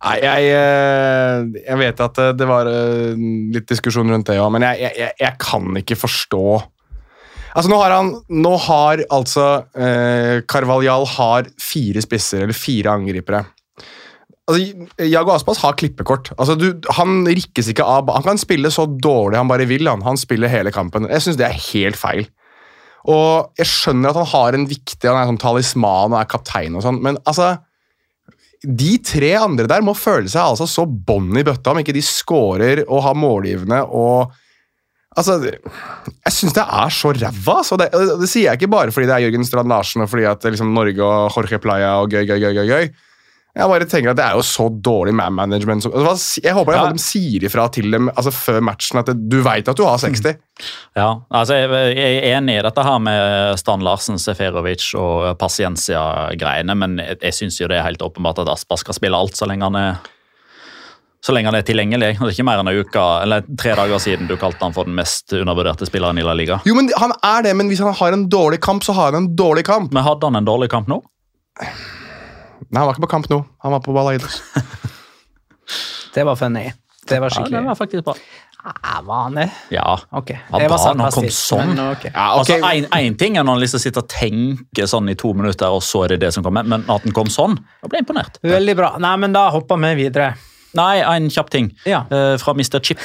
Nei, 0.00 0.16
jeg, 0.22 0.50
eh, 0.56 1.46
jeg 1.66 1.78
vet 1.80 2.00
at 2.04 2.18
det 2.36 2.46
var 2.48 2.68
litt 2.70 3.66
diskusjon 3.68 4.10
rundt 4.12 4.28
det 4.28 4.36
òg, 4.40 4.50
men 4.54 4.64
jeg, 4.66 4.92
jeg- 4.98 5.14
jeg 5.20 5.38
kan 5.40 5.76
ikke 5.80 5.96
forstå 6.00 6.42
Altså, 7.50 7.70
nå 7.70 7.78
har 7.82 7.94
han 7.94 8.10
Nå 8.30 8.52
har 8.66 9.04
altså 9.10 9.46
eh, 9.74 10.42
Carvalhal 10.50 11.06
har 11.16 11.48
fire 11.60 12.02
spisser, 12.04 12.44
eller 12.44 12.56
fire 12.56 12.94
angripere. 12.94 13.44
Altså, 14.50 14.86
Jago 15.06 15.34
Aspas 15.34 15.62
har 15.62 15.78
klippekort. 15.78 16.32
Altså, 16.36 16.56
du, 16.58 16.72
han 16.98 17.24
rikkes 17.28 17.70
ikke 17.72 17.86
av 17.86 18.10
Han 18.16 18.26
kan 18.26 18.40
spille 18.40 18.72
så 18.74 18.86
dårlig 18.90 19.38
han 19.38 19.50
bare 19.50 19.68
vil. 19.70 19.88
Han, 19.90 20.04
han 20.06 20.20
spiller 20.20 20.52
hele 20.52 20.74
kampen. 20.74 21.08
Jeg 21.10 21.26
syns 21.26 21.40
det 21.40 21.48
er 21.48 21.64
helt 21.70 21.98
feil. 22.00 22.26
Og 23.08 23.56
jeg 23.58 23.68
skjønner 23.70 24.10
at 24.10 24.20
han 24.20 24.30
har 24.34 24.56
en 24.56 24.68
viktig 24.68 25.08
Han 25.08 25.16
er 25.16 25.28
sånn 25.30 25.40
talisman 25.40 26.12
og 26.12 26.20
er 26.20 26.30
kaptein 26.30 26.74
og 26.76 26.84
sånn, 26.84 27.00
men 27.02 27.16
altså 27.24 27.54
de 28.60 28.98
tre 29.00 29.30
andre 29.40 29.64
der 29.64 29.80
må 29.80 29.94
føle 29.96 30.28
seg 30.28 30.42
altså 30.42 30.66
så 30.68 30.82
bånn 30.84 31.32
i 31.40 31.44
bøtta 31.46 31.72
om 31.72 31.78
ikke 31.80 31.94
de 31.96 32.02
scorer 32.04 32.82
og 32.82 33.00
har 33.06 33.16
målgivende 33.16 33.78
og 33.88 34.34
Altså, 35.20 35.36
Jeg 36.24 36.32
syns 36.36 36.56
det 36.56 36.64
er 36.64 36.96
så 36.96 37.12
ræva. 37.12 37.58
Altså. 37.60 37.76
Det, 37.80 37.90
det 38.24 38.28
sier 38.32 38.48
jeg 38.50 38.60
ikke 38.60 38.70
bare 38.72 38.90
fordi 38.94 39.06
det 39.10 39.14
er 39.18 39.26
Jørgen 39.28 39.44
Strand 39.46 39.68
Larsen 39.72 40.02
og 40.04 40.10
fordi 40.12 40.24
at 40.30 40.44
liksom 40.50 40.72
Norge 40.74 41.04
og 41.04 41.30
Jorge 41.36 41.60
Playa 41.62 41.94
og 42.00 42.10
gøy, 42.10 42.24
gøy, 42.26 42.40
gøy. 42.42 42.52
gøy, 42.62 42.66
gøy. 42.74 42.90
Jeg 43.50 43.66
bare 43.66 43.86
tenker 43.90 44.12
at 44.12 44.16
Det 44.20 44.22
er 44.24 44.36
jo 44.38 44.42
så 44.46 44.68
dårlig 44.70 45.10
man 45.18 45.32
management. 45.34 45.82
Jeg 46.44 46.52
håper 46.54 46.72
Ja. 46.76 46.84
de 46.94 47.02
sier 47.02 47.42
ifra 47.48 47.64
til 47.74 47.90
dem 47.90 48.06
altså 48.12 48.30
før 48.30 48.60
matchen 48.62 49.00
at 49.00 49.10
du 49.10 49.40
veit 49.42 49.66
at 49.68 49.76
du 49.76 49.82
har 49.84 49.98
60. 49.98 50.36
Ja, 50.94 51.08
altså 51.34 51.56
jeg, 51.58 51.70
jeg 51.98 52.20
er 52.30 52.36
enig 52.38 52.60
i 52.60 52.62
dette 52.62 52.84
her 52.86 52.98
med 53.02 53.58
Stan 53.58 53.82
Larsen, 53.82 54.18
Seferovic 54.22 54.92
og 54.94 55.36
Paciencia-greiene, 55.42 56.76
men 56.78 56.98
jeg, 57.02 57.18
jeg 57.22 57.34
syns 57.34 57.58
jo 57.60 57.68
det 57.70 57.78
er 57.80 57.86
helt 57.88 58.02
åpenbart 58.06 58.38
at 58.44 58.48
Aspa 58.54 58.76
skal 58.80 58.94
spille 58.96 59.18
alt 59.18 59.36
så 59.36 59.48
lenge 59.50 59.66
han 59.66 59.74
er 59.82 59.96
så 61.20 61.34
lenge 61.36 61.50
han 61.50 61.58
er 61.58 61.64
tilgjengelig. 61.68 62.14
Det 62.16 62.26
er 62.26 62.32
ikke 62.32 62.46
mer 62.48 62.62
enn 62.62 62.70
en 62.70 62.80
uke, 62.80 63.04
eller 63.24 63.44
tre 63.60 63.74
dager 63.76 64.00
siden 64.00 64.28
du 64.30 64.36
kalte 64.40 64.64
han 64.64 64.76
for 64.76 64.88
den 64.88 64.96
mest 64.96 65.34
undervurderte 65.36 65.88
spilleren 65.88 66.20
i 66.20 66.24
La 66.24 66.32
Liga. 66.36 66.60
Jo, 66.64 66.76
men 66.78 66.88
Han 66.96 67.12
er 67.20 67.44
det, 67.44 67.54
men 67.58 67.68
hvis 67.68 67.82
han 67.84 67.92
har 67.96 68.16
en 68.16 68.26
dårlig 68.32 68.60
kamp, 68.64 68.84
så 68.86 68.96
har 68.96 69.12
han 69.12 69.24
en 69.26 69.32
dårlig 69.36 69.66
kamp. 69.68 69.92
Men 69.92 70.06
hadde 70.06 70.30
han 70.30 70.40
en 70.40 70.48
dårlig 70.48 70.70
kamp 70.72 70.88
nå? 70.88 71.02
Nei, 71.60 72.78
Han 72.78 72.86
var 72.86 72.94
ikke 72.94 73.04
på 73.08 73.14
kamp 73.16 73.28
nå. 73.32 73.42
Han 73.64 73.76
var 73.76 73.84
på 73.84 73.96
Balaidos. 73.96 74.40
Det 76.14 76.24
var 76.26 76.36
funny. 76.36 76.72
Det 77.06 77.20
var 77.22 77.30
skikkelig. 77.30 77.54
Ja, 77.54 77.60
det 77.60 77.68
var 77.68 77.76
faktisk 77.78 78.04
bra. 78.04 78.14
Ja, 78.64 79.00
var 79.06 79.22
han 79.22 79.36
det? 79.38 79.50
Ja. 79.70 80.00
Okay. 80.10 80.36
Jeg 80.36 80.68
var 80.68 80.76
bra 80.76 80.88
han 80.88 81.12
kom 81.14 81.28
sånn. 81.32 81.70
men 81.70 81.80
okay. 81.92 82.10
Ja, 82.12 82.26
okay. 82.40 82.58
Altså, 82.58 82.72
en, 82.76 82.88
en 82.98 83.16
ting 83.18 83.38
er 83.38 83.46
når 83.46 83.56
han 83.56 83.62
liksom 83.62 83.82
sitter 83.82 84.02
og 84.02 84.10
tenker 84.10 84.90
sånn 84.90 85.08
i 85.08 85.14
to 85.18 85.30
minutter, 85.38 85.70
og 85.70 85.84
så 85.86 86.04
er 86.04 86.14
det 86.14 86.20
det 86.26 86.32
som 86.34 86.44
kommer, 86.44 86.66
men 86.66 86.82
at 86.90 87.06
han 87.06 87.14
kom 87.16 87.30
sånn, 87.32 87.56
da 87.80 87.90
ble 87.90 88.00
jeg 88.02 88.08
imponert. 88.08 88.40
Veldig 88.42 88.76
bra. 88.82 88.90
Nei, 89.06 89.14
men 89.22 89.36
da 89.36 89.46
hopper 89.54 89.80
vi 89.86 89.94
videre. 90.02 90.32
Nei, 90.78 91.00
en 91.02 91.30
kjapp 91.32 91.50
ting 91.50 91.72
Ja. 91.88 92.04
uh, 92.12 92.36
fra 92.40 92.54
Mr. 92.54 92.80
Chip. 92.84 93.02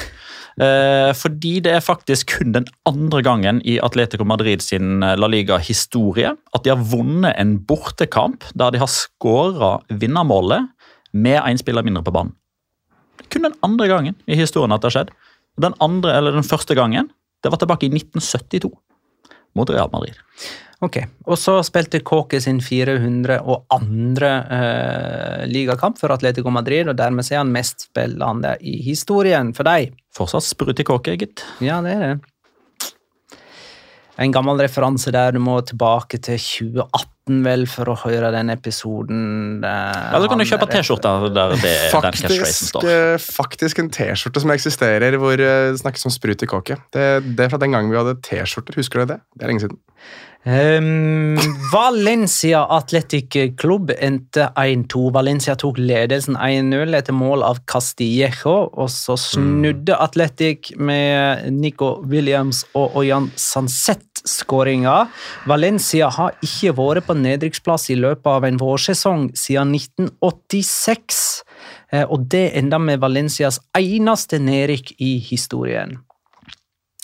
Uh, 0.55 1.11
fordi 1.17 1.57
det 1.65 1.73
er 1.75 1.83
faktisk 1.83 2.37
kun 2.37 2.53
den 2.55 2.67
andre 2.87 3.21
gangen 3.25 3.59
i 3.67 3.75
Atletico 3.83 4.23
Madrid 4.23 4.63
sin 4.63 5.03
eh, 5.03 5.17
La 5.19 5.27
Liga-historie 5.27 6.31
at 6.31 6.63
de 6.63 6.71
har 6.71 6.79
vunnet 6.79 7.35
en 7.35 7.57
bortekamp 7.59 8.45
der 8.55 8.71
de 8.71 8.79
har 8.79 8.87
skåra 8.87 9.73
vinnermålet 9.91 10.69
med 11.11 11.41
én 11.41 11.59
spiller 11.59 11.83
mindre 11.83 12.05
på 12.07 12.13
banen. 12.15 12.31
Kun 13.27 13.43
den 13.49 13.57
andre 13.67 13.89
gangen 13.91 14.15
i 14.27 14.37
historien 14.39 14.71
at 14.71 14.81
det 14.83 14.93
har 14.93 14.95
skjedd. 14.95 15.11
Den, 15.59 15.75
andre, 15.83 16.15
eller 16.15 16.31
den 16.31 16.47
første 16.47 16.75
gangen 16.75 17.11
det 17.43 17.51
var 17.51 17.59
tilbake 17.59 17.89
i 17.89 17.91
1972 17.91 18.71
mot 19.55 19.69
Real 19.69 19.91
Madrid. 19.91 20.15
Ok, 20.83 20.97
Og 21.25 21.37
så 21.39 21.55
spilte 21.63 22.01
Kåke 22.03 22.41
sin 22.43 22.59
402. 22.59 24.27
Eh, 24.27 25.45
ligakamp 25.47 25.99
for 25.99 26.11
Atletico 26.11 26.51
Madrid, 26.51 26.89
og 26.91 26.97
dermed 26.99 27.31
er 27.31 27.39
han 27.39 27.53
mest 27.53 27.87
spillende 27.87 28.57
i 28.59 28.81
historien 28.83 29.53
for 29.55 29.63
deg. 29.63 29.93
Fortsatt 30.15 30.43
sprut 30.43 30.79
i 30.79 30.83
kåke, 30.83 31.15
gitt. 31.19 31.43
Ja, 31.63 31.81
det 31.81 31.95
er 31.95 32.03
det. 32.03 32.15
En 34.17 34.31
gammel 34.31 34.61
referanse 34.63 35.11
der 35.11 35.31
du 35.35 35.41
må 35.43 35.57
tilbake 35.67 36.19
til 36.23 36.39
2018 36.39 37.24
vel 37.25 37.65
for 37.69 37.89
å 37.89 37.95
høre 38.03 38.29
den 38.35 38.51
episoden. 38.53 39.63
Ja, 39.63 40.13
Eller 40.17 40.29
kan 40.29 40.41
du 40.41 40.45
kjøpe 40.45 40.67
T-skjorte 40.69 41.13
der 41.33 41.55
det, 41.55 41.63
den 41.63 41.89
catchphrasen 41.93 42.37
Faktisk, 42.37 42.69
står. 42.69 42.89
eh, 42.91 43.17
faktisk 43.21 43.81
en 43.81 43.89
T-skjorte 43.89 44.43
som 44.43 44.53
eksisterer, 44.53 45.17
hvor 45.21 45.33
eh, 45.33 45.71
det 45.73 45.81
snakkes 45.81 46.05
om 46.05 46.13
sprut 46.13 46.45
i 46.45 46.49
kåke. 46.49 46.77
Det, 46.93 47.07
det 47.25 47.47
er 47.47 47.51
fra 47.53 47.61
den 47.61 47.73
gangen 47.75 47.89
vi 47.93 47.97
hadde 47.99 48.17
T-skjorter. 48.25 48.77
Husker 48.77 49.03
du 49.03 49.15
det? 49.15 49.19
Det 49.35 49.45
er 49.45 49.53
lenge 49.53 49.65
siden. 49.65 49.81
Um, 50.45 51.39
Valencia 51.71 52.67
Athletic 52.69 53.33
Club 53.57 53.89
endte 53.97 54.51
1-2. 54.53 55.07
Valencia 55.15 55.55
tok 55.57 55.79
ledelsen 55.81 56.37
1-0 56.37 56.93
etter 56.99 57.17
mål 57.17 57.41
av 57.47 57.63
Castillejo, 57.65 58.69
og 58.69 58.91
så 58.93 59.17
snudde 59.17 59.97
Athletic 59.97 60.69
med 60.77 61.49
Nico 61.57 61.95
Williams 62.05 62.61
og 62.77 62.93
Oyan 63.01 63.31
Sanset 63.33 64.14
skåringer. 64.25 65.07
Valencia 65.47 66.09
har 66.09 66.35
ikke 66.45 66.73
vært 66.77 67.07
på 67.07 67.15
nedrykksplass 67.19 67.89
i 67.93 67.97
løpet 67.99 68.27
av 68.31 68.47
en 68.47 68.57
vårsesong 68.61 69.29
siden 69.37 69.73
1986. 69.75 71.43
Eh, 71.91 72.05
Og 72.09 72.27
det 72.29 72.51
enda 72.57 72.79
med 72.79 72.99
Valencias 72.99 73.59
eneste 73.77 74.39
nedrykk 74.39 74.95
i 74.99 75.17
historien. 75.19 75.99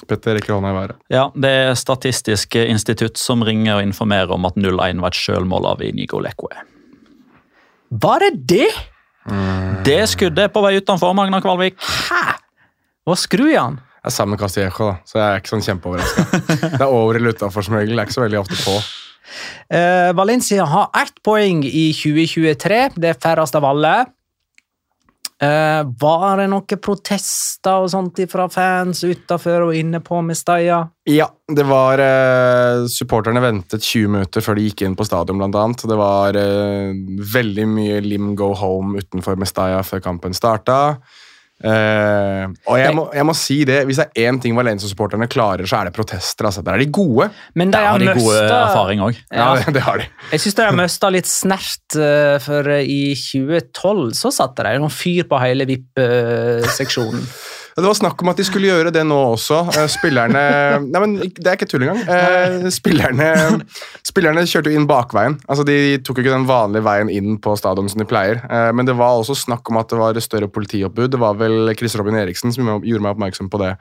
Petter 0.07 0.33
rekker 0.35 0.55
hånda 0.55 0.71
i 0.71 0.73
været. 0.73 0.95
Ja, 1.09 1.29
Det 1.35 1.49
er 1.49 1.75
Statistisk 1.75 2.55
institutt 2.55 3.17
som 3.17 3.43
ringer 3.43 3.77
og 3.77 3.83
informerer 3.83 4.31
om 4.33 4.45
at 4.45 4.55
0-1 4.55 4.99
var 5.01 5.13
et 5.13 5.19
sjølmål 5.19 5.65
av 5.65 5.81
Inigo 5.81 6.19
Lekwe. 6.19 6.49
Var 7.91 8.19
det 8.19 8.47
det?! 8.47 8.71
Det 9.85 10.09
skuddet 10.09 10.47
er 10.47 10.47
på 10.49 10.61
vei 10.63 10.79
utenfor 10.79 11.13
Magna 11.13 11.41
Kvalvik. 11.41 11.77
Hæ?! 11.77 12.37
Hva 13.05 13.15
skrur 13.17 13.49
i 13.51 13.57
han? 13.57 13.79
Jeg 14.01 14.09
er 14.09 14.13
sammen 14.15 14.33
med 14.33 14.41
Castillejo, 14.41 14.85
da, 14.87 14.93
så 15.05 15.19
jeg 15.19 15.27
er 15.27 15.41
ikke 15.43 15.51
sånn 15.51 15.67
kjempeoverraska. 15.67 16.23
Det 16.73 16.81
er 16.81 16.87
over 16.89 17.19
eller 17.19 17.35
utafor 17.35 17.65
som 17.67 17.75
regel. 17.77 17.93
Det 17.93 18.01
er 18.01 18.09
ikke 18.09 18.15
så 18.15 18.23
veldig 18.23 18.39
ofte 18.39 18.57
på. 18.63 18.79
Uh, 19.69 20.09
Valencia 20.17 20.65
har 20.65 20.89
ett 21.03 21.21
poeng 21.23 21.61
i 21.67 21.91
2023, 21.93 22.81
det 22.97 23.11
er 23.13 23.21
færrest 23.21 23.59
av 23.59 23.67
alle. 23.69 23.93
Uh, 25.41 25.85
var 26.01 26.37
det 26.37 26.47
noen 26.51 26.81
protester 26.81 27.85
og 27.85 27.87
sånt 27.89 28.19
fra 28.29 28.43
fans 28.49 28.99
utafor 29.01 29.67
og 29.67 29.77
inne 29.77 29.97
på 30.05 30.19
Mestalla? 30.25 30.83
Ja, 31.09 31.25
det 31.49 31.65
var 31.65 32.01
uh, 32.01 32.89
Supporterne 32.89 33.41
ventet 33.41 33.85
20 33.85 34.17
minutter 34.17 34.45
før 34.45 34.57
de 34.57 34.67
gikk 34.67 34.83
inn 34.85 34.97
på 34.97 35.05
stadion, 35.05 35.41
blant 35.41 35.57
annet. 35.57 35.85
Det 35.89 35.97
var 35.97 36.37
uh, 36.37 36.93
veldig 37.37 37.65
mye 37.69 38.01
Lim 38.05 38.33
go 38.37 38.51
home 38.57 39.01
utenfor 39.01 39.37
Mestalla 39.41 39.81
før 39.85 40.01
kampen 40.09 40.37
starta. 40.37 40.77
Eh, 41.61 42.45
og 42.65 42.79
jeg 42.79 42.93
må, 42.97 43.05
jeg 43.13 43.25
må 43.27 43.35
si 43.37 43.59
det, 43.67 43.81
hvis 43.85 43.99
det 44.01 44.07
er 44.09 44.31
én 44.31 44.39
ting 44.41 44.57
Valencia-supporterne 44.57 45.27
klarer, 45.31 45.67
så 45.69 45.81
er 45.81 45.89
det 45.89 45.95
protester. 45.95 46.49
Altså. 46.49 46.63
Der 46.65 46.77
er 46.77 46.83
de 46.83 46.89
gode. 46.93 47.29
Men 47.55 47.73
de 47.73 47.81
har 47.85 48.01
de 48.01 48.09
gode 48.17 48.41
erfaring 48.47 49.03
òg. 49.05 49.21
Ja, 49.29 49.51
Ja. 49.51 49.71
det, 49.75 49.81
har 49.85 50.01
de. 50.01 50.09
Jeg 50.31 50.43
syns 50.43 50.57
de 50.57 50.65
har 50.67 50.75
mista 50.77 51.11
litt 51.13 51.29
snert, 51.29 51.97
eh, 51.97 52.37
for 52.43 52.71
i 52.81 53.01
2012 53.17 54.13
så 54.17 54.33
satte 54.33 54.65
de 54.65 54.77
noen 54.81 54.93
fyr 54.93 55.27
på 55.29 55.41
hele 55.41 55.67
VIP-seksjonen. 55.69 57.25
Det 57.81 57.89
var 57.89 57.97
snakk 57.97 58.21
om 58.21 58.29
at 58.31 58.39
de 58.39 58.45
skulle 58.45 58.69
gjøre 58.69 58.91
det 58.93 59.03
nå 59.07 59.17
også. 59.33 59.61
Eh, 59.73 59.87
Spillerne 59.91 60.43
Nei, 60.85 61.01
men 61.03 61.15
Det 61.21 61.47
er 61.47 61.57
ikke 61.57 61.67
tull 61.71 61.85
engang. 61.87 62.01
Eh, 62.05 62.69
Spillerne, 62.73 63.29
spillerne 64.07 64.45
kjørte 64.49 64.71
jo 64.71 64.79
inn 64.79 64.87
bakveien. 64.89 65.39
Altså, 65.47 65.65
De 65.67 65.97
tok 66.05 66.19
jo 66.19 66.25
ikke 66.25 66.35
den 66.37 66.47
vanlige 66.49 66.85
veien 66.85 67.11
inn 67.13 67.39
på 67.41 67.55
stadion 67.59 67.89
som 67.91 68.01
de 68.03 68.07
pleier. 68.09 68.43
Eh, 68.45 68.69
Men 68.77 68.87
det 68.87 68.95
var 68.99 69.17
også 69.17 69.35
snakk 69.37 69.67
om 69.71 69.81
at 69.81 69.91
det 69.91 69.99
var 69.99 70.21
større 70.21 70.51
politioppbud. 70.51 71.11
Det 71.11 71.19
var 71.21 71.35
vel 71.41 71.73
Chris 71.75 71.97
Robin 71.99 72.15
Eriksen 72.21 72.53
som 72.53 72.67
gjorde 72.79 73.01
meg 73.03 73.15
oppmerksom 73.15 73.49
på 73.51 73.61
det. 73.63 73.75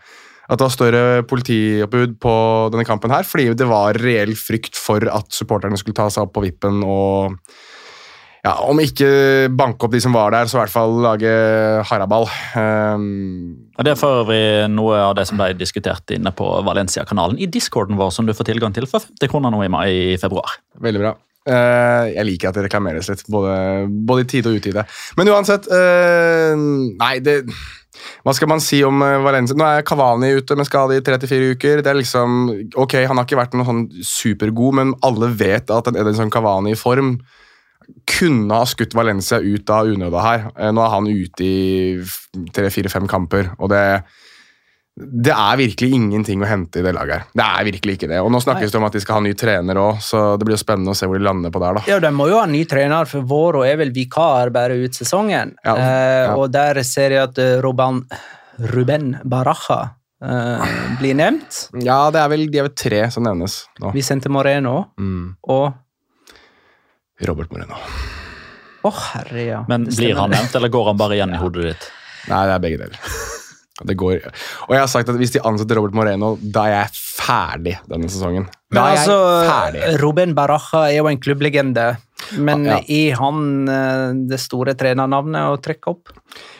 At 0.50 0.58
det 0.58 0.66
var 0.66 0.74
større 0.74 1.02
politioppbud 1.30 2.16
på 2.18 2.34
denne 2.74 2.86
kampen 2.88 3.12
her, 3.14 3.22
fordi 3.22 3.52
det 3.54 3.68
var 3.70 3.94
reell 4.02 4.32
frykt 4.34 4.74
for 4.74 5.04
at 5.06 5.30
supporterne 5.30 5.78
skulle 5.78 5.94
ta 5.94 6.08
seg 6.10 6.26
opp 6.26 6.32
på 6.34 6.42
vippen 6.42 6.82
og 6.82 7.36
ja, 8.40 8.54
Om 8.64 8.80
ikke 8.80 9.08
banke 9.52 9.84
opp 9.84 9.92
de 9.92 10.00
som 10.00 10.14
var 10.16 10.32
der, 10.32 10.48
så 10.48 10.56
i 10.56 10.60
hvert 10.62 10.72
fall 10.72 10.94
lage 11.04 11.32
haraball. 11.90 12.28
Um, 12.56 13.66
Og 13.76 13.84
Det 13.84 13.92
er 13.92 13.98
for 14.00 14.22
øvrig 14.22 14.68
noe 14.72 14.96
av 14.96 15.16
det 15.18 15.26
som 15.28 15.40
ble 15.40 15.52
diskutert 15.58 16.08
inne 16.14 16.32
på 16.36 16.46
Valencia-kanalen 16.64 17.40
i 17.40 17.48
discorden 17.52 18.00
vår, 18.00 18.14
som 18.16 18.28
du 18.28 18.32
får 18.36 18.48
tilgang 18.48 18.72
til 18.76 18.88
for 18.88 19.04
50 19.04 19.28
kroner 19.32 19.52
nå 19.52 19.64
i 19.64 19.72
mai 19.72 19.88
i 20.14 20.16
februar. 20.20 20.56
Veldig 20.80 21.02
bra. 21.02 21.12
Uh, 21.48 22.08
jeg 22.12 22.26
liker 22.28 22.50
at 22.50 22.56
det 22.56 22.66
reklameres 22.66 23.08
litt, 23.08 23.22
både, 23.32 23.52
både 23.88 24.24
i 24.24 24.28
tide 24.28 24.50
og 24.50 24.60
utide. 24.60 24.84
Men 25.16 25.30
uansett 25.32 25.68
uh, 25.72 26.52
Nei, 27.00 27.14
det 27.24 27.42
Hva 28.24 28.34
skal 28.36 28.48
man 28.48 28.60
si 28.64 28.82
om 28.84 29.00
eh, 29.04 29.18
Valencia? 29.24 29.56
Nå 29.56 29.64
er 29.66 29.84
Kavani 29.84 30.30
ute 30.36 30.56
med 30.56 30.68
skade 30.68 30.96
i 30.96 31.04
34 31.04 31.52
uker. 31.56 31.82
Det 31.84 31.92
er 31.92 31.98
liksom, 31.98 32.40
ok, 32.72 32.96
Han 33.04 33.20
har 33.20 33.28
ikke 33.28 33.40
vært 33.40 33.56
noe 33.56 33.68
sånn 33.68 33.82
supergod, 34.04 34.76
men 34.80 34.94
alle 35.04 35.28
vet 35.36 35.72
at 35.72 35.88
en 35.90 36.00
Edinson 36.00 36.32
Kavani 36.32 36.72
i 36.72 36.80
form 36.80 37.18
kunne 38.06 38.54
ha 38.60 38.64
skutt 38.68 38.94
Valencia 38.94 39.38
ut 39.40 39.70
av 39.70 39.86
unøda 39.86 40.22
her. 40.24 40.50
Eh, 40.56 40.70
Nå 40.72 40.82
er 40.84 40.90
han 40.96 41.06
ute 41.10 41.44
i 41.44 42.02
tre-fire-fem 42.54 43.06
kamper, 43.10 43.52
og 43.58 43.70
det 43.74 43.84
det 45.00 45.30
er 45.32 45.56
virkelig 45.56 45.94
ingenting 45.96 46.42
å 46.42 46.48
hente 46.50 46.80
i 46.80 46.82
det 46.84 46.90
laget. 46.92 47.22
her. 47.22 47.26
Det 47.32 47.44
er 47.46 47.64
virkelig 47.70 47.92
ikke 47.96 48.08
det. 48.10 48.18
Og 48.20 48.30
Nå 48.34 48.40
snakkes 48.42 48.72
det 48.72 48.76
om 48.76 48.84
at 48.84 48.92
de 48.92 49.00
skal 49.00 49.14
ha 49.16 49.20
ny 49.24 49.30
trener 49.38 49.78
òg, 49.80 50.00
så 50.04 50.36
det 50.36 50.44
blir 50.44 50.56
jo 50.58 50.60
spennende 50.60 50.92
å 50.92 50.96
se 50.98 51.06
hvor 51.08 51.16
de 51.16 51.24
lander 51.24 51.48
på 51.54 51.60
der. 51.62 51.78
da. 51.78 51.82
Ja, 51.88 51.98
De 52.02 52.10
må 52.12 52.26
jo 52.28 52.36
ha 52.36 52.44
ny 52.50 52.64
trener, 52.68 53.06
for 53.08 53.22
Våro 53.22 53.62
er 53.64 53.78
vel 53.80 53.92
vikar 53.96 54.50
bare 54.52 54.76
ut 54.76 54.92
sesongen. 54.98 55.54
Ja, 55.64 55.76
Eh, 55.78 56.34
og 56.34 56.50
der 56.52 56.82
ser 56.82 57.10
jeg 57.14 57.22
at 57.22 57.38
eh, 57.38 57.62
Ruben, 57.62 58.02
Ruben 58.74 59.14
Baraja 59.24 59.94
eh, 60.20 60.66
blir 60.98 61.14
nevnt. 61.16 61.70
Ja, 61.80 62.10
det 62.10 62.20
er 62.20 62.28
vel, 62.28 62.50
De 62.50 62.58
er 62.58 62.68
vel 62.68 62.74
tre 62.76 63.10
som 63.10 63.24
nevnes 63.24 63.62
nå. 63.80 63.94
Vicente 63.94 64.28
Moreno 64.28 64.90
Mm. 64.98 65.36
og 65.48 65.72
Robert 67.28 67.52
Moreno. 67.52 67.76
Å, 68.80 68.90
herre, 69.12 69.42
ja. 69.44 69.60
Men 69.68 69.84
blir 69.90 70.16
han 70.16 70.32
nevnt, 70.32 70.54
eller 70.56 70.72
går 70.72 70.86
han 70.92 71.00
bare 71.00 71.18
igjen 71.18 71.34
i 71.36 71.40
hodet 71.40 71.66
ditt? 71.68 71.90
Nei, 72.30 72.40
det 72.48 72.54
er 72.54 72.62
begge 72.64 72.80
deler. 72.80 73.12
Det 73.80 73.96
går. 73.96 74.24
Og 74.68 74.74
jeg 74.76 74.82
har 74.82 74.88
sagt 74.92 75.08
at 75.08 75.16
hvis 75.20 75.32
de 75.32 75.40
ansetter 75.48 75.78
Robert 75.78 75.96
Moreno, 75.96 76.34
da 76.40 76.66
er 76.68 76.74
jeg 76.74 76.98
ferdig 77.20 77.76
denne 77.88 78.10
sesongen. 78.12 78.44
Da 78.70 78.76
Men 78.76 78.80
er 78.82 78.98
altså, 78.98 79.16
jeg 79.16 79.50
ferdig. 79.50 79.84
Robin 80.02 80.34
Baraja 80.36 80.82
er 80.90 80.98
jo 80.98 81.08
en 81.08 81.20
klubblegende. 81.20 81.86
Men 82.38 82.64
Ja. 82.64 82.78
er 82.86 83.16
han 83.18 83.68
eh, 83.68 84.12
det 84.30 84.38
store 84.40 84.74
trenernavnet 84.78 85.50
å 85.50 85.58
trekke 85.62 85.90
opp? 85.90 86.12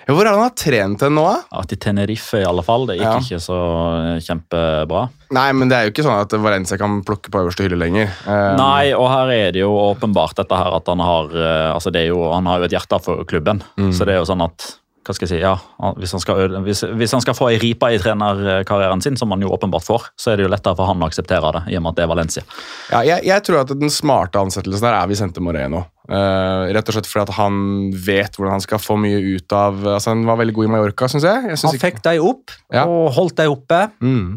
Ja, 0.09 0.15
Hvor 0.15 0.23
er 0.25 0.31
det 0.31 0.39
han 0.39 0.47
har 0.49 0.57
trent 0.59 1.01
hen 1.05 1.15
nå, 1.15 1.23
da? 1.29 1.43
Ja, 1.53 1.63
til 1.71 1.79
Tenerife 1.79 2.41
i 2.41 2.47
alle 2.49 2.63
fall, 2.67 2.87
det 2.89 2.97
gikk 2.99 3.07
Ja. 3.07 3.19
ikke 3.21 3.39
så 3.45 3.59
kjempebra. 4.25 5.05
Nei, 5.31 5.47
men 5.53 5.71
det 5.71 5.77
er 5.79 5.87
jo 5.87 5.93
ikke 5.93 6.07
sånn 6.07 6.19
at 6.21 6.35
Valencia 6.43 6.79
kan 6.81 7.01
plukke 7.07 7.31
på 7.31 7.43
øverste 7.45 7.67
hylle 7.67 7.79
lenger. 7.79 8.11
Um... 8.27 8.57
Nei, 8.59 8.91
og 8.97 9.07
her 9.13 9.31
er 9.37 9.53
det 9.55 9.63
jo 9.63 9.71
åpenbart 9.71 10.35
dette 10.41 10.57
her 10.59 10.75
at 10.81 10.91
han 10.91 10.99
har 11.05 11.31
eh, 11.31 11.69
altså 11.75 11.93
det 11.95 12.03
er 12.07 12.11
jo, 12.11 12.25
Han 12.33 12.47
har 12.51 12.59
jo 12.61 12.65
et 12.71 12.75
hjerte 12.75 12.99
for 13.05 13.25
klubben. 13.25 13.63
Mm. 13.79 13.93
Så 13.95 14.07
det 14.09 14.17
er 14.17 14.23
jo 14.25 14.29
sånn 14.29 14.43
at 14.43 14.73
hva 15.11 15.17
skal 15.19 15.27
jeg 15.29 15.33
si, 15.35 15.43
ja, 15.43 15.53
hvis 15.99 16.15
han 16.17 16.23
skal, 16.23 16.57
hvis, 16.65 16.83
hvis 16.97 17.15
han 17.17 17.23
skal 17.25 17.37
få 17.37 17.51
ei 17.51 17.59
ripe 17.63 17.91
i 17.93 17.99
trenerkarrieren 18.01 19.03
sin, 19.05 19.17
som 19.21 19.31
han 19.35 19.43
jo 19.45 19.51
åpenbart 19.53 19.85
får, 19.87 20.09
så 20.19 20.33
er 20.33 20.41
det 20.41 20.47
jo 20.47 20.53
lettere 20.53 20.79
for 20.79 20.89
han 20.91 21.03
å 21.03 21.09
akseptere 21.11 21.53
det, 21.59 21.63
i 21.75 21.79
og 21.79 21.85
med 21.85 21.93
at 21.93 21.99
det 22.01 22.05
er 22.07 22.13
Valencia. 22.15 22.45
Ja, 22.93 23.03
jeg, 23.07 23.27
jeg 23.29 23.45
tror 23.47 23.63
at 23.65 23.73
den 23.81 23.93
smarte 23.93 24.41
ansettelsen 24.43 24.87
der 24.89 24.97
er 25.03 25.11
Vicente 25.11 25.43
Moreno. 25.45 25.85
Uh, 26.11 26.67
rett 26.75 26.89
og 26.91 26.97
slett 26.97 27.07
fordi 27.07 27.23
at 27.29 27.37
han 27.37 27.59
vet 27.95 28.35
hvordan 28.35 28.57
han 28.57 28.63
skal 28.65 28.81
få 28.83 28.97
mye 28.99 29.21
ut 29.37 29.53
av 29.55 29.77
altså 29.93 30.11
Han 30.11 30.25
var 30.27 30.41
veldig 30.41 30.55
god 30.57 30.67
i 30.67 30.71
Mallorca, 30.73 31.07
syns 31.13 31.23
jeg. 31.29 31.45
jeg 31.53 31.61
synes 31.61 31.77
Han 31.77 31.83
fikk 31.85 32.01
dem 32.03 32.25
opp 32.27 32.51
Ja. 32.75 32.83
og 32.91 33.13
holdt 33.15 33.37
dem 33.39 33.53
oppe. 33.55 33.79
mm, 34.03 34.33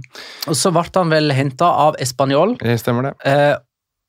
Og 0.51 0.59
så 0.59 0.69
ble 0.75 0.83
han 0.93 1.09
vel 1.09 1.33
henta 1.33 1.65
av 1.87 1.97
Español. 2.03 2.59
det 2.61 2.75
Stemmer 2.83 3.07
det. 3.09 3.13
Eh, 3.25 3.55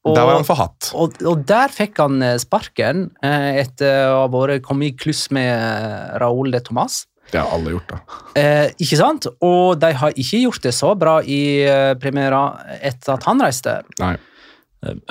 og, 0.05 0.13
Der 0.17 0.27
var 0.29 0.37
han 0.37 0.45
forhatt. 0.45 0.91
og, 0.93 1.17
og 1.25 1.47
der 1.49 1.73
fikk 1.73 1.99
han 2.03 2.21
eh, 2.23 2.37
sparken 2.43 3.07
eh, 3.25 3.63
etter 3.65 4.11
å 4.13 4.19
ha 4.27 4.29
vært 4.33 4.65
kommet 4.67 4.93
i 4.93 4.97
kluss 5.01 5.27
med 5.33 5.49
eh, 5.49 6.15
Raúl 6.21 6.53
de 6.53 6.61
Tomàs. 6.61 7.07
Det 7.33 7.41
har 7.41 7.55
alle 7.57 7.73
gjort, 7.73 7.89
da. 7.89 8.21
Eh, 8.37 8.69
ikke 8.85 8.99
sant? 9.01 9.27
Og 9.43 9.81
de 9.81 9.91
har 9.97 10.13
ikke 10.13 10.43
gjort 10.45 10.67
det 10.67 10.75
så 10.77 10.93
bra 10.99 11.17
i 11.25 11.41
eh, 11.65 11.95
Primera 11.99 12.45
etter 12.85 13.17
at 13.17 13.25
han 13.27 13.41
reiste. 13.43 13.81
Nei. 14.03 14.15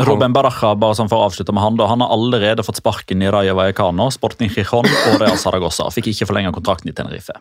Ruben 0.06 0.34
Baraja, 0.36 0.76
bare 0.78 0.94
sånn 0.94 1.10
for 1.10 1.18
å 1.18 1.28
avslutte 1.32 1.54
med 1.58 1.64
han, 1.64 1.78
da, 1.80 1.88
han 1.90 2.04
har 2.06 2.12
allerede 2.14 2.62
fått 2.62 2.78
sparken 2.78 3.24
i 3.26 3.32
Rayo 3.34 3.56
Vallecano, 3.58 4.06
Sporting 4.14 4.52
Gijon 4.54 4.86
og 4.86 5.16
Real 5.18 5.40
Saragossa. 5.42 5.88
Fikk 5.90 6.12
ikke 6.12 6.28
forlenga 6.30 6.54
kontrakten 6.54 6.92
i 6.92 6.94
Tenerife. 6.94 7.34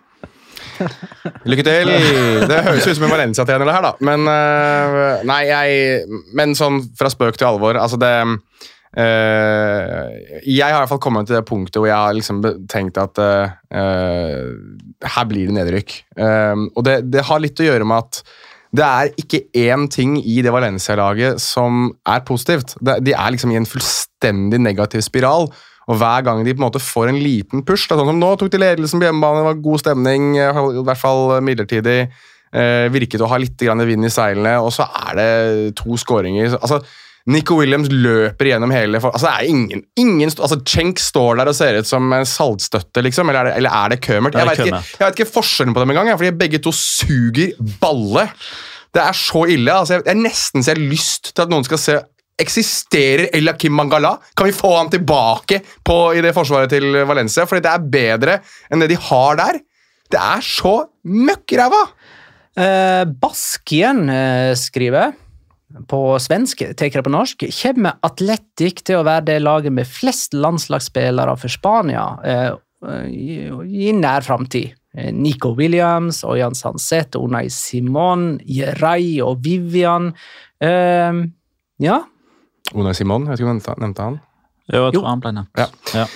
Lykke 1.51 1.65
til! 1.67 1.93
Det 2.49 2.61
høres 2.67 2.87
ut 2.87 2.97
som 2.99 3.07
en 3.09 3.15
Valencia-tjener, 3.15 3.67
det 3.69 3.77
her, 3.77 3.87
da. 3.87 3.93
Men 4.05 4.27
uh, 4.29 5.23
Nei, 5.29 5.43
jeg 5.49 6.21
Men 6.39 6.57
sånn 6.59 6.81
fra 6.99 7.11
spøk 7.13 7.39
til 7.39 7.51
alvor, 7.51 7.79
altså 7.81 7.99
det 8.01 8.13
uh, 8.23 8.37
Jeg 10.45 10.69
har 10.69 10.77
i 10.77 10.79
hvert 10.81 10.93
fall 10.93 11.03
kommet 11.03 11.29
til 11.31 11.39
det 11.39 11.45
punktet 11.49 11.81
hvor 11.81 11.91
jeg 11.91 11.99
har 11.99 12.17
liksom 12.17 12.43
tenkt 12.71 12.99
at 13.01 13.19
øh, 13.23 14.49
her 15.17 15.29
blir 15.29 15.49
det 15.49 15.57
nedrykk. 15.57 15.95
Og 16.77 16.83
det, 16.85 16.99
det 17.09 17.25
har 17.25 17.41
litt 17.41 17.61
å 17.63 17.69
gjøre 17.71 17.87
med 17.89 18.05
at 18.05 18.21
det 18.73 18.85
er 18.85 19.11
ikke 19.21 19.43
én 19.59 19.85
ting 19.93 20.15
i 20.19 20.39
det 20.45 20.53
Valencia-laget 20.53 21.41
som 21.45 21.91
er 22.09 22.23
positivt. 22.25 22.75
De 22.81 23.13
er 23.13 23.35
liksom 23.35 23.53
i 23.53 23.59
en 23.61 23.69
fullstendig 23.69 24.61
negativ 24.65 25.05
spiral. 25.05 25.51
Og 25.91 25.99
hver 25.99 26.27
gang 26.27 26.43
de 26.47 26.55
på 26.55 26.63
en 26.63 26.69
måte 26.69 26.83
får 26.83 27.11
en 27.11 27.19
liten 27.19 27.65
push 27.67 27.89
det 27.89 27.97
er 27.97 28.03
sånn 28.03 28.13
som 28.13 28.21
Nå 28.23 28.35
tok 28.39 28.53
de 28.53 28.61
ledelsen 28.63 29.03
på 29.03 29.09
hjemmebane, 29.09 29.41
det 29.41 29.49
var 29.49 29.63
god 29.65 29.83
stemning, 29.83 30.29
eh, 30.39 30.61
i 30.79 30.85
hvert 30.87 31.01
fall 31.01 31.39
midlertidig. 31.45 32.01
Eh, 32.53 32.87
virket 32.93 33.23
å 33.25 33.31
ha 33.33 33.39
litt 33.41 33.57
grann 33.57 33.81
vind 33.89 34.05
i 34.05 34.13
seilene, 34.13 34.59
og 34.61 34.75
så 34.77 34.85
er 35.09 35.17
det 35.17 35.31
to 35.79 35.97
skåringer. 35.97 36.53
Altså, 36.59 36.83
Nico 37.33 37.55
Williams 37.61 37.89
løper 37.93 38.49
gjennom 38.51 38.73
hele 38.75 38.99
altså, 38.99 39.29
det 39.29 39.33
er 39.33 39.51
ingen, 39.51 39.85
ingen 39.99 40.33
altså, 40.33 40.59
Cenk 40.67 40.99
står 40.99 41.39
der 41.39 41.51
og 41.53 41.55
ser 41.55 41.79
ut 41.79 41.89
som 41.89 42.13
en 42.13 42.27
saltstøtte, 42.27 43.05
liksom. 43.07 43.31
Eller 43.31 43.41
er 43.41 43.51
det, 43.51 43.55
eller 43.61 43.77
er 43.79 43.95
det 43.95 44.01
Kømert? 44.03 44.35
Er 44.35 44.43
Jeg 44.43 44.51
vet, 44.51 44.67
ikke, 44.67 44.83
jeg 44.99 45.07
vet 45.07 45.21
ikke 45.21 45.35
forskjellen 45.37 45.77
på 45.77 45.85
dem 45.85 45.95
engang, 45.95 46.13
fordi 46.19 46.35
begge 46.43 46.61
to 46.63 46.75
suger 46.75 47.55
balle. 47.81 48.27
Det 48.93 49.01
er 49.01 49.17
så 49.17 49.47
ille. 49.49 49.73
altså 49.73 50.01
Jeg, 50.01 50.07
jeg 50.11 50.21
nesten 50.21 50.67
har 50.67 50.83
lyst 50.83 51.33
til 51.33 51.47
at 51.47 51.53
noen 51.53 51.65
skal 51.65 51.81
se 51.81 52.01
Eksisterer 52.43 53.31
Elakim 53.37 53.75
Mangala? 53.79 54.17
Kan 54.37 54.51
vi 54.51 54.57
få 54.57 54.75
han 54.77 54.91
tilbake 54.93 55.63
på, 55.85 55.99
i 56.17 56.23
det 56.25 56.35
forsvaret 56.37 56.73
til 56.73 57.03
Valencia? 57.09 57.47
Fordi 57.49 57.65
det 57.65 57.73
er 57.73 57.91
bedre 57.97 58.39
enn 58.71 58.83
det 58.83 58.93
de 58.93 59.01
har 59.11 59.39
der. 59.41 59.61
Det 60.13 60.21
er 60.21 60.45
så 60.45 60.77
møkkræva! 61.09 61.85
Eh, 62.53 63.05
Baskien 63.09 64.09
eh, 64.13 64.53
skriver 64.59 65.15
på 65.89 66.01
svensk, 66.21 66.65
tar 66.77 66.93
det 66.93 67.05
på 67.07 67.13
norsk, 67.13 67.47
kommer 67.63 67.97
Atletic 68.05 68.83
til 68.85 69.01
å 69.01 69.07
være 69.07 69.25
det 69.31 69.39
laget 69.41 69.73
med 69.73 69.89
flest 69.89 70.37
landslagsspillere 70.37 71.37
for 71.41 71.53
Spania 71.53 72.05
eh, 72.29 72.51
i, 73.09 73.49
i 73.49 73.93
nær 73.97 74.27
framtid. 74.27 74.75
Eh, 74.93 75.09
Nico 75.17 75.55
Williams, 75.57 76.23
Ojan 76.29 76.57
Sanset, 76.59 77.17
Unai 77.17 77.47
Simon, 77.53 78.37
Jerai 78.45 79.23
og 79.25 79.41
Vivian. 79.47 80.13
Eh, 80.61 81.23
ja, 81.83 82.03
Unai 82.75 82.95
Simon, 82.97 83.27
jeg 83.29 83.35
vet 83.37 83.43
ikke 83.43 83.51
om 83.51 83.59
du 83.61 83.83
nevnte- 83.87 84.07
han. 84.07 84.21
Jo, 84.73 84.85
jeg 84.87 84.95
Jo. 84.95 85.01
tror 85.01 85.09
han 85.11 85.21
ble 85.21 85.33
nevnt. 85.37 85.59
Ja. 85.59 85.67
Ja. 85.95 86.07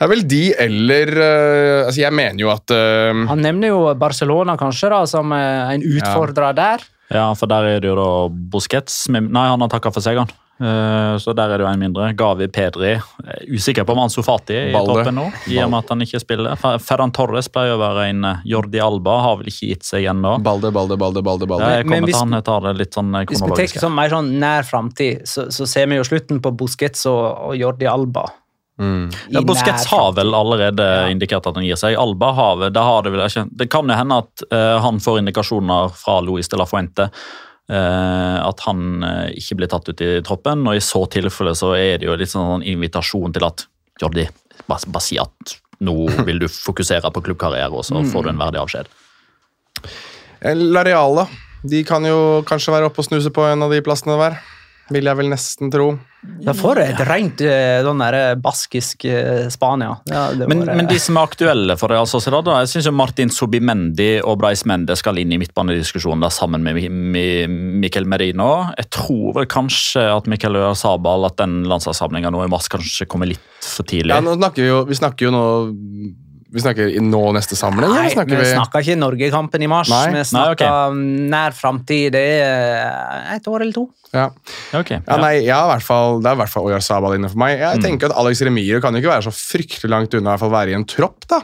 Det 0.00 0.06
er 0.06 0.08
vel 0.08 0.22
de 0.28 0.42
eller 0.56 1.10
uh, 1.12 1.86
Altså, 1.86 2.00
jeg 2.00 2.12
mener 2.16 2.40
jo 2.40 2.48
at 2.52 2.72
uh, 2.72 3.26
han 3.28 3.42
nevner 3.44 3.68
jo 3.68 3.80
Barcelona 4.00 4.54
kanskje 4.56 4.88
da, 4.88 5.00
som 5.10 5.32
uh, 5.32 5.72
en 5.74 5.82
utfordrer 5.84 6.54
der. 6.56 6.84
Ja, 7.10 7.26
for 7.34 7.50
der 7.50 7.66
er 7.74 7.80
det 7.82 7.90
jo 7.90 7.96
da 7.98 8.06
Busquets 8.52 9.08
Nei, 9.10 9.20
han 9.50 9.60
har 9.60 9.68
takka 9.68 9.90
for 9.92 10.00
seg, 10.00 10.16
han. 10.22 10.30
Eh, 10.60 11.14
så 11.16 11.32
der 11.32 11.54
er 11.54 11.58
det 11.60 11.64
jo 11.64 11.70
en 11.70 11.80
mindre. 11.80 12.10
Gavi 12.18 12.46
Pedri. 12.52 12.90
Eh, 12.92 13.44
Usikker 13.56 13.86
på 13.88 13.94
om 13.96 14.02
Ansu 14.02 14.20
Fati 14.22 14.52
er 14.58 14.66
i 14.68 14.72
Balde. 14.74 14.92
toppen 15.00 15.16
nå, 15.16 15.24
i 15.48 15.56
og 15.64 15.70
med 15.72 15.78
at 15.86 15.92
han 15.94 16.04
ikke 16.04 16.20
spiller. 16.20 16.58
Ferran 16.84 17.14
Torres 17.16 17.48
pleier 17.48 17.78
å 17.78 17.80
være 17.80 18.10
en 18.10 18.24
eh, 18.28 18.42
Jordi 18.52 18.82
Alba, 18.84 19.14
har 19.24 19.38
vel 19.40 19.48
ikke 19.48 19.70
gitt 19.72 19.88
seg 19.88 20.04
ennå. 20.12 20.34
Balde, 20.44 20.68
Balde, 20.74 20.98
Balde, 21.00 21.22
Balde. 21.24 21.46
balde. 21.48 21.70
Jeg 21.78 21.86
kommer 21.88 22.04
hvis- 22.04 22.14
til 22.18 22.20
han, 22.26 22.36
jeg 22.36 22.44
tar 22.44 22.60
det 22.68 22.74
litt 22.76 22.92
sånn 22.92 23.08
kronologisk. 23.10 23.40
Hvis 23.40 23.48
vi 23.48 23.62
tenker 23.62 23.86
sånn, 23.86 23.94
mer 23.96 24.08
sånn 24.10 24.30
nær 24.38 24.62
framtid, 24.68 25.24
så, 25.24 25.46
så 25.50 25.66
ser 25.66 25.86
vi 25.86 25.96
jo 25.96 26.04
slutten 26.04 26.42
på 26.44 26.52
Busquets 26.56 27.06
og, 27.06 27.24
og 27.48 27.56
Jordi 27.56 27.88
Alba. 27.88 28.26
Mm. 28.80 29.10
Ja, 29.28 29.40
Busquets 29.44 29.84
har 29.92 30.12
vel 30.16 30.32
allerede 30.32 30.80
Ja. 30.80 31.08
indikert 31.12 31.46
at 31.46 31.54
han 31.54 31.64
gir 31.64 31.76
seg. 31.76 31.96
Alba 32.00 32.32
har 32.32 32.70
det 32.70 32.80
har 32.80 33.02
det 33.02 33.12
vel. 33.12 33.48
Det 33.52 33.68
kan 33.70 33.88
jo 33.88 33.94
hende 33.96 34.16
at 34.24 34.42
uh, 34.52 34.80
han 34.80 34.96
får 35.00 35.18
indikasjoner 35.20 35.90
fra 35.92 36.20
Luis 36.24 36.48
de 36.48 36.56
la 36.56 36.64
Fuente. 36.64 37.10
Eh, 37.70 38.38
at 38.42 38.62
han 38.66 39.04
eh, 39.06 39.38
ikke 39.40 39.60
blir 39.60 39.70
tatt 39.70 39.88
ut 39.90 40.04
i 40.04 40.12
troppen, 40.26 40.66
og 40.66 40.76
i 40.76 40.84
så 40.84 41.04
tilfelle 41.12 41.54
så 41.58 41.72
er 41.78 42.00
det 42.00 42.08
jo 42.08 42.18
litt 42.18 42.32
sånn 42.32 42.66
invitasjon 42.66 43.36
til 43.36 43.46
at 43.46 43.66
Jordi, 44.02 44.26
bare, 44.66 44.90
bare 44.90 45.04
si 45.04 45.18
at 45.20 45.56
nå 45.84 45.94
vil 46.28 46.42
du 46.42 46.48
fokusere 46.50 47.12
på 47.14 47.24
klubbkarriere, 47.30 47.72
og 47.72 47.86
så 47.86 48.02
får 48.12 48.26
du 48.26 48.32
en 48.32 48.40
verdig 48.40 48.60
avskjed. 48.62 48.90
Eh, 50.40 50.56
Lareal, 50.56 51.22
da. 51.22 51.28
De 51.70 51.82
kan 51.84 52.04
jo 52.08 52.40
kanskje 52.48 52.72
være 52.72 52.88
oppe 52.88 53.02
og 53.02 53.08
snuse 53.10 53.32
på 53.34 53.44
en 53.44 53.66
av 53.66 53.72
de 53.72 53.82
plassene 53.84 54.16
der. 54.20 54.40
Vil 54.90 55.06
jeg 55.06 55.16
vel 55.20 55.28
nesten 55.30 55.70
tro. 55.70 55.92
Da 56.44 56.52
får 56.52 56.76
du 56.76 56.80
et 56.82 56.98
rent 57.08 57.38
der 57.40 58.36
baskisk 58.44 59.06
eh, 59.08 59.46
Spania. 59.48 59.94
Ja, 60.10 60.26
det 60.36 60.48
Men, 60.50 60.64
var, 60.66 60.74
men 60.76 60.88
de 60.90 60.98
som 61.00 61.16
er 61.16 61.28
aktuelle 61.30 61.76
for 61.80 61.88
Real 61.88 62.08
Sociedad, 62.10 62.44
da, 62.44 62.58
jeg 62.60 62.68
synes 62.74 62.88
jo 62.90 62.92
Martin 62.92 63.30
Subimendi 63.32 64.10
og 64.20 64.36
Brais 64.42 64.66
Mende 64.68 64.96
skal 65.00 65.16
inn 65.22 65.32
i 65.32 65.38
midtbanediskusjonen 65.40 66.20
der 66.26 66.34
sammen 66.34 66.66
med 66.66 66.76
Mi- 66.76 66.90
Mi- 66.90 67.46
Merino. 68.10 68.50
Jeg 68.76 68.90
tror 68.92 69.32
vel 69.38 69.46
kanskje 69.48 70.04
at 70.12 70.28
Mikel 70.28 70.58
Sabal 70.76 71.24
at 71.30 71.38
den 71.40 71.62
landslagssamlinga 71.70 72.30
nå 72.34 72.44
i 72.44 72.50
mars 72.52 72.68
kanskje 72.68 73.06
kommer 73.08 73.30
litt 73.30 73.40
for 73.64 73.88
tidlig. 73.88 74.12
Ja, 74.12 74.20
nå 74.20 74.36
snakker 74.36 74.66
vi 74.66 74.68
jo, 74.68 74.82
vi 74.90 74.98
snakker 75.00 75.30
jo 75.30 75.32
nå 75.38 75.44
Vi 76.52 76.60
snakker 76.64 76.88
i 76.90 76.98
nå 76.98 77.20
neste 77.36 77.54
samling, 77.54 77.92
Nei, 77.94 78.08
snakker 78.10 78.34
vi 78.34 78.42
vi 78.42 78.50
snakker 78.56 78.82
ikke 78.82 78.96
Norgekampen 78.98 79.62
i 79.62 79.68
mars. 79.70 79.88
Nei. 79.92 80.06
Vi 80.10 80.16
Nei, 80.18 80.24
snakker 80.26 80.96
nær 81.30 81.54
framtid. 81.54 82.10
Det 82.16 82.24
er 82.42 83.36
et 83.36 83.46
år 83.46 83.62
eller 83.62 83.72
to. 83.76 83.84
Ja. 84.12 84.24
Okay, 84.74 84.98
Ja, 85.06 85.14
ja. 85.14 85.20
nei, 85.22 85.34
ja, 85.46 85.60
hvert 85.70 85.84
fall, 85.86 86.18
Det 86.20 86.26
er 86.26 86.34
i 86.34 86.40
hvert 86.40 86.50
fall 86.50 86.64
Oyar 86.66 86.82
Sabal 86.82 87.14
inne 87.14 87.28
for 87.30 87.38
meg. 87.38 87.58
Jeg 87.60 87.78
Mm. 87.78 87.82
tenker 87.84 88.10
at 88.10 88.16
Alex 88.18 88.42
Remiro 88.42 88.80
kan 88.82 88.92
jo 88.94 89.00
ikke 89.00 89.12
være 89.14 89.28
så 89.30 89.34
fryktelig 89.36 89.90
langt 89.90 90.14
unna 90.18 90.34
å 90.36 90.50
være 90.50 90.70
i 90.70 90.74
en 90.74 90.84
tropp. 90.84 91.28
da. 91.28 91.42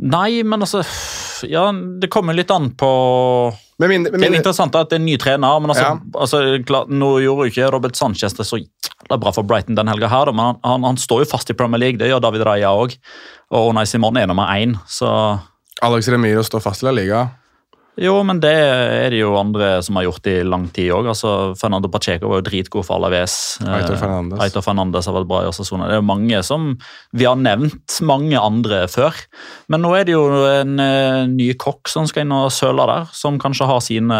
Nei, 0.00 0.42
men 0.42 0.60
altså 0.60 0.82
Ja, 1.48 1.70
det 1.72 2.10
kommer 2.10 2.34
litt 2.34 2.50
an 2.50 2.70
på 2.70 3.54
Med 3.78 3.88
men 3.88 4.02
min, 4.02 4.04
Det 4.10 4.26
er 4.26 4.34
interessant 4.40 4.74
at 4.74 4.88
det 4.90 4.96
er 4.96 5.02
en 5.02 5.06
ny 5.06 5.16
trener, 5.22 5.60
men 5.62 5.70
altså, 5.70 5.84
Ja. 5.84 5.98
altså 6.18 6.40
klart, 6.66 6.88
nå 6.90 7.12
gjorde 7.22 7.46
jo 7.46 7.50
ikke 7.52 7.70
Robert 7.70 7.96
Sanchez 7.96 8.34
det 8.34 8.46
så 8.46 8.58
jævla 8.58 9.18
bra 9.22 9.30
for 9.30 9.46
Brighton 9.46 9.78
den 9.78 9.88
helga 9.88 10.08
her, 10.10 10.32
men 10.32 10.44
han, 10.44 10.56
han, 10.64 10.82
han 10.84 10.96
står 10.98 11.22
jo 11.22 11.30
fast 11.30 11.50
i 11.50 11.54
Premier 11.54 11.78
League, 11.78 11.98
det 11.98 12.08
gjør 12.10 12.20
David 12.24 12.42
Raja 12.48 12.72
òg. 12.74 12.96
Og 13.54 13.70
Unai 13.70 13.86
Simon 13.86 14.16
er 14.16 14.26
nummer 14.26 14.50
én, 14.50 14.74
så 14.90 15.38
Alex 15.82 16.08
Remiro 16.10 16.42
står 16.42 16.60
fast 16.60 16.82
i 16.82 16.88
La 16.88 16.90
Liga. 16.92 17.28
Jo, 17.98 18.14
men 18.22 18.38
det 18.38 18.52
er 18.54 19.10
det 19.10 19.18
jo 19.18 19.32
andre 19.38 19.78
som 19.82 19.96
har 19.98 20.06
gjort 20.06 20.28
i 20.30 20.36
lang 20.46 20.68
tid 20.74 20.92
òg. 20.94 21.08
Altså, 21.10 21.32
Fernando 21.58 21.90
Pacheco 21.90 22.30
var 22.30 22.40
jo 22.40 22.46
dritgod 22.46 22.86
for 22.86 22.98
Alaves. 22.98 23.58
Aitor 23.64 23.96
Eh, 23.96 24.00
Fernandes. 24.02 24.42
Aitor 24.44 24.62
Fernandes 24.62 25.08
har 25.10 25.16
vært 25.16 25.28
bra 25.30 25.40
i 25.42 25.50
Osasona. 25.50 25.88
Det 25.88 25.96
er 25.96 26.02
jo 26.02 26.06
mange 26.06 26.42
som 26.46 26.68
Vi 27.12 27.26
har 27.26 27.36
nevnt 27.36 27.98
mange 28.06 28.38
andre 28.38 28.84
før. 28.86 29.18
Men 29.68 29.82
nå 29.82 29.92
er 29.98 30.06
det 30.06 30.14
jo 30.14 30.24
en 30.46 30.78
eh, 30.78 31.26
ny 31.26 31.52
kokk 31.58 31.90
som 31.90 32.06
skal 32.06 32.26
inn 32.26 32.36
og 32.36 32.52
søle 32.54 32.86
der, 32.86 33.10
som 33.12 33.40
kanskje 33.42 33.66
har 33.66 33.80
sine 33.82 34.18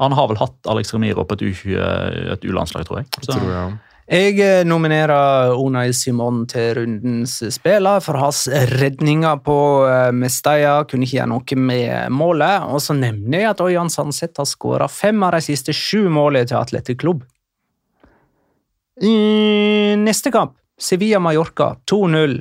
Han 0.00 0.16
har 0.16 0.28
vel 0.28 0.38
hatt 0.40 0.68
Alex 0.68 0.94
Remiro 0.94 1.24
på 1.24 1.36
et 1.36 1.42
U20 1.44 2.32
et 2.32 2.44
U-landslag, 2.44 2.86
tror 2.88 3.02
jeg. 3.02 3.08
Så, 3.20 3.32
tror 3.32 3.50
jeg. 3.52 3.78
Jeg 4.10 4.40
eh, 4.42 4.64
nominerer 4.66 5.52
Unai 5.54 5.92
Simon 5.94 6.40
til 6.50 6.72
rundens 6.80 7.36
spiller 7.54 8.00
for 8.02 8.18
hans 8.18 8.48
redninger 8.72 9.38
på 9.46 9.58
eh, 9.86 10.08
Mestalla. 10.10 10.80
Kunne 10.90 11.06
ikke 11.06 11.20
gjøre 11.20 11.30
noe 11.30 11.58
med 11.70 12.16
målet. 12.18 12.66
Og 12.74 12.82
så 12.82 12.96
nevner 12.98 13.44
jeg 13.44 13.50
at 13.52 13.62
Ørjan 13.62 13.92
Sandseth 13.92 14.42
har 14.42 14.48
skåra 14.50 14.90
fem 14.90 15.22
av 15.22 15.36
de 15.36 15.44
siste 15.46 15.70
sju 15.76 16.08
målene 16.10 16.50
til 16.50 16.58
Atletic 16.58 16.98
Klubb. 17.04 17.22
Neste 19.00 20.34
kamp, 20.34 20.58
Sevilla-Mallorca 20.82 21.76
2-0. 21.88 22.34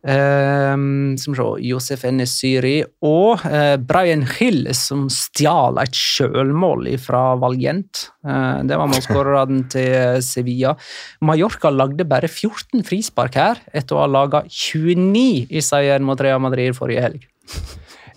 Som 0.00 1.34
se, 1.36 1.46
Josef 1.60 2.06
Enesyri 2.08 2.78
og 3.04 3.42
eh, 3.44 3.74
Brian 3.76 4.22
Hill 4.24 4.70
som 4.76 5.08
stjal 5.12 5.76
et 5.82 5.96
sjølmål 5.96 6.88
fra 7.02 7.34
Valgent. 7.40 8.06
Eh, 8.24 8.62
det 8.64 8.78
var 8.80 8.88
målskåreren 8.88 9.66
til 9.72 10.22
Sevilla. 10.24 10.72
Mallorca 11.20 11.72
lagde 11.74 12.08
bare 12.08 12.30
14 12.30 12.86
frispark 12.88 13.36
her, 13.36 13.60
etter 13.76 13.98
å 13.98 14.04
ha 14.06 14.08
laga 14.08 14.44
29 14.48 15.52
i 15.52 15.64
seieren 15.64 16.08
mot 16.08 16.20
Real 16.20 16.40
Madrid 16.40 16.76
forrige 16.78 17.04
helg. 17.04 17.28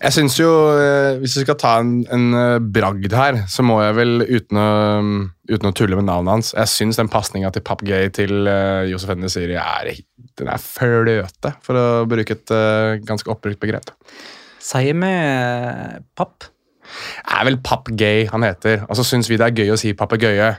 Jeg 0.04 0.12
synes 0.12 0.36
jo, 0.36 0.50
eh, 0.76 1.16
Hvis 1.20 1.38
vi 1.38 1.44
skal 1.46 1.56
ta 1.60 1.78
en, 1.80 1.94
en 2.12 2.36
eh, 2.36 2.60
bragd 2.76 3.14
her, 3.16 3.40
så 3.48 3.64
må 3.64 3.78
jeg 3.80 3.96
vel, 3.96 4.24
uten 4.28 4.60
å, 4.60 4.68
uten 5.48 5.70
å 5.70 5.74
tulle 5.76 5.96
med 5.96 6.08
navnet 6.10 6.36
hans 6.36 6.52
Jeg 6.56 6.72
syns 6.72 7.00
den 7.00 7.10
pasninga 7.12 7.52
til 7.54 7.64
Pap 7.64 7.84
Gay 7.86 8.10
til 8.14 8.48
uh, 8.48 8.84
Josef 8.88 9.16
Nesiri 9.16 9.56
er, 9.60 9.94
den 10.38 10.50
er 10.50 10.60
fløte, 10.60 11.54
for 11.64 11.78
å 11.78 11.86
bruke 12.10 12.36
et 12.36 12.52
ganske 13.06 13.30
oppbrukt 13.30 13.60
begrep. 13.62 13.92
Sier 14.62 14.96
vi 14.98 15.12
papp? 16.18 16.48
Det 16.84 17.38
er 17.38 17.48
vel 17.48 17.58
Pap 17.64 17.88
Gay 17.96 18.28
han 18.32 18.44
heter, 18.46 18.84
og 18.88 18.98
så 18.98 19.06
syns 19.06 19.30
vi 19.30 19.38
det 19.40 19.48
er 19.48 19.62
gøy 19.62 19.74
å 19.74 19.80
si 19.80 19.94
papegøye. 19.96 20.52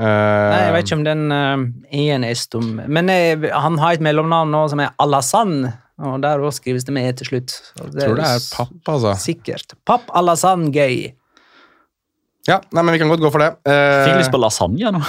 Uh, 0.00 0.06
Nei, 0.06 0.60
jeg 0.64 0.74
vet 0.74 0.86
ikke 0.86 0.96
om 0.96 1.04
den 1.04 1.24
eh, 1.34 2.28
er 2.30 2.38
stum. 2.38 2.68
Men 2.88 3.10
uh, 3.12 3.48
han 3.52 3.76
har 3.82 3.98
et 3.98 4.04
mellomnavn 4.04 4.52
nå 4.54 4.62
som 4.72 4.80
er 4.80 4.94
Alassane, 5.02 5.74
og 6.00 6.20
der 6.24 6.42
òg 6.42 6.54
skrives 6.56 6.86
det 6.86 6.94
med 6.96 7.08
E 7.08 7.14
til 7.20 7.28
slutt. 7.28 7.56
Det 7.76 8.04
tror 8.04 8.18
det 8.18 8.28
er 8.28 8.44
papp, 8.54 8.76
altså. 8.94 9.14
Sikkert. 9.20 9.76
Papp 9.88 10.10
lasagne, 10.24 10.72
gøy! 10.74 11.10
Ja, 12.48 12.56
nei, 12.72 12.82
men 12.82 12.94
Vi 12.94 13.02
kan 13.02 13.12
godt 13.12 13.22
gå 13.22 13.30
for 13.32 13.44
det. 13.44 13.52
Uh, 13.68 14.06
Fikk 14.08 14.22
lyst 14.22 14.32
på 14.32 14.40
lasagne 14.40 14.94
nå. 14.96 15.02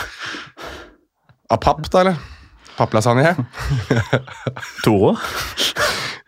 Av 1.51 1.59
papp, 1.63 1.83
da, 1.91 2.03
eller? 2.03 2.19
Papplasagne? 2.77 3.35
Toro? 4.85 5.15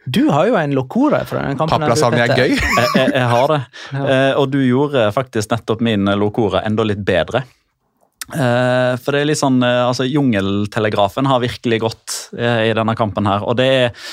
Du 0.04 0.26
har 0.28 0.50
jo 0.50 0.58
en 0.60 0.74
locora 0.76 1.24
fra 1.26 1.46
den 1.48 1.58
kampen. 1.58 1.80
Papplasagne 1.80 2.26
er 2.26 2.34
gøy. 2.36 2.56
jeg, 2.60 2.88
jeg, 3.00 3.12
jeg 3.16 3.28
har 3.32 3.54
det. 3.54 3.60
Eh, 4.04 4.32
og 4.40 4.50
du 4.52 4.60
gjorde 4.60 5.08
faktisk 5.16 5.54
nettopp 5.54 5.84
min 5.86 6.12
locora 6.20 6.64
enda 6.68 6.86
litt 6.88 7.04
bedre. 7.08 7.46
Eh, 8.32 8.94
for 9.04 9.12
det 9.16 9.22
er 9.22 9.28
litt 9.28 9.40
sånn, 9.40 9.60
eh, 9.66 9.82
altså 9.84 10.06
Jungeltelegrafen 10.08 11.28
har 11.28 11.44
virkelig 11.44 11.82
gått 11.84 12.18
eh, 12.38 12.70
i 12.70 12.76
denne 12.76 12.96
kampen 13.00 13.28
her. 13.28 13.44
Og 13.48 13.58
det 13.60 13.68
er 13.68 14.08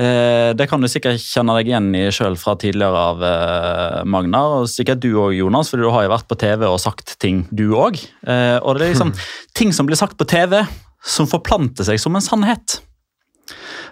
eh, 0.00 0.50
det 0.56 0.66
kan 0.70 0.82
du 0.82 0.88
sikkert 0.90 1.20
kjenne 1.22 1.56
deg 1.58 1.70
igjen 1.70 1.88
i 1.98 2.04
sjøl 2.14 2.38
fra 2.40 2.54
tidligere 2.60 3.04
av 3.12 3.24
eh, 3.26 3.98
Magnar. 4.08 4.62
Og 4.62 4.70
sikkert 4.72 5.02
du 5.04 5.10
òg, 5.14 5.34
Jonas, 5.36 5.72
for 5.72 5.82
du 5.82 5.90
har 5.92 6.06
jo 6.06 6.14
vært 6.14 6.28
på 6.30 6.38
TV 6.40 6.64
og 6.68 6.80
sagt 6.82 7.16
ting, 7.22 7.44
du 7.50 7.72
òg. 7.76 8.00
Eh, 8.26 8.58
og 8.62 8.78
det 8.78 8.88
er 8.88 8.94
liksom 8.94 9.14
ting 9.58 9.74
som 9.76 9.88
blir 9.88 10.00
sagt 10.00 10.18
på 10.20 10.28
TV, 10.28 10.62
som 11.04 11.28
forplanter 11.30 11.86
seg 11.88 12.00
som 12.02 12.16
en 12.18 12.24
sannhet. 12.24 12.80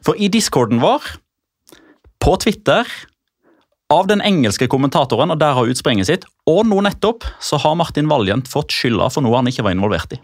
For 0.06 0.18
i 0.20 0.30
discorden 0.32 0.82
vår, 0.82 1.04
på 2.22 2.38
Twitter 2.42 2.88
av 3.92 4.08
den 4.10 4.22
engelske 4.24 4.66
kommentatoren, 4.70 5.30
og 5.30 5.38
der 5.40 5.54
har 5.54 5.68
utspringet 5.70 6.08
sitt. 6.08 6.24
Og 6.50 6.64
nå 6.66 6.80
nettopp 6.86 7.26
så 7.42 7.58
har 7.62 7.78
Martin 7.78 8.10
Valjent 8.10 8.50
fått 8.50 8.74
skylda 8.74 9.10
for 9.14 9.24
noe 9.26 9.38
han 9.38 9.50
ikke 9.50 9.66
var 9.66 9.76
involvert 9.76 10.16
i. 10.16 10.20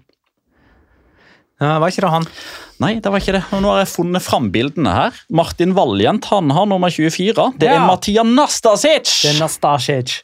Ja, 1.63 1.77
var 1.79 1.93
ikke 1.93 2.03
det 2.05 2.11
han? 2.17 2.27
Nei, 2.83 2.97
det 2.99 3.13
var 3.15 3.23
ikke 3.23 3.37
det. 3.37 3.45
Og 3.55 3.63
nå 3.63 3.71
har 3.71 3.85
jeg 3.85 3.93
funnet 3.93 4.25
fram 4.25 4.49
bildene 4.55 4.91
her. 4.97 5.23
Martin 5.31 5.75
Valjent 5.77 6.27
han 6.33 6.51
har 6.51 6.67
nummer 6.67 6.91
24. 6.91 7.53
Det 7.61 7.69
er 7.71 7.79
Ja. 7.79 7.87
Matija 7.87 8.25
Nastasic! 8.27 9.07
Det 9.23 9.31
er 9.37 9.39
Nastasic, 9.39 10.17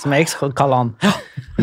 som 0.00 0.12
jeg 0.16 0.26
skal 0.32 0.50
kalle 0.58 0.80
han. 0.82 0.90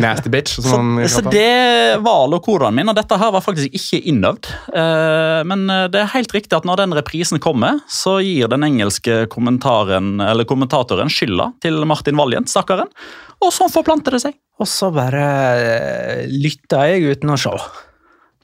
Nasty 0.00 0.30
bitch. 0.32 0.56
Så, 0.58 0.78
så 1.12 1.20
det 1.30 2.00
var 2.02 2.24
lokoraen 2.32 2.74
min, 2.74 2.88
og 2.90 2.96
dette 2.98 3.14
her 3.20 3.30
var 3.30 3.44
faktisk 3.44 3.76
ikke 3.78 4.00
innøvd. 4.10 4.48
Eh, 4.74 5.42
men 5.46 5.68
eh, 5.70 5.84
det 5.92 6.00
er 6.00 6.10
helt 6.16 6.32
riktig 6.34 6.56
at 6.56 6.66
når 6.66 6.80
den 6.82 6.96
reprisen 6.98 7.38
kommer, 7.44 7.78
så 7.86 8.16
gir 8.24 8.48
den 8.50 8.64
engelske 8.66 9.26
kommentaren, 9.30 10.16
eller 10.24 10.48
kommentatoren 10.50 11.12
skylda 11.12 11.52
til 11.62 11.78
Martin 11.86 12.18
Valjent, 12.18 12.50
stakkaren. 12.50 12.90
Og 13.44 13.52
sånn 13.54 13.70
forplanter 13.70 14.16
det 14.16 14.24
seg. 14.24 14.40
Og 14.58 14.66
så 14.70 14.88
bare 14.94 15.24
eh, 15.60 16.24
lytta 16.30 16.88
jeg 16.90 17.12
uten 17.18 17.34
å 17.36 17.38
se. 17.38 17.54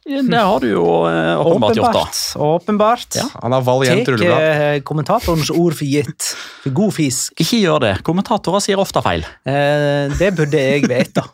Det 0.07 0.41
har 0.41 0.63
du 0.63 0.71
jo 0.71 0.85
eh, 1.07 1.41
åpenbart 1.45 1.77
gjort, 1.77 1.93
da. 1.93 2.05
Åpenbart. 2.41 3.17
Ja. 3.21 3.27
Han 3.43 3.53
har 3.53 3.65
valg-jevnt 3.67 4.09
Tek 4.09 4.23
eh, 4.25 4.79
kommentatorens 4.87 5.51
ord 5.53 5.77
for 5.77 5.85
gitt. 5.85 6.31
For 6.65 6.73
god 6.75 6.95
fisk. 6.97 7.35
Ikke 7.45 7.61
gjør 7.61 7.83
det. 7.85 7.93
Kommentatorer 8.07 8.65
sier 8.65 8.81
ofte 8.81 9.03
feil. 9.05 9.27
Eh, 9.45 10.09
det 10.17 10.33
burde 10.39 10.63
jeg 10.63 10.89
vite. 10.89 11.27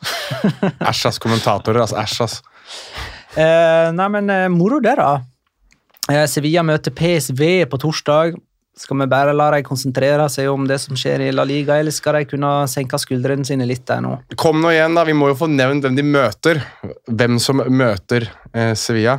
Æsj, 0.83 1.07
ass. 1.13 1.23
Kommentatorer, 1.23 1.85
ass. 1.87 1.95
Æsj, 1.95 2.19
ass. 2.27 2.41
Eh, 3.39 3.93
nei, 3.95 4.09
men 4.19 4.35
eh, 4.35 4.49
moro 4.51 4.83
det, 4.83 4.97
da. 4.99 5.13
Eh, 6.11 6.27
Sevilla 6.31 6.67
møter 6.67 6.95
PSV 6.95 7.43
på 7.71 7.81
torsdag. 7.87 8.35
Skal 8.77 8.99
vi 9.01 9.07
bare 9.09 9.33
la 9.33 9.47
dem 9.55 9.65
konsentrere 9.65 10.27
seg 10.29 10.51
om 10.53 10.67
det 10.69 10.77
som 10.83 10.99
skjer 10.99 11.23
i 11.25 11.31
La 11.33 11.47
Liga, 11.49 11.79
eller 11.81 11.95
skal 11.95 12.19
de 12.19 12.27
kunne 12.29 12.51
senke 12.69 12.99
skuldrene 13.01 13.47
sine 13.49 13.65
litt 13.69 13.87
der 13.89 14.03
nå? 14.05 14.13
Kom 14.37 14.61
nå 14.61 14.75
igjen, 14.75 14.99
da. 14.99 15.05
Vi 15.09 15.15
må 15.17 15.31
jo 15.31 15.39
få 15.39 15.49
nevnt 15.49 15.87
hvem 15.87 15.97
de 15.97 16.05
møter. 16.05 16.61
Hvem 17.09 17.39
som 17.41 17.65
møter 17.73 18.29
eh, 18.53 18.75
Sevilla. 18.77 19.17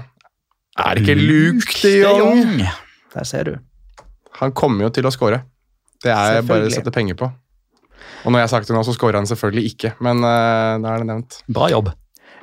Er 0.77 0.99
det 0.99 1.07
ikke 1.07 1.17
Luke 1.17 1.73
de 1.81 1.95
Jong? 2.03 2.61
Der 3.15 3.25
ser 3.25 3.49
du. 3.49 3.55
Han 4.37 4.53
kommer 4.53 4.85
jo 4.85 4.93
til 4.93 5.09
å 5.09 5.13
score. 5.13 5.41
Det 6.05 6.13
er 6.13 6.43
bare 6.45 6.69
å 6.69 6.73
sette 6.73 6.93
penger 6.93 7.17
på. 7.17 7.31
Og 8.27 8.29
når 8.29 8.43
jeg 8.43 8.45
har 8.45 8.53
sagt 8.53 8.69
det 8.69 8.75
nå, 8.77 8.83
så 8.85 8.93
scorer 8.93 9.17
han 9.17 9.29
selvfølgelig 9.29 9.71
ikke, 9.71 9.95
men 10.05 10.21
eh, 10.21 10.73
da 10.83 10.93
er 10.93 11.01
det 11.01 11.09
nevnt. 11.09 11.41
Bra 11.49 11.71
jobb. 11.73 11.89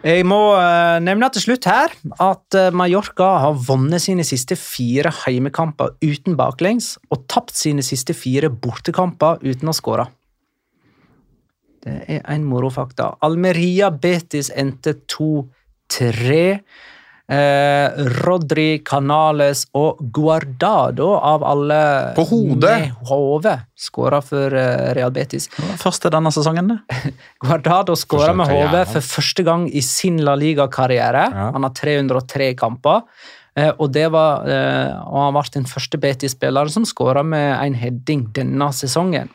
Jeg 0.05 0.27
må 0.29 0.37
uh, 0.53 1.01
nevne 1.01 1.31
til 1.33 1.47
slutt 1.47 1.65
her 1.65 1.93
at 2.21 2.57
uh, 2.59 2.67
Mallorca 2.77 3.31
har 3.41 3.55
vunnet 3.57 4.03
sine 4.05 4.27
siste 4.27 4.57
fire 4.61 5.09
heimekamper 5.23 5.95
uten 6.05 6.37
baklengs 6.37 6.99
og 7.09 7.23
tapt 7.33 7.57
sine 7.57 7.81
siste 7.81 8.13
fire 8.13 8.51
bortekamper 8.53 9.41
uten 9.41 9.73
å 9.73 9.77
skåre. 9.77 10.05
Det 11.85 11.97
er 12.19 12.21
en 12.35 12.45
morofakta. 12.49 13.15
Almeria 13.25 13.89
Betis 13.93 14.51
endte 14.53 14.93
2-3. 15.09 16.37
Eh, 17.25 17.89
Rodri, 18.21 18.83
Canales 18.85 19.63
og 19.73 19.97
Guardado 20.13 21.15
av 21.17 21.45
alle 21.49 21.79
På 22.19 22.27
hodet! 22.29 22.75
med 22.83 23.07
hode 23.09 23.55
skåra 23.81 24.19
for 24.21 24.53
eh, 24.53 24.91
Real 24.97 25.11
Betis. 25.15 25.47
Første 25.81 26.11
denne 26.13 26.29
sesongen, 26.37 26.69
det. 26.75 26.99
Guardado 27.45 27.97
skåra 27.97 28.35
med 28.37 28.53
hodet 28.53 28.85
for 28.93 29.01
første 29.01 29.45
gang 29.47 29.65
i 29.73 29.81
sin 29.81 30.21
La 30.25 30.35
Liga-karriere. 30.37 31.25
Ja. 31.33 31.47
Han 31.57 31.65
har 31.65 31.73
303 31.73 32.51
kamper. 32.61 33.01
eh, 33.57 33.73
Og, 33.79 33.89
det 33.93 34.11
var, 34.13 34.45
eh, 34.45 34.93
og 35.09 35.23
han 35.25 35.39
ble 35.39 35.49
den 35.57 35.65
første 35.71 35.97
Betis-spilleren 35.99 36.69
som 36.77 36.85
skåra 36.85 37.25
med 37.25 37.57
en 37.57 37.75
heading 37.81 38.29
denne 38.37 38.69
sesongen. 38.77 39.33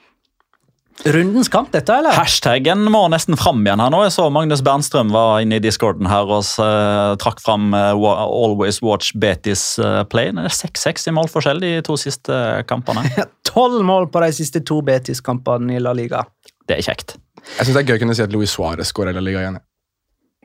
Rundens 1.06 1.48
kamp, 1.48 1.70
dette, 1.72 1.94
eller? 1.96 2.12
Hashtaggen 2.12 2.82
må 2.92 3.06
nesten 3.12 3.38
fram 3.40 3.62
igjen 3.64 3.80
her 3.80 3.92
nå. 3.94 4.02
Jeg 4.04 4.12
så 4.18 4.26
Magnus 4.36 4.60
Bernstrøm 4.66 5.14
var 5.14 5.40
inne 5.40 5.56
i 5.56 5.64
discorden 5.64 6.10
her 6.12 6.28
og 6.28 6.44
uh, 6.60 7.16
trakk 7.22 7.40
fram 7.40 7.72
uh, 7.72 7.96
Always 7.96 8.82
Watch 8.84 9.14
Betis 9.16 9.64
uh, 9.80 10.04
play. 10.12 10.34
Det 10.36 10.50
er 10.50 10.58
6-6 10.58 11.08
i 11.08 11.16
målforskjell 11.16 11.64
de 11.64 11.72
to 11.88 11.96
siste 12.00 12.36
kampene. 12.68 13.06
Tolv 13.50 13.80
mål 13.88 14.10
på 14.12 14.26
de 14.26 14.34
siste 14.36 14.60
to 14.68 14.82
Betis-kampene 14.86 15.78
i 15.78 15.82
La 15.84 15.96
Liga. 15.96 16.26
Det 16.68 16.82
er 16.82 16.86
kjekt. 16.92 17.16
Jeg 17.56 17.70
syns 17.70 17.78
det 17.78 17.86
er 17.86 17.90
gøy 17.94 18.02
å 18.02 18.04
kunne 18.04 18.20
si 18.20 18.26
at 18.28 18.36
Luis 18.36 18.52
Suárez 18.52 18.92
scorer 18.92 19.16
La 19.16 19.24
Liga 19.24 19.46
igjen. 19.46 19.62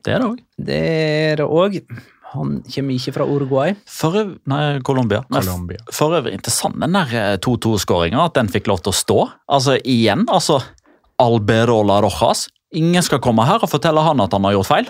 Det 0.05 0.15
er 0.15 0.23
det 0.23 0.31
òg. 0.31 0.41
Det 0.71 0.81
er 0.85 1.43
det 1.43 1.51
òg. 1.51 1.81
Han 2.35 2.63
kommer 2.75 2.95
ikke 2.99 3.13
fra 3.15 3.25
Uruguay. 3.31 3.75
For 3.87 4.17
Nei, 4.51 4.81
Colombia. 4.87 5.23
Colombia. 5.31 5.79
For 5.95 6.17
øvrig 6.19 6.35
interessant 6.35 6.79
den 6.83 6.93
der 6.99 7.15
eh, 7.15 7.37
2-2-skåringa, 7.45 8.25
at 8.27 8.35
den 8.41 8.49
fikk 8.53 8.67
lov 8.71 8.83
til 8.85 8.91
å 8.93 8.99
stå. 8.99 9.19
Altså 9.55 9.77
igjen, 9.85 10.27
altså 10.29 10.61
Alberola 11.23 12.01
Rojas. 12.03 12.49
Ingen 12.75 13.03
skal 13.07 13.21
komme 13.23 13.45
her 13.47 13.63
og 13.63 13.71
fortelle 13.71 14.03
han 14.03 14.21
at 14.25 14.33
han 14.35 14.45
har 14.49 14.57
gjort 14.57 14.67
feil. 14.73 14.89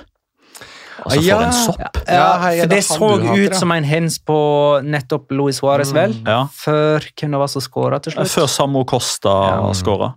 Altså, 1.04 1.20
Ja. 1.20 1.34
for 1.36 1.44
en 1.44 1.52
sopp. 1.52 1.98
Ja, 2.06 2.14
Ja, 2.14 2.38
hei, 2.40 2.52
for 2.60 2.68
det 2.70 2.76
det 2.78 2.84
så 2.86 3.08
ut 3.34 3.50
det. 3.50 3.56
som 3.58 3.72
en 3.74 3.84
hens 3.84 4.18
på 4.18 4.80
nettopp 4.86 5.30
Luis 5.36 5.60
Suárez, 5.60 5.92
vel? 5.92 6.14
Ja. 6.24 6.46
Før 6.54 7.00
hvem 7.12 7.30
det 7.34 7.40
var 7.42 7.48
som 7.52 7.60
skåra 7.60 8.00
til 8.00 8.12
slutt. 8.14 8.30
Før 8.30 8.46
Samo 8.48 8.84
Costa 8.88 9.28
Ja. 9.50 9.72
skåra. 9.74 10.14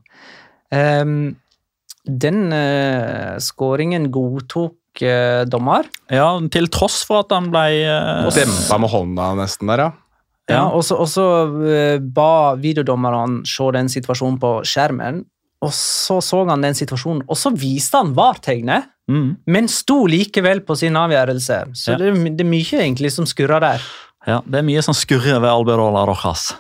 Um, 0.72 1.36
den 2.08 2.54
uh, 2.54 3.36
skåringen 3.40 4.10
godtok 4.12 4.77
eh, 5.06 5.44
dommer. 5.50 5.88
Ja, 6.10 6.40
til 6.54 6.68
tross 6.74 7.04
for 7.08 7.24
at 7.26 7.32
han 7.36 7.50
ble 7.54 7.64
eh, 7.86 8.28
Dempa 8.36 8.78
med 8.82 8.90
hånda 8.94 9.32
nesten 9.40 9.68
der, 9.72 9.86
ja. 9.88 9.92
Ja, 10.48 10.62
og 10.72 10.84
så 10.84 11.26
eh, 11.68 11.98
ba 12.00 12.56
videodommeren 12.56 13.42
se 13.48 13.66
den 13.76 13.90
situasjonen 13.92 14.38
på 14.40 14.54
skjermen. 14.64 15.26
Og 15.66 15.72
så 15.74 16.20
så 16.22 16.44
han 16.48 16.62
den 16.62 16.76
situasjonen, 16.78 17.24
og 17.28 17.36
så 17.36 17.50
viste 17.58 17.98
han 17.98 18.14
VAR-tegnet, 18.14 18.86
mm, 19.10 19.30
men 19.50 19.68
sto 19.68 20.04
likevel 20.06 20.62
på 20.68 20.76
sin 20.78 20.94
avgjørelse. 20.96 21.58
Så 21.74 21.96
Ja. 21.96 21.98
det, 21.98 22.14
det 22.38 22.46
er 22.46 22.50
mye 22.52 22.78
egentlig 22.86 23.12
som 23.12 23.26
skurrer 23.26 23.60
der. 23.60 23.82
ja, 24.28 24.42
Det 24.46 24.60
er 24.62 24.68
mye 24.68 24.84
som 24.86 24.94
skurrer 24.94 25.42
ved 25.42 25.50
Alberola 25.50 26.06
Rojas. 26.06 26.54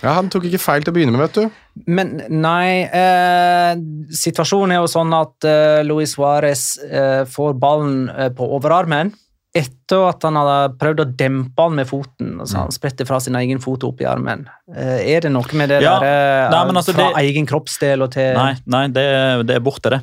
Ja, 0.00 0.14
Han 0.16 0.30
tok 0.32 0.46
ikke 0.48 0.60
feil 0.62 0.84
til 0.84 0.92
å 0.92 0.96
begynne 0.96 1.12
med, 1.14 1.22
vet 1.26 1.36
du. 1.36 1.58
Men 1.90 2.14
nei 2.32 2.88
eh, 2.88 3.72
Situasjonen 4.16 4.74
er 4.74 4.80
jo 4.80 4.90
sånn 4.90 5.12
at 5.16 5.46
eh, 5.48 5.80
Luis 5.86 6.16
Suárez 6.16 6.64
eh, 6.88 7.22
får 7.28 7.58
ballen 7.60 8.08
eh, 8.08 8.30
på 8.34 8.48
overarmen 8.56 9.12
etter 9.56 10.04
at 10.06 10.22
han 10.22 10.36
hadde 10.38 10.76
prøvd 10.78 11.00
å 11.02 11.06
dempe 11.18 11.64
han 11.64 11.74
med 11.74 11.88
foten. 11.88 12.36
Altså 12.44 12.60
Han 12.60 12.70
spretter 12.74 13.06
fra 13.08 13.18
sin 13.18 13.34
egen 13.34 13.58
fot 13.58 13.82
opp 13.82 13.98
i 14.00 14.06
armen. 14.06 14.44
Eh, 14.70 15.00
er 15.16 15.24
det 15.24 15.32
noe 15.34 15.56
med 15.58 15.72
det 15.72 15.80
Ja, 15.82 15.96
der 15.98 16.06
eh, 16.06 16.50
nei, 16.52 16.76
altså, 16.78 16.92
fra 16.94 17.08
det- 17.10 17.24
egen 17.26 17.48
kroppsdel 17.50 18.04
og 18.04 18.12
til 18.14 18.36
Nei, 18.36 18.52
nei 18.70 18.84
det, 18.94 19.46
det 19.48 19.56
er 19.56 19.64
borte, 19.66 19.90
det. 19.90 20.00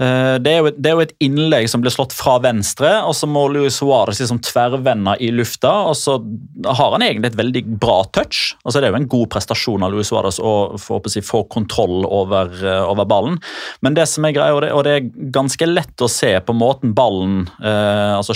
Eh, 0.00 0.38
Det 0.40 0.52
er, 0.54 0.56
jo 0.62 0.66
et, 0.70 0.78
det 0.80 0.88
er 0.90 0.94
jo 0.96 1.04
et 1.04 1.12
innlegg 1.20 1.68
som 1.68 1.82
blir 1.84 1.92
slått 1.92 2.14
fra 2.16 2.38
venstre, 2.40 2.94
og 3.04 3.12
så 3.12 3.28
må 3.28 3.44
Luis 3.52 3.76
Suárez 3.78 4.22
liksom 4.22 4.40
tverrvende 4.40 5.16
i 5.20 5.28
lufta. 5.30 5.74
og 5.90 5.96
Så 6.00 6.16
har 6.64 6.92
han 6.96 7.02
egentlig 7.04 7.34
et 7.34 7.36
veldig 7.42 7.64
bra 7.78 7.98
touch. 8.16 8.54
altså 8.64 8.80
Det 8.80 8.88
er 8.88 8.92
jo 8.96 9.02
en 9.02 9.08
god 9.08 9.28
prestasjon 9.36 9.82
av 9.84 9.92
Luis 9.92 10.08
Suárez 10.08 10.40
å 10.40 10.78
få, 10.80 10.96
håper 10.96 11.12
jeg, 11.18 11.24
få 11.28 11.44
kontroll 11.52 12.06
over, 12.08 12.48
over 12.88 13.04
ballen. 13.04 13.36
Men 13.82 13.92
det 13.92 14.08
som 14.08 14.24
er 14.24 14.32
greia, 14.32 14.54
og 14.56 14.62
det, 14.64 14.72
og 14.72 14.84
det 14.88 14.96
er 14.96 15.30
ganske 15.36 15.68
lett 15.68 16.00
å 16.00 16.08
se 16.08 16.32
på 16.40 16.56
måten 16.56 16.94
ballen, 16.96 17.44
eh, 17.60 18.16
altså 18.16 18.32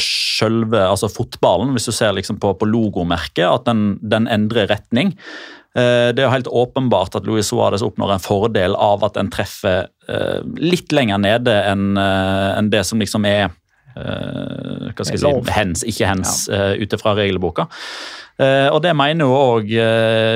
sjølve 0.50 0.82
altså 0.88 1.10
fotballen, 1.10 1.72
hvis 1.76 1.88
du 1.88 1.94
ser 1.94 2.12
liksom 2.16 2.40
på, 2.42 2.52
på 2.58 2.68
logomerket, 2.68 3.46
at 3.46 3.66
den, 3.68 3.98
den 4.02 4.28
endrer 4.30 4.68
retning. 4.70 5.14
Eh, 5.76 6.10
Det 6.10 6.18
er 6.18 6.26
jo 6.26 6.34
helt 6.34 6.50
åpenbart 6.50 7.14
at 7.14 7.26
Luis 7.26 7.50
Suárez 7.52 7.84
oppnår 7.86 8.16
en 8.16 8.24
fordel 8.24 8.74
av 8.74 9.04
at 9.06 9.14
den 9.14 9.30
treffer 9.30 9.86
eh, 10.08 10.40
litt 10.58 10.90
lenger 10.92 11.22
nede 11.22 11.54
eh, 11.54 12.58
enn 12.58 12.70
det 12.72 12.84
som 12.88 13.00
liksom 13.00 13.26
er 13.28 13.50
hva 13.94 15.04
skal 15.04 15.16
jeg 15.16 15.22
si, 15.22 15.52
hens, 15.54 15.84
ikke 15.86 16.08
hens, 16.08 16.34
ja. 16.50 16.72
ut 16.78 16.96
ifra 16.96 17.14
regelboka. 17.18 17.68
Eh, 18.40 18.68
og 18.72 18.78
det 18.84 18.94
mener 18.96 19.26
jo 19.26 19.36
òg 19.36 19.72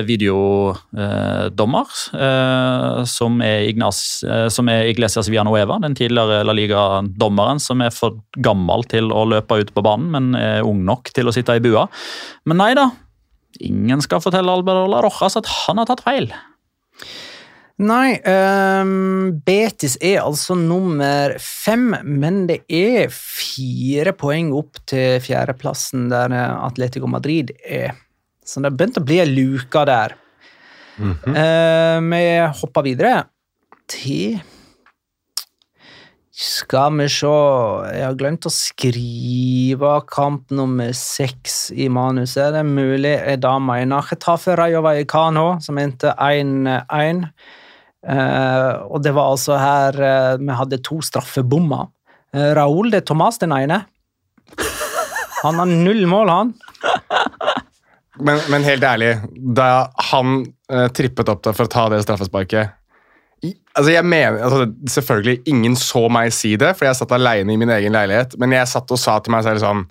videodommer, 0.05 1.93
eh, 2.19 3.05
som, 3.09 3.39
eh, 3.41 4.49
som 4.53 4.69
er 4.69 4.91
Iglesias 4.91 5.31
Villanueva, 5.33 5.79
den 5.81 5.95
tidligere 5.97 6.45
La 6.45 6.53
Liga-dommeren, 6.53 7.61
som 7.61 7.81
er 7.81 7.91
for 7.95 8.21
gammel 8.37 8.85
til 8.91 9.09
å 9.09 9.25
løpe 9.31 9.61
ut 9.63 9.73
på 9.73 9.85
banen, 9.85 10.11
men 10.13 10.35
er 10.35 10.69
ung 10.69 10.85
nok 10.85 11.13
til 11.15 11.31
å 11.31 11.33
sitte 11.33 11.57
i 11.57 11.65
bua. 11.65 11.89
Men 12.45 12.61
nei 12.61 12.75
da, 12.75 12.91
ingen 13.61 14.03
skal 14.05 14.21
fortelle 14.21 14.53
Alberola 14.53 15.01
Rojas 15.01 15.39
at 15.41 15.47
han 15.47 15.81
har 15.81 15.87
tatt 15.89 16.05
feil. 16.05 16.29
Nei, 17.83 18.21
um, 18.23 19.33
Betis 19.43 19.97
er 19.99 20.21
altså 20.23 20.55
nummer 20.55 21.35
fem, 21.43 21.89
men 22.07 22.45
det 22.47 22.61
er 22.71 23.11
fire 23.11 24.13
poeng 24.15 24.53
opp 24.55 24.79
til 24.87 25.19
fjerdeplassen 25.25 26.07
der 26.13 26.31
eh, 26.31 26.53
Atletico 26.69 27.11
Madrid 27.11 27.51
er. 27.67 27.97
Så 28.47 28.63
det 28.63 28.71
har 28.71 28.77
begynt 28.79 29.01
å 29.01 29.03
bli 29.09 29.19
ei 29.25 29.27
luke 29.27 29.83
der. 29.91 30.15
Eh, 31.03 31.99
vi 32.07 32.21
hopper 32.61 32.85
videre 32.87 33.25
til 33.91 34.37
Skal 36.31 36.95
vi 37.01 37.09
se 37.11 37.33
Jeg 37.91 38.05
har 38.05 38.15
glemt 38.19 38.47
å 38.47 38.53
skrive 38.55 39.97
kamp 40.07 40.55
nummer 40.55 40.95
seks 40.95 41.73
i 41.75 41.89
manuset. 41.91 42.55
Det 42.55 42.63
er 42.63 42.71
mulig 42.71 43.17
jeg 43.17 43.43
da 43.43 43.57
mener 43.59 44.07
Chetafe 44.07 44.55
Rayo 44.59 44.87
Vallecano, 44.87 45.59
som 45.63 45.83
endte 45.83 46.15
1-1. 46.15 47.27
Eh, 48.05 48.71
og 48.85 49.03
det 49.05 49.15
var 49.17 49.33
altså 49.33 49.59
her 49.61 49.99
eh, 50.05 50.37
vi 50.43 50.59
hadde 50.61 50.83
to 50.85 51.01
straffebommer. 51.05 51.91
Raoul 52.35 52.91
det 52.91 53.05
er 53.05 53.07
Thomas 53.07 53.39
den 53.39 53.53
ene. 53.55 53.85
Han 55.45 55.61
har 55.61 55.69
null 55.71 56.03
mål, 56.11 56.33
han. 56.33 56.55
Men, 58.19 58.41
men 58.51 58.67
helt 58.67 58.85
ærlig, 58.87 59.13
da 59.35 59.87
han 60.11 60.41
eh, 60.71 60.89
trippet 60.95 61.31
opp 61.31 61.45
der 61.47 61.55
for 61.55 61.69
å 61.69 61.71
ta 61.71 61.87
det 61.93 62.03
straffesparket 62.05 62.75
altså 63.75 63.93
jeg 63.93 64.07
mener, 64.07 64.39
altså 64.45 64.95
Selvfølgelig, 64.95 65.43
ingen 65.51 65.77
så 65.79 66.07
meg 66.13 66.33
si 66.35 66.55
det, 66.61 66.75
for 66.79 66.89
jeg 66.89 66.99
satt 66.99 67.15
alene 67.17 67.55
i 67.55 67.61
min 67.61 67.73
egen 67.75 67.95
leilighet. 67.95 68.39
Men 68.41 68.55
jeg 68.57 68.71
satt 68.71 68.91
og 68.95 69.01
sa 69.01 69.19
til 69.21 69.35
meg 69.35 69.45
selv 69.47 69.63
sånn 69.65 69.85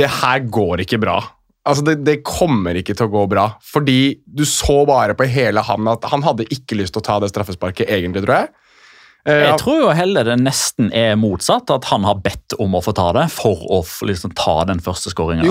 Det 0.00 0.08
her 0.20 0.44
går 0.48 0.84
ikke 0.84 1.00
bra. 1.02 1.20
Altså, 1.68 1.84
det, 1.84 1.98
det 2.06 2.20
kommer 2.26 2.78
ikke 2.80 2.94
til 2.96 3.08
å 3.08 3.12
gå 3.12 3.26
bra. 3.30 3.50
Fordi 3.60 4.18
du 4.24 4.46
så 4.48 4.80
bare 4.88 5.16
på 5.18 5.26
hele 5.28 5.60
han 5.66 5.90
at 5.92 6.06
han 6.08 6.24
hadde 6.24 6.48
ikke 6.54 6.78
lyst 6.80 6.96
til 6.96 7.02
å 7.02 7.08
ta 7.10 7.18
det 7.20 7.28
straffesparket, 7.32 7.90
egentlig, 7.92 8.24
tror 8.24 8.38
jeg. 8.38 8.48
Eh, 9.28 9.42
Jeg 9.50 9.58
tror 9.60 9.80
jo 9.82 9.88
heller 9.92 10.24
det 10.30 10.38
nesten 10.40 10.88
er 10.96 11.18
motsatt, 11.20 11.68
at 11.74 11.88
han 11.90 12.06
har 12.08 12.20
bedt 12.24 12.56
om 12.62 12.78
å 12.78 12.80
få 12.84 12.94
ta 12.96 13.10
det 13.16 13.26
for 13.34 13.60
å 13.74 13.82
liksom 14.08 14.32
ta 14.38 14.62
den 14.70 14.80
første 14.84 15.12
skåringa. 15.12 15.44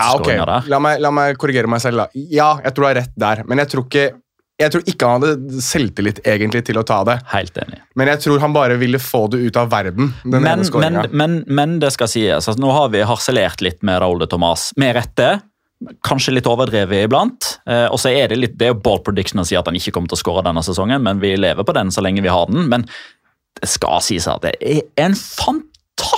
Ja, 0.00 0.14
okay. 0.16 0.38
der. 0.40 0.70
La 0.72 0.80
meg, 0.82 1.02
la 1.04 1.12
meg 1.12 1.36
korrigere 1.40 1.68
meg 1.68 1.84
selv. 1.84 2.06
da. 2.06 2.24
Ja, 2.32 2.54
jeg 2.64 2.72
tror 2.72 2.86
du 2.86 2.90
har 2.92 2.98
rett 3.02 3.14
der, 3.18 3.44
men 3.50 3.60
jeg 3.64 3.72
tror 3.74 3.86
ikke 3.88 4.06
jeg 4.58 4.72
tror 4.74 4.88
ikke 4.90 5.06
han 5.10 5.22
hadde 5.24 5.60
selvtillit 5.62 6.18
egentlig 6.26 6.64
til 6.66 6.80
å 6.80 6.82
ta 6.86 7.02
det. 7.06 7.18
Helt 7.30 7.58
enig. 7.62 7.78
Men 7.98 8.10
jeg 8.10 8.24
tror 8.24 8.40
han 8.42 8.52
bare 8.56 8.78
ville 8.80 8.98
få 8.98 9.24
det 9.30 9.38
ut 9.44 9.56
av 9.60 9.68
verden. 9.70 10.12
den 10.24 10.32
Men, 10.42 10.46
ene 10.50 10.56
men, 10.56 10.64
scoringen. 10.66 11.12
men, 11.12 11.36
men 11.46 11.76
det 11.82 11.92
skal 11.94 12.10
sies. 12.10 12.32
Altså, 12.40 12.56
nå 12.60 12.72
har 12.74 12.88
vi 12.90 13.04
harselert 13.06 13.62
litt 13.62 13.82
med 13.86 14.00
Raoul 14.02 14.18
de 14.24 14.26
Thomas. 14.32 14.72
med 14.76 14.96
rette. 14.98 15.28
Kanskje 16.02 16.32
litt 16.34 16.46
overdrevet 16.50 17.04
iblant. 17.06 17.52
Eh, 17.70 17.86
og 17.86 18.00
så 18.02 18.10
er 18.10 18.28
Det 18.32 18.38
litt, 18.40 18.56
det 18.58 18.66
er 18.66 18.74
jo 18.74 18.80
ball 18.82 18.98
prediction 19.06 19.38
å 19.38 19.46
si 19.46 19.54
at 19.54 19.66
han 19.70 19.78
ikke 19.78 19.92
kommer 19.94 20.10
til 20.10 20.18
å 20.18 20.24
skåre 20.24 20.42
denne 20.48 20.64
sesongen, 20.66 21.02
men 21.06 21.20
vi 21.22 21.36
lever 21.38 21.62
på 21.62 21.74
den 21.76 21.92
så 21.94 22.02
lenge 22.02 22.24
vi 22.26 22.32
har 22.34 22.50
den. 22.50 22.66
Men 22.68 22.82
det 23.60 23.68
skal 23.70 24.02
sies 24.02 24.26
at 24.30 24.42
det 24.42 24.56
er 24.58 24.82
en 25.04 25.14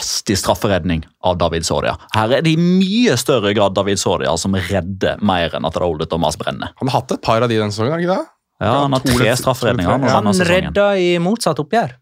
fantastisk 0.00 0.40
strafferedning 0.40 1.06
av 1.20 1.38
David 1.38 1.66
Soria. 1.66 1.96
Her 2.14 2.32
er 2.38 2.42
det 2.42 2.54
i 2.54 2.58
mye 2.58 3.16
større 3.20 3.52
grad 3.54 3.74
David 3.74 3.98
Soria 3.98 4.32
som 4.38 4.54
redder 4.54 5.20
mer 5.20 5.52
enn 5.54 5.66
at 5.66 5.76
Raúl 5.76 5.98
de 5.98 6.06
Tomàs 6.06 6.38
brenner. 6.38 6.72
Han 6.80 6.88
har 6.88 7.00
hatt 7.02 7.12
et 7.12 7.22
par 7.22 7.42
av 7.42 7.48
de 7.48 7.58
denne 7.58 7.72
sesongen, 7.72 8.00
ikke 8.00 8.16
det? 8.16 8.26
Ja, 8.60 8.82
Han 8.82 8.92
har 8.92 9.00
tre 9.00 9.36
strafferedninger 9.36 10.04
ja. 10.04 10.20
Han 10.20 10.32
redda 10.44 10.96
i 10.98 11.18
motsatt 11.18 11.58
oppgjør. 11.60 11.94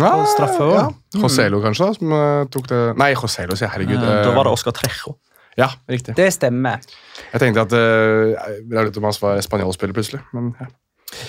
Ja, 0.00 0.12
straffe 0.28 0.68
ja. 0.72 0.86
Joselo, 1.20 1.60
kanskje, 1.60 1.86
da, 1.86 1.94
som 1.98 2.12
eh, 2.16 2.44
tok 2.52 2.68
det 2.68 2.80
Nei, 3.00 3.10
Joselo, 3.12 3.56
sier. 3.56 3.68
Herregud. 3.72 4.00
Eh, 4.00 4.22
Da 4.24 4.32
var 4.32 4.48
det 4.48 4.52
Oscar 4.56 4.72
Trejo. 4.72 5.18
Ja, 5.56 5.68
riktig. 5.88 6.14
Det 6.16 6.30
stemmer. 6.32 6.80
Jeg 7.32 7.40
tenkte 7.42 7.66
at 7.66 7.74
uh, 7.76 8.32
Raúl 8.72 8.92
Thomas 8.92 9.20
var 9.20 9.40
spanjolspiller 9.44 9.92
plutselig, 9.92 10.22
men 10.32 10.54
ja. 10.56 10.70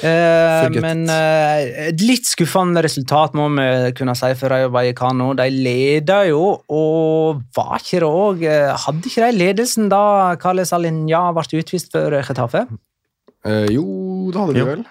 Eh, 0.03 0.69
men 0.79 1.03
eh, 1.11 1.89
et 1.89 2.01
litt 2.03 2.27
skuffende 2.27 2.81
resultat 2.85 3.35
må 3.35 3.49
vi 3.55 3.67
kunne 3.97 4.15
si 4.15 4.29
for 4.39 4.53
Rayo 4.53 4.71
Vallecano. 4.73 5.33
De 5.37 5.49
leda 5.51 6.21
jo, 6.29 6.45
og 6.71 7.43
var 7.55 7.77
ikke 7.81 7.99
det 8.03 8.09
òg 8.09 8.45
Hadde 8.85 9.11
ikke 9.11 9.27
de 9.27 9.37
ledelsen 9.41 9.91
da 9.91 10.03
Carles 10.41 10.71
Alinja 10.75 11.25
ble 11.35 11.61
utvist 11.61 11.91
for 11.93 12.15
Getafe? 12.23 12.65
Eh, 13.43 13.67
jo, 13.75 13.83
det 14.31 14.39
hadde 14.39 14.55
de 14.55 14.61
Jo. 14.63 14.67
vel. 14.71 14.85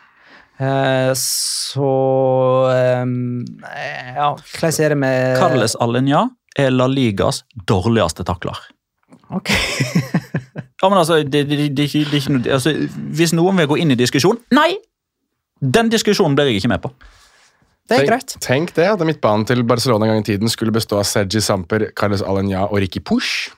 Eh, 0.63 1.11
så 1.19 1.89
eh, 2.71 3.05
Ja, 4.19 4.29
hvordan 4.37 4.85
er 4.85 4.95
det 4.95 4.99
med 5.01 5.39
Carles 5.41 5.77
Alinja 5.81 6.27
er 6.59 6.71
La 6.71 6.85
Ligas 6.87 7.43
dårligste 7.67 8.27
takler. 8.29 8.61
Ok. 9.33 9.49
Ja, 10.83 10.89
men 10.91 10.99
altså, 10.99 11.21
det, 11.23 11.45
det, 11.49 11.57
det, 11.59 11.69
det, 11.79 11.85
er 11.95 12.17
ikke 12.19 12.33
noe- 12.35 12.53
altså, 12.59 12.73
Hvis 13.15 13.33
noen 13.39 13.57
vil 13.63 13.69
gå 13.71 13.77
inn 13.79 13.95
i 13.95 13.99
diskusjon 13.99 14.41
Nei! 14.51 14.73
Den 15.63 15.93
diskusjonen 15.93 16.35
blir 16.35 16.49
jeg 16.51 16.59
ikke 16.59 16.73
med 16.73 16.83
på. 16.83 16.91
Det 17.87 18.01
er 18.01 18.07
greit. 18.09 18.33
Tenk 18.43 18.73
det, 18.75 18.89
at 18.91 19.03
midtbanen 19.07 19.45
til 19.47 19.63
Barcelona 19.63 20.09
en 20.09 20.17
gang 20.17 20.25
i 20.25 20.27
tiden 20.33 20.51
skulle 20.51 20.75
bestå 20.75 20.99
av 20.99 21.07
Sergi 21.07 21.39
Samper, 21.43 21.85
Carles 21.95 22.23
Alenya 22.27 22.65
og 22.67 22.81
Ricky 22.83 22.99
Push. 22.99 23.53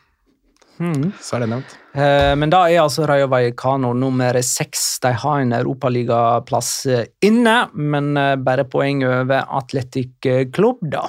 Så 0.76 1.36
er 1.38 1.44
det 1.44 1.48
nevnt. 1.54 1.74
Eh, 1.94 2.34
Men 2.36 2.50
da 2.52 2.64
er 2.68 2.82
altså 2.82 3.06
Rayo 3.08 3.28
Vallecano 3.30 3.92
nummer 3.96 4.36
seks. 4.44 4.98
De 5.00 5.12
har 5.22 5.40
en 5.44 5.52
europaligaplass 5.56 6.70
eh, 6.90 7.04
inne, 7.24 7.56
men 7.72 8.16
eh, 8.20 8.34
bare 8.42 8.64
poeng 8.68 9.04
over 9.06 9.46
Atletic 9.62 10.26
eh, 10.28 10.44
Club, 10.52 10.82
da. 10.92 11.06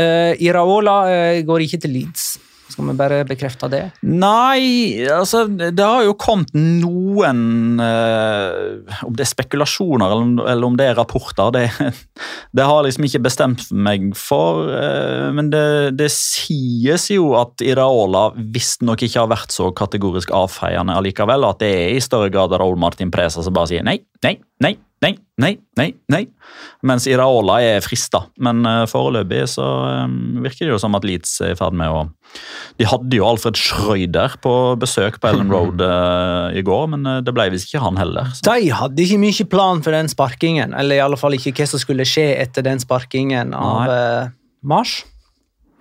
Eh, 0.00 0.32
Iraola 0.46 0.96
eh, 1.10 1.42
går 1.44 1.66
ikke 1.66 1.80
til 1.82 1.96
Leeds. 1.98 2.29
Skal 2.70 2.86
vi 2.90 2.94
bare 2.98 3.20
bekrefte 3.28 3.68
det? 3.72 3.82
Nei, 4.06 5.02
altså 5.10 5.44
Det 5.50 5.84
har 5.84 6.04
jo 6.06 6.14
kommet 6.20 6.52
noen 6.54 7.80
eh, 7.82 8.96
Om 9.06 9.16
det 9.18 9.24
er 9.26 9.30
spekulasjoner 9.32 10.14
eller 10.14 10.50
eller 10.50 10.66
om 10.68 10.76
det 10.78 10.86
er 10.90 10.98
rapporter, 10.98 11.50
det, 11.54 11.64
det 12.56 12.66
har 12.66 12.84
liksom 12.86 13.06
ikke 13.08 13.22
bestemt 13.24 13.66
meg 13.72 14.10
for. 14.18 14.68
eh, 14.74 15.28
men 15.36 15.50
det, 15.52 15.64
det 15.98 16.10
sies 16.14 17.08
jo 17.12 17.32
at 17.38 17.62
Iraola 17.64 18.30
visstnok 18.36 19.02
ikke 19.06 19.22
har 19.22 19.30
vært 19.32 19.54
så 19.54 19.70
kategorisk 19.76 20.32
avfeiende 20.36 20.96
allikevel. 20.96 21.46
At 21.48 21.62
det 21.62 21.70
er 21.74 21.96
i 21.96 22.04
større 22.04 22.30
grad 22.32 22.54
Raúl 22.56 22.78
Martin 22.80 23.12
Presa 23.14 23.44
som 23.44 23.56
bare 23.56 23.72
sier 23.72 23.86
nei, 23.86 23.98
nei, 24.24 24.36
nei. 24.64 24.74
Nei, 25.00 25.14
nei, 25.40 25.54
nei, 25.80 25.94
nei. 26.12 26.26
Mens 26.84 27.06
Iraola 27.08 27.54
er 27.64 27.80
frista. 27.80 28.26
Men 28.44 28.60
uh, 28.68 28.82
foreløpig 28.88 29.46
så 29.48 29.64
eh, 29.88 30.16
virker 30.44 30.66
det 30.66 30.74
jo 30.74 30.80
som 30.82 30.96
at 30.98 31.06
Leeds 31.08 31.38
er 31.46 31.54
i 31.54 31.56
ferd 31.56 31.76
med 31.78 31.88
å 31.88 32.02
De 32.76 32.84
hadde 32.84 33.16
jo 33.16 33.24
Alfred 33.24 33.56
Schrøyder 33.56 34.36
på 34.44 34.52
besøk 34.80 35.16
på 35.22 35.30
Ellen 35.30 35.48
Road 35.52 35.80
eh, 35.86 36.58
i 36.60 36.64
går, 36.66 36.90
men 36.92 37.08
eh, 37.08 37.22
det 37.24 37.32
ble 37.36 37.48
visst 37.54 37.70
ikke 37.70 37.80
han 37.86 37.96
heller. 38.00 38.28
Så. 38.36 38.44
De 38.50 38.68
hadde 38.76 39.06
ikke 39.06 39.22
mye 39.22 39.46
plan 39.54 39.80
for 39.86 39.96
den 39.96 40.10
sparkingen, 40.12 40.76
eller 40.76 41.00
i 41.00 41.04
alle 41.06 41.18
fall 41.20 41.38
ikke 41.38 41.54
hva 41.56 41.68
som 41.72 41.80
skulle 41.80 42.04
skje 42.08 42.26
etter 42.42 42.66
den 42.66 42.82
sparkingen 42.82 43.56
av 43.56 43.80
Nei. 43.86 43.96
eh, 43.96 44.34
Mars. 44.68 44.98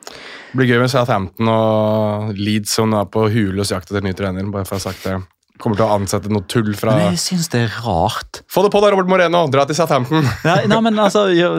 Det 0.07 0.57
blir 0.57 0.71
gøy 0.71 0.79
med 0.81 0.89
Southampton 0.89 1.51
og 1.51 2.39
Leeds 2.39 2.71
som 2.79 2.95
er 2.97 3.11
på 3.11 3.27
huløs 3.29 3.75
jakt 3.75 3.91
etter 3.91 4.07
ny 4.07 4.15
trener. 4.17 4.47
bare 4.49 4.65
for 4.65 4.79
å 4.79 4.81
ha 4.81 4.87
sagt 4.87 5.03
det. 5.05 5.19
Kommer 5.59 5.79
til 5.79 5.85
å 5.85 5.91
ansette 5.97 6.31
noe 6.31 6.45
tull 6.47 6.71
fra 6.77 6.95
Men 6.95 7.11
jeg 7.13 7.21
syns 7.23 7.49
det 7.51 7.65
er 7.67 7.75
rart. 7.83 8.41
Få 8.51 8.63
det 8.63 8.71
på 8.73 8.81
da, 8.83 8.91
Robert 8.93 9.09
Moreno! 9.11 9.45
Dra 9.51 9.65
til 9.67 9.75
Southampton! 9.75 10.23
Nei, 10.47 10.61
nei 10.71 10.79
men 10.85 10.99
altså 11.03 11.27
jo. 11.35 11.57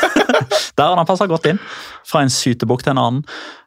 Der 0.76 0.90
har 0.90 0.98
han 0.98 1.08
passa 1.08 1.28
godt 1.28 1.48
inn. 1.48 1.60
Fra 2.06 2.24
en 2.24 2.32
sytebukk 2.32 2.84
til 2.84 2.94
en 2.94 3.00
annen. 3.00 3.24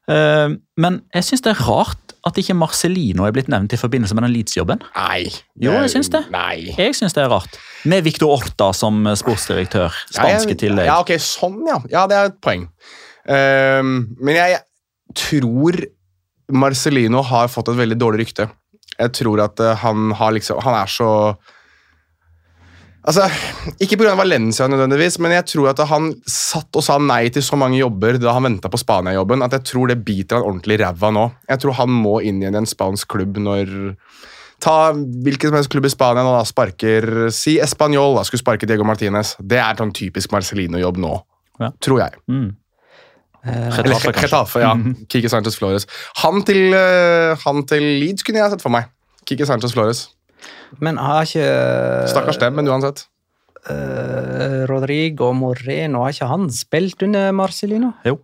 Eh, 0.09 0.55
men 0.81 1.01
jeg 1.15 1.27
syns 1.27 1.45
det 1.45 1.53
er 1.55 1.63
rart 1.67 2.15
at 2.27 2.37
ikke 2.41 2.55
Marcelino 2.57 3.25
er 3.25 3.33
blitt 3.33 3.49
nevnt 3.51 3.73
i 3.73 3.79
forbindelse 3.79 4.17
med 4.17 4.27
den 4.27 4.33
Leeds-jobben. 4.35 4.81
Nei. 4.97 5.29
Jo, 5.61 5.73
jeg 5.85 5.93
syns 5.93 6.11
det. 6.13 6.23
Nei. 6.33 6.73
Jeg 6.75 6.97
syns 6.97 7.15
det 7.15 7.23
er 7.23 7.31
rart. 7.31 7.57
Med 7.89 8.03
Victor 8.05 8.33
Orta 8.35 8.71
som 8.75 9.05
sportsdirektør. 9.17 9.95
Spanske 10.11 10.57
i 10.57 10.59
tillegg. 10.65 10.89
Ja, 10.89 10.99
ok, 11.03 11.15
sånn, 11.23 11.61
ja. 11.69 11.79
Ja, 11.93 12.03
det 12.11 12.17
er 12.19 12.33
et 12.33 12.41
poeng. 12.43 12.67
Ehm, 13.29 13.93
men 14.19 14.37
jeg 14.37 14.59
tror 15.17 15.79
Marcelino 16.49 17.21
har 17.25 17.49
fått 17.51 17.71
et 17.71 17.79
veldig 17.79 17.97
dårlig 17.99 18.25
rykte. 18.25 18.49
Jeg 18.99 19.15
tror 19.15 19.41
at 19.45 19.59
eh, 19.63 19.75
han 19.83 20.11
har 20.19 20.35
liksom 20.35 20.59
Han 20.65 20.75
er 20.75 20.91
så 20.91 21.09
Altså, 23.07 23.29
Ikke 23.79 23.95
pga. 23.97 24.11
Valencia, 24.19 24.67
nødvendigvis, 24.67 25.19
men 25.23 25.31
jeg 25.31 25.45
tror 25.53 25.69
at 25.71 25.79
han 25.87 26.09
satt 26.27 26.75
og 26.75 26.83
sa 26.83 26.97
nei 26.99 27.29
til 27.33 27.41
så 27.45 27.55
mange 27.57 27.79
jobber 27.79 28.19
da 28.19 28.33
han 28.35 28.43
venta 28.43 28.69
på 28.69 28.77
Spania-jobben, 28.81 29.41
at 29.45 29.55
jeg 29.55 29.63
tror 29.71 29.87
det 29.87 30.01
biter 30.05 30.35
han 30.35 30.49
ordentlig 30.49 30.75
i 30.75 30.81
ræva 30.83 31.09
nå. 31.15 31.23
Jeg 31.47 31.63
tror 31.63 31.77
han 31.79 31.93
må 31.95 32.17
inn 32.27 32.43
igjen 32.43 32.57
i 32.59 32.61
en 32.61 32.69
spansk 32.69 33.07
klubb 33.15 33.39
når 33.39 33.71
Ta 34.59 34.91
hvilken 34.91 35.47
som 35.47 35.55
helst 35.55 35.71
klubb 35.71 35.85
i 35.87 35.91
Spania 35.93 36.19
nå 36.27 36.33
da 36.35 36.41
sparker 36.43 37.29
Si 37.31 37.53
Español 37.63 38.17
da 38.17 38.25
skulle 38.27 38.41
sparke 38.43 38.67
Diego 38.67 38.83
Martinez. 38.83 39.37
Det 39.39 39.55
er 39.55 39.77
sånn 39.79 39.93
typisk 39.95 40.33
Marcelino-jobb 40.35 40.99
nå, 40.99 41.13
Ja. 41.63 41.71
tror 41.79 42.01
jeg. 42.03 42.19
Mm. 42.27 42.49
Eller 43.45 44.13
Getafe, 44.15 44.63
ja. 44.63 44.73
Kike 45.09 45.29
Sanchez 45.31 45.55
Flores. 45.59 45.87
Han 46.23 46.43
til, 46.47 46.73
eh, 46.75 47.35
han 47.45 47.63
til 47.69 47.85
Leeds 48.01 48.25
kunne 48.27 48.41
jeg 48.41 48.55
sett 48.55 48.65
for 48.65 48.73
meg. 48.73 48.89
Kike 49.29 49.47
Sanchez 49.47 49.75
Flores. 49.75 50.09
Men 50.83 50.99
har 51.01 51.25
ikke 51.25 51.47
Stakkars 52.11 52.39
dem, 52.41 52.59
men 52.59 52.67
uansett. 52.69 53.05
Uh, 53.69 54.63
Rodrigo 54.69 55.33
Moreno 55.35 56.05
Har 56.05 56.13
ikke 56.13 56.29
han 56.29 56.45
spilt 56.49 57.03
under 57.03 57.33
Marcelino? 57.35 57.89
Jo, 58.07 58.15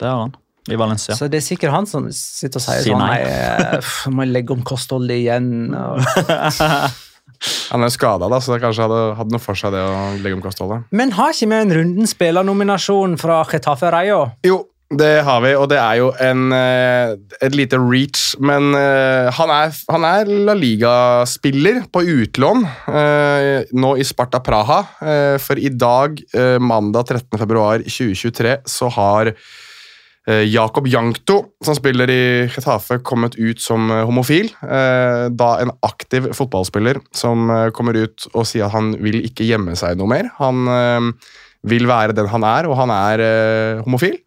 det 0.00 0.08
har 0.08 0.22
han. 0.22 0.32
I 0.70 0.78
Valencia. 0.78 1.14
Så 1.18 1.26
det 1.28 1.40
er 1.40 1.44
sikkert 1.44 1.74
han 1.74 1.88
som 1.90 2.06
sitter 2.14 2.60
og 2.60 2.64
sier 2.64 2.84
si 2.84 2.92
sånn 2.92 3.00
nei. 3.02 3.16
Nei, 3.18 3.78
eh, 3.80 3.94
må 4.14 4.22
jeg 4.22 4.30
legge 4.30 4.54
om 4.54 4.60
kostholdet 4.66 5.18
igjen. 5.24 5.74
Og... 5.74 5.98
Han 7.72 7.86
er 7.86 7.92
skada, 7.92 8.28
da, 8.30 8.40
så 8.42 8.54
det 8.54 8.62
kanskje 8.62 8.86
hadde, 8.86 9.00
hadde 9.18 9.34
noe 9.34 9.42
for 9.42 9.58
seg 9.58 9.74
det 9.74 9.82
å 9.82 9.94
legge 10.22 10.38
om 10.38 10.44
kostholdet. 10.44 10.84
Men 10.94 11.14
har 11.16 11.34
ikke 11.34 11.50
vi 11.50 11.62
en 11.62 11.74
runden 11.78 12.10
spillernominasjon 12.10 13.16
fra 13.20 13.42
Getafe 13.48 13.90
Reio? 13.94 14.26
Jo, 14.46 14.60
det 14.92 15.22
har 15.24 15.40
vi, 15.40 15.52
og 15.56 15.70
det 15.72 15.78
er 15.80 15.98
jo 16.02 16.10
en, 16.20 16.52
eh, 16.52 17.14
et 17.40 17.56
lite 17.56 17.78
reach. 17.80 18.34
Men 18.40 18.74
eh, 18.76 19.30
han 19.32 19.52
er, 19.54 19.72
han 19.88 20.04
er 20.04 20.32
La 20.48 20.56
Liga-spiller 20.58 21.86
på 21.92 22.04
utlån 22.04 22.66
eh, 22.92 23.72
nå 23.72 23.94
i 23.96 24.04
Sparta 24.04 24.42
Praha. 24.44 24.82
For 25.42 25.58
i 25.58 25.70
dag, 25.72 26.20
mandag 26.60 27.08
13.2.2023, 27.08 28.56
så 28.68 28.90
har 28.92 29.32
Jakob 30.28 30.86
Jankto, 30.86 31.40
som 31.64 31.74
spiller 31.74 32.10
i 32.10 32.22
Getafe, 32.46 33.00
kommet 33.02 33.34
ut 33.40 33.58
som 33.60 33.90
eh, 33.90 34.04
homofil. 34.06 34.52
Eh, 34.62 35.26
Da 35.34 35.48
en 35.62 35.72
aktiv 35.82 36.28
fotballspiller 36.36 37.00
som 37.16 37.50
eh, 37.50 37.70
kommer 37.74 37.98
ut 37.98 38.28
og 38.32 38.46
sier 38.46 38.68
at 38.68 38.76
han 38.76 38.92
vil 39.02 39.18
ikke 39.26 39.48
gjemme 39.48 39.74
seg 39.78 39.98
noe 39.98 40.10
mer. 40.12 40.30
Han 40.38 40.62
eh, 40.70 41.10
vil 41.66 41.90
være 41.90 42.14
den 42.14 42.30
han 42.30 42.46
er, 42.46 42.70
og 42.70 42.78
han 42.78 42.94
er 42.94 43.24
eh, 43.26 43.82
homofil. 43.82 44.20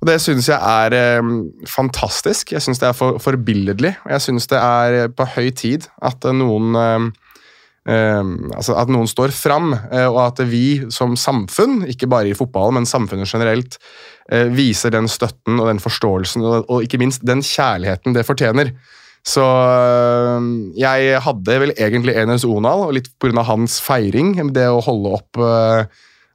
Og 0.00 0.08
Det 0.08 0.16
syns 0.20 0.48
jeg 0.48 0.60
er 0.60 0.96
eh, 0.96 1.28
fantastisk. 1.68 2.52
Jeg 2.56 2.64
syns 2.64 2.80
det 2.80 2.88
er 2.90 2.96
for, 2.96 3.20
forbilledlig. 3.20 3.94
Jeg 4.10 4.24
syns 4.24 4.48
det 4.48 4.60
er 4.60 4.98
eh, 5.02 5.12
på 5.12 5.28
høy 5.36 5.50
tid 5.56 5.90
at 6.04 6.24
eh, 6.24 6.36
noen 6.40 6.72
eh, 6.76 6.96
eh, 6.96 7.23
altså 7.86 8.78
At 8.80 8.88
noen 8.92 9.08
står 9.10 9.34
fram, 9.36 9.74
eh, 9.74 10.06
og 10.08 10.20
at 10.24 10.42
vi 10.48 10.84
som 10.94 11.16
samfunn, 11.20 11.82
ikke 11.90 12.08
bare 12.08 12.30
i 12.30 12.36
fotballen, 12.36 12.78
men 12.78 12.88
samfunnet 12.88 13.28
generelt, 13.28 13.78
eh, 14.30 14.48
viser 14.48 14.94
den 14.94 15.08
støtten 15.10 15.60
og 15.60 15.68
den 15.68 15.82
forståelsen 15.82 16.44
og, 16.44 16.82
ikke 16.82 17.00
minst 17.02 17.26
den 17.26 17.44
kjærligheten 17.44 18.16
det 18.16 18.24
fortjener. 18.24 18.72
Så 19.24 19.44
øh, 19.44 20.48
jeg 20.76 21.20
hadde 21.24 21.60
vel 21.60 21.72
egentlig 21.76 22.16
Enes 22.20 22.44
Onal, 22.44 22.88
og 22.88 22.96
litt 22.96 23.08
pga. 23.20 23.42
hans 23.48 23.80
feiring, 23.80 24.36
det 24.52 24.68
å 24.68 24.82
holde 24.84 25.14
opp 25.16 25.44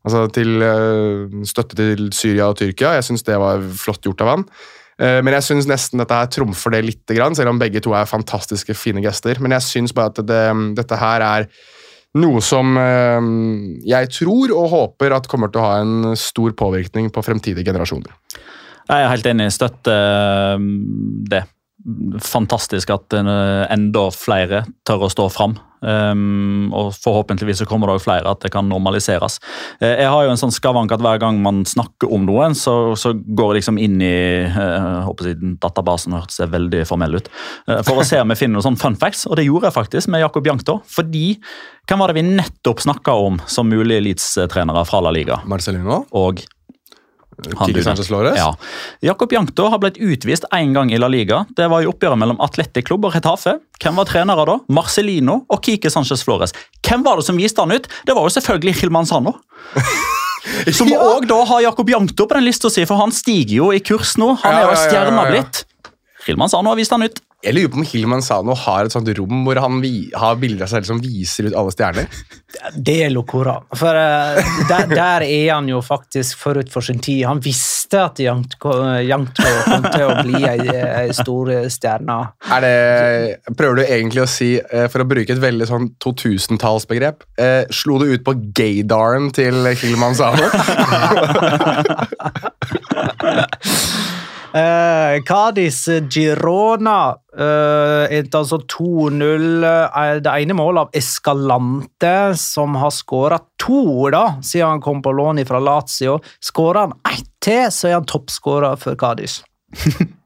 Altså 0.07 0.25
til 0.31 0.63
eh, 0.63 1.39
støtte 1.47 1.77
til 1.77 2.09
Syria 2.15 2.49
og 2.49 2.59
Tyrkia. 2.59 2.95
Jeg 2.97 3.09
syns 3.09 3.25
det 3.27 3.39
var 3.39 3.63
flott 3.81 4.05
gjort 4.05 4.23
av 4.23 4.31
han. 4.31 4.45
Eh, 4.99 5.19
men 5.23 5.35
jeg 5.37 5.47
syns 5.47 5.67
nesten 5.69 6.01
dette 6.01 6.15
her 6.15 6.29
trumfer 6.31 6.75
det 6.75 7.15
grann, 7.15 7.35
selv 7.37 7.53
om 7.53 7.59
begge 7.61 7.81
to 7.83 7.93
er 7.95 8.09
fantastiske, 8.09 8.75
fine 8.75 9.03
gester. 9.03 9.39
Men 9.39 9.55
jeg 9.55 9.67
syns 9.67 9.95
bare 9.95 10.11
at 10.11 10.23
det, 10.27 10.41
dette 10.79 10.99
her 10.99 11.25
er 11.25 11.47
noe 12.19 12.41
som 12.43 12.73
eh, 12.81 13.29
jeg 13.87 14.11
tror 14.17 14.55
og 14.55 14.71
håper 14.73 15.15
at 15.15 15.29
kommer 15.31 15.53
til 15.53 15.61
å 15.61 15.69
ha 15.69 15.79
en 15.83 16.17
stor 16.19 16.55
påvirkning 16.57 17.11
på 17.13 17.23
fremtidige 17.23 17.69
generasjoner. 17.69 18.11
Jeg 18.89 19.05
er 19.05 19.11
helt 19.11 19.31
enig. 19.31 19.51
Støtter 19.55 20.57
eh, 20.57 20.67
det. 21.31 21.45
Fantastisk 22.19 22.89
at 22.91 23.15
enda 23.15 24.01
flere 24.11 24.65
tør 24.83 25.05
å 25.05 25.11
stå 25.13 25.29
fram. 25.31 25.53
Um, 25.80 26.73
og 26.75 26.91
forhåpentligvis 26.99 27.61
så 27.61 27.67
kommer 27.69 27.88
det 27.88 27.97
også 27.97 28.07
flere 28.09 28.34
at 28.34 28.41
det 28.43 28.51
kan 28.51 28.67
normaliseres. 28.67 29.39
Uh, 29.80 29.88
jeg 29.88 30.09
har 30.11 30.25
jo 30.25 30.34
en 30.34 30.41
sånn 30.41 30.53
skavank 30.55 30.91
at 30.91 31.03
hver 31.03 31.21
gang 31.21 31.39
man 31.43 31.63
snakker 31.67 32.11
om 32.11 32.27
noen, 32.27 32.57
så, 32.57 32.95
så 32.99 33.13
går 33.15 33.53
jeg 33.53 33.61
liksom 33.61 33.80
inn 33.82 33.97
i 34.03 34.13
uh, 34.51 35.07
håper 35.07 35.32
jeg, 35.32 35.55
databasen, 35.63 36.17
hørtes 36.17 36.41
det 36.41 36.49
veldig 36.51 36.84
formell 36.89 37.19
ut, 37.19 37.32
uh, 37.71 37.80
for 37.88 38.01
å 38.01 38.07
se 38.07 38.19
om 38.19 38.34
jeg 38.34 38.43
finner 38.43 38.57
noen 38.57 38.67
sånne 38.71 38.84
fun 38.84 38.99
facts. 38.99 39.25
Og 39.30 39.39
det 39.39 39.47
gjorde 39.47 39.69
jeg 39.69 39.77
faktisk 39.80 40.11
med 40.11 40.23
Jakob 40.25 40.47
Jankto. 40.51 40.80
Fordi 40.89 41.25
hvem 41.89 42.03
var 42.03 42.11
det 42.11 42.19
vi 42.19 42.27
nettopp 42.27 42.84
snakka 42.84 43.15
om 43.17 43.39
som 43.49 43.69
mulige 43.71 44.03
elitestrenere 44.03 44.84
fra 44.89 45.01
La 45.05 45.13
Liga? 45.15 45.39
Marcelino? 45.49 46.03
Og 46.19 46.43
han 46.43 46.45
Kiki 46.45 46.45
du- 46.45 46.45
Sanchez 46.45 46.47
Flores? 46.47 47.28
Ja. 48.37 48.49
Jakob 49.09 49.31
Jankto 49.33 49.69
har 49.71 49.79
blitt 49.81 49.97
utvist 49.97 50.45
én 50.55 50.73
gang 50.75 50.91
i 50.91 50.99
La 50.99 51.07
Liga. 51.11 51.45
Det 51.57 51.67
var 51.71 51.83
i 51.83 51.89
oppgjøret 51.89 52.19
mellom 52.19 52.39
Atletic 52.43 52.85
Klubb 52.89 53.05
og 53.09 53.15
Retafe. 53.15 53.57
Hvem 53.81 53.95
var 54.01 54.09
trenere 54.09 54.45
da? 54.49 54.57
Marcelino 54.75 55.41
og 55.49 55.61
Kike 55.65 55.91
Sanchez 55.93 56.23
Flores. 56.27 56.53
Hvem 56.85 57.03
var 57.05 57.19
det 57.21 57.25
som 57.29 57.37
viste 57.39 57.61
han 57.63 57.71
ut? 57.75 57.87
Det 58.05 58.15
var 58.17 58.27
jo 58.27 58.33
selvfølgelig 58.37 58.75
Hilman 58.81 59.07
Sano. 59.09 59.35
Som 60.73 60.87
òg 60.95 61.25
da 61.29 61.37
har 61.45 61.61
Jakob 61.61 61.89
Jankto 61.91 62.25
på 62.25 62.33
den 62.37 62.45
lista 62.47 62.69
si, 62.71 62.85
for 62.87 62.97
han 62.97 63.11
stiger 63.13 63.55
jo 63.57 63.65
i 63.75 63.81
kurs 63.83 64.15
nå. 64.17 64.31
Han 64.43 64.53
Ja, 64.55 64.59
er 64.59 64.63
jo 64.63 64.69
ja, 64.69 64.75
ja, 64.75 64.79
ja, 64.79 64.89
stjerna 64.89 65.25
ja. 65.27 65.33
blitt. 65.35 65.59
Hilman 66.25 66.49
Sano 66.51 66.71
har 66.71 66.79
vist 66.79 66.91
han 66.95 67.03
ut. 67.05 67.19
Jeg 67.39 67.55
lurer 67.55 67.69
på 67.71 67.77
om 67.79 67.85
Hilman 67.87 68.19
Sano 68.19 68.51
har 68.65 68.83
et 68.83 68.91
sånt 68.91 69.07
rom 69.15 69.45
hvor 69.45 69.55
han 69.63 69.77
har 70.19 70.39
bilder 70.41 70.65
av 70.65 70.67
seg 70.67 70.81
selv 70.81 70.87
som 70.89 70.97
viser 70.99 71.45
ut 71.47 71.53
alle 71.55 71.71
stjerner. 71.71 72.09
Det 72.75 72.97
er 73.05 73.13
Locora. 73.13 73.53
For 73.79 73.95
uh, 73.95 74.35
der, 74.67 74.89
der 74.91 75.23
er 75.23 75.53
han 75.53 75.69
jo 75.71 75.79
faktisk 75.85 76.35
forut 76.41 76.67
for 76.73 76.81
sin 76.83 76.99
tid. 76.99 77.23
Han 77.29 77.39
visste 77.43 78.01
at 78.09 78.19
Jankto 78.19 78.73
Jankto 79.07 79.47
kom 79.69 79.87
til 79.87 80.03
å 80.09 80.17
bli 80.19 80.43
ei, 80.49 80.67
ei 81.05 81.13
stor 81.15 81.53
stjerne. 81.71 82.17
Er 82.57 82.61
det, 82.65 82.75
prøver 83.55 83.75
du 83.79 83.83
egentlig 83.85 84.25
å 84.25 84.27
si, 84.27 84.59
uh, 84.59 84.91
for 84.91 84.99
å 85.05 85.07
bruke 85.07 85.31
et 85.31 85.39
veldig 85.39 85.67
sånn 85.71 85.95
2000-tallsbegrep, 86.03 87.23
uh, 87.39 87.63
slo 87.71 88.03
du 88.03 88.11
ut 88.11 88.19
på 88.27 88.35
gaydaren 88.59 89.31
til 89.31 89.63
Hilman 89.79 90.11
Sano? 90.19 90.43
Eh, 94.53 95.23
Cádiz 95.23 95.87
Girona 96.09 97.15
uh, 97.39 98.39
altså 98.39 98.59
2-0. 98.59 99.63
Eh, 99.63 100.19
det 100.23 100.33
ene 100.43 100.57
målet 100.57 100.87
av 100.87 100.99
Escalante, 100.99 102.13
som 102.39 102.75
har 102.81 102.91
skåra 102.95 103.39
to 103.61 104.09
da, 104.13 104.25
siden 104.43 104.75
han 104.75 104.83
kom 104.83 105.01
på 105.05 105.13
lån 105.15 105.41
fra 105.47 105.61
Lazio. 105.63 106.19
Skårer 106.43 106.87
han 106.87 106.97
ett 107.07 107.27
til, 107.43 107.69
så 107.71 107.89
er 107.89 107.97
han 107.99 108.09
toppskårer 108.09 108.79
for 108.79 108.99
Cádiz. 108.99 109.41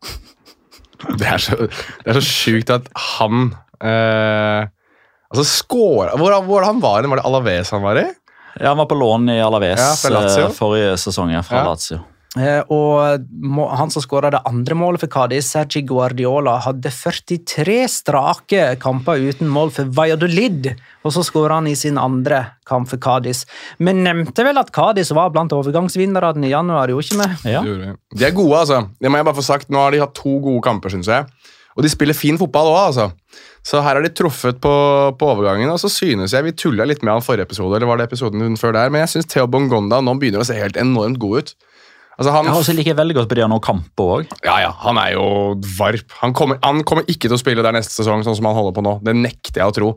Det 1.03 1.27
er 1.27 1.41
så, 1.41 1.57
det 1.67 2.13
er 2.13 2.15
så 2.15 2.23
sjukt 2.23 2.69
at 2.71 2.85
han 3.17 3.49
uh, 3.83 4.69
Altså, 5.33 5.43
skåra 5.49 6.13
hvor, 6.15 6.31
hvor 6.47 6.63
han 6.63 6.79
var 6.79 7.03
i? 7.03 7.09
Var 7.11 7.19
det 7.19 7.25
Alaves 7.27 7.71
han 7.75 7.83
var 7.83 7.99
i? 7.99 8.05
Ja, 8.61 8.69
Han 8.69 8.77
var 8.77 8.87
på 8.87 8.95
lån 8.95 9.27
i 9.33 9.39
Alaves 9.43 9.81
Ja, 10.05 10.47
forrige 10.53 10.93
sesong. 11.01 11.33
Ja, 11.33 11.41
fra 11.43 11.63
Ja. 11.63 11.65
Lazio. 11.73 11.99
Eh, 12.33 12.63
og 12.73 13.27
han 13.77 13.91
som 13.93 14.01
skåra 14.01 14.31
det 14.33 14.41
andre 14.49 14.73
målet 14.77 15.03
for 15.03 15.11
Cádiz, 15.11 15.51
Sergi 15.53 15.83
Guardiola, 15.85 16.55
hadde 16.65 16.89
43 16.89 17.75
strake 17.93 18.63
kamper 18.81 19.21
uten 19.21 19.51
mål 19.53 19.69
for 19.75 19.91
Valladolid, 19.93 20.71
og 21.05 21.13
så 21.13 21.21
skåra 21.25 21.59
han 21.59 21.69
i 21.69 21.75
sin 21.77 21.99
andre 22.01 22.41
kamp 22.69 22.89
for 22.89 22.97
Cádiz. 22.97 23.43
Men 23.77 24.01
nevnte 24.05 24.45
vel 24.47 24.57
at 24.57 24.73
Cádiz 24.73 25.13
var 25.13 25.29
blant 25.35 25.53
overgangsvinnerne 25.53 26.49
i 26.49 26.53
januar, 26.55 26.89
gjorde 26.89 27.05
ikke 27.05 27.21
vi? 27.21 27.53
Ja. 27.53 27.61
Vi. 27.61 27.93
De 28.17 28.25
er 28.25 28.33
gode, 28.33 28.63
altså. 28.63 28.81
Det 28.97 29.11
må 29.11 29.21
jeg 29.21 29.29
bare 29.29 29.37
få 29.37 29.45
sagt. 29.45 29.69
Nå 29.69 29.83
har 29.85 29.93
de 29.93 30.01
hatt 30.01 30.15
to 30.17 30.39
gode 30.41 30.63
kamper, 30.65 30.93
syns 30.93 31.11
jeg. 31.11 31.29
Og 31.73 31.85
de 31.85 31.89
spiller 31.89 32.17
fin 32.17 32.37
fotball 32.37 32.69
òg, 32.69 32.79
altså. 32.87 33.11
Så 33.65 33.79
her 33.81 33.95
har 33.97 34.03
de 34.03 34.11
truffet 34.13 34.57
på, 34.61 34.73
på 35.17 35.29
overgangen. 35.29 35.69
Og 35.73 35.79
så 35.81 35.89
synes 35.89 36.33
jeg 36.33 36.45
vi 36.45 36.55
tulla 36.57 36.85
litt 36.89 37.05
med 37.05 37.13
han 37.15 37.25
forrige 37.25 37.47
episode, 37.47 37.77
eller 37.77 37.89
var 37.89 38.01
det 38.01 38.09
episoden 38.09 38.57
før 38.59 38.75
der, 38.75 38.91
men 38.93 39.05
jeg 39.05 39.13
syns 39.15 39.29
Theo 39.31 39.45
Bongonda 39.49 40.01
nå 40.01 40.17
begynner 40.21 40.43
å 40.43 40.49
se 40.49 40.57
helt 40.57 40.77
enormt 40.81 41.21
god 41.21 41.43
ut. 41.43 41.55
Altså 42.13 42.33
han, 42.35 42.45
Jeg 42.45 42.59
også 42.59 42.75
liker 42.77 42.97
veldig 42.99 43.15
godt 43.17 43.37
noen 43.41 43.63
kamper 43.63 44.11
òg. 44.17 44.33
ja, 44.45 44.59
ja, 44.61 44.73
han 44.83 44.99
er 45.01 45.15
jo 45.15 45.25
varp. 45.79 46.11
Han 46.21 46.33
kommer, 46.37 46.59
han 46.61 46.83
kommer 46.83 47.07
ikke 47.09 47.25
til 47.25 47.37
å 47.37 47.41
spille 47.41 47.65
der 47.65 47.73
neste 47.73 47.95
sesong, 47.95 48.21
sånn 48.25 48.37
som 48.37 48.45
han 48.45 48.57
holder 48.59 48.75
på 48.77 48.85
nå. 48.85 48.99
Det 49.05 49.15
nekter 49.17 49.63
jeg 49.63 49.71
å 49.71 49.75
tro. 49.79 49.89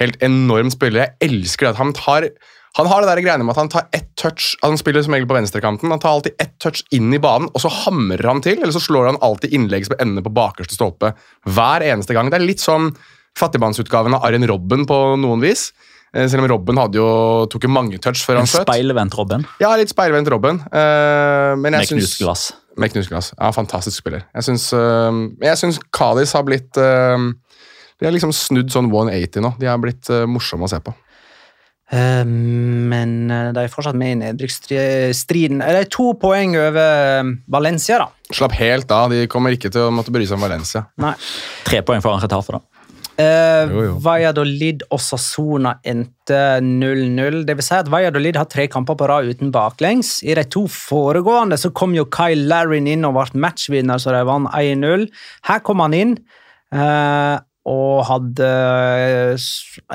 Helt 0.00 0.18
enorm 0.24 0.72
spiller. 0.74 1.06
Jeg 1.06 1.30
elsker 1.30 1.70
det 1.70 1.78
han 1.78 1.94
tar 1.94 2.30
han 2.78 2.88
har 2.88 3.02
det 3.02 3.10
der 3.10 3.20
greiene 3.20 3.44
med 3.44 3.52
at 3.52 3.60
han 3.60 3.68
tar 3.68 3.88
ett 3.92 4.14
touch 4.16 4.54
Han 4.62 4.78
spiller 4.80 5.04
som 5.04 5.12
regel 5.12 5.28
på 5.28 5.36
venstrekanten. 5.36 5.90
Han 5.92 6.00
tar 6.00 6.16
alltid 6.16 6.38
ett 6.40 6.54
touch 6.62 6.80
inn 6.96 7.12
i 7.12 7.20
banen, 7.20 7.50
og 7.52 7.60
så 7.60 7.68
hamrer 7.68 8.24
han 8.24 8.40
til. 8.44 8.62
Eller 8.62 8.72
så 8.72 8.80
slår 8.80 9.10
han 9.10 9.20
alltid 9.20 9.52
innlegg 9.52 9.84
som 9.88 9.98
ender 10.00 10.24
på 10.24 10.32
bakerste 10.32 10.78
stolpe. 10.78 11.12
Hver 11.44 11.84
eneste 11.84 12.16
gang. 12.16 12.30
Det 12.32 12.40
er 12.40 12.46
litt 12.46 12.64
sånn 12.64 12.94
fattigmannsutgaven 13.36 14.16
av 14.16 14.24
Arjen 14.24 14.48
Robben 14.48 14.86
på 14.88 14.98
noen 15.20 15.44
vis. 15.44 15.68
Eh, 16.14 16.26
Selv 16.28 16.44
om 16.44 16.48
Robben 16.52 16.76
hadde 16.76 16.98
jo, 17.00 17.06
tok 17.48 17.64
jo 17.64 17.70
mange 17.72 17.98
touch 18.02 18.20
før 18.26 18.36
han 18.42 18.48
skjøt. 18.50 18.66
speilvendt 18.68 19.14
Robben 19.16 19.46
Ja, 19.62 19.70
litt 19.80 19.88
speilvendt 19.92 20.28
Robben. 20.28 20.58
Uh, 20.68 21.56
men 21.56 21.72
jeg 21.72 21.80
med 21.80 21.88
syns- 21.88 21.98
knust 22.02 22.18
glass. 22.20 22.42
med 22.76 22.92
knusglass. 22.92 23.32
Ja, 23.38 23.50
fantastisk 23.52 23.96
spiller. 24.02 24.26
Jeg 24.34 24.44
syns, 24.44 24.70
uh, 24.72 25.08
Kalis 25.40 25.78
Kadis 25.92 26.32
har 26.36 26.44
blitt 26.44 26.76
uh, 26.76 27.32
De 28.00 28.06
har 28.08 28.12
liksom 28.12 28.32
snudd 28.34 28.68
sånn 28.72 28.90
180 28.92 29.40
nå. 29.40 29.54
De 29.58 29.66
har 29.70 29.78
blitt 29.80 30.08
uh, 30.10 30.26
morsomme 30.26 30.64
å 30.68 30.70
se 30.72 30.80
på. 30.84 30.92
Eh, 31.92 32.24
men 32.24 33.30
eh, 33.30 33.50
de 33.52 33.66
er 33.66 33.68
fortsatt 33.68 33.96
med 34.00 34.14
i 34.14 34.18
nedrykksstriden. 34.22 35.60
Eh, 35.60 35.72
De 35.76 35.80
er 35.84 35.88
to 35.92 36.14
poeng 36.16 36.54
over 36.56 37.18
eh, 37.20 37.32
Valencia, 37.52 37.98
da. 38.00 38.06
Slapp 38.32 38.54
helt 38.56 38.90
av. 38.96 39.12
De 39.12 39.26
kommer 39.28 39.52
ikke 39.52 39.68
til 39.74 39.84
å 39.88 39.92
måtte 39.92 40.14
bry 40.14 40.24
seg 40.24 40.38
om 40.38 40.46
Valencia. 40.46 40.86
Nei. 41.04 41.12
Tre 41.68 41.82
poeng 41.84 42.00
foran 42.04 42.22
Retafe, 42.24 42.56
da. 42.56 42.62
Eh, 43.20 43.68
Jo, 43.68 43.82
jo. 43.84 43.94
Valladolid 44.02 44.82
og 44.90 45.00
Sassona 45.04 45.74
endte 45.84 46.38
0-0. 46.64 47.42
Det 47.46 47.56
vil 47.58 47.66
si 47.66 47.74
at 47.76 47.90
Valladolid 47.92 48.38
har 48.40 48.48
tre 48.50 48.66
kamper 48.72 48.96
på 48.96 49.08
rad 49.10 49.28
uten 49.28 49.52
baklengs. 49.52 50.22
I 50.24 50.34
de 50.38 50.44
to 50.48 50.64
foregående 50.70 51.58
så 51.60 51.70
kom 51.76 51.94
jo 51.94 52.06
Kyle 52.08 52.46
Larrin 52.48 52.88
inn 52.88 53.04
og 53.04 53.18
ble 53.18 53.42
matchvinner, 53.44 54.00
så 54.00 54.14
de 54.16 54.22
vant 54.28 54.48
1-0. 54.56 55.08
Her 55.48 55.60
kom 55.66 55.84
han 55.84 55.94
inn 55.98 56.14
eh, 56.72 57.36
og 57.68 58.00
hadde 58.08 58.48
eh, 58.48 59.50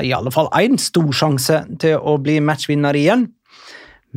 i 0.05 0.13
alle 0.15 0.31
fall 0.31 0.47
én 0.55 0.77
stor 0.79 1.09
sjanse 1.11 1.63
til 1.81 1.97
å 1.97 2.15
bli 2.21 2.37
matchvinner 2.39 2.95
igjen. 2.95 3.27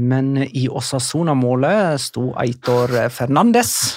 Men 0.01 0.37
i 0.45 0.69
Osasona-målet 0.71 1.99
sto 2.01 2.31
Eitor 2.41 2.93
Fernandes. 3.11 3.97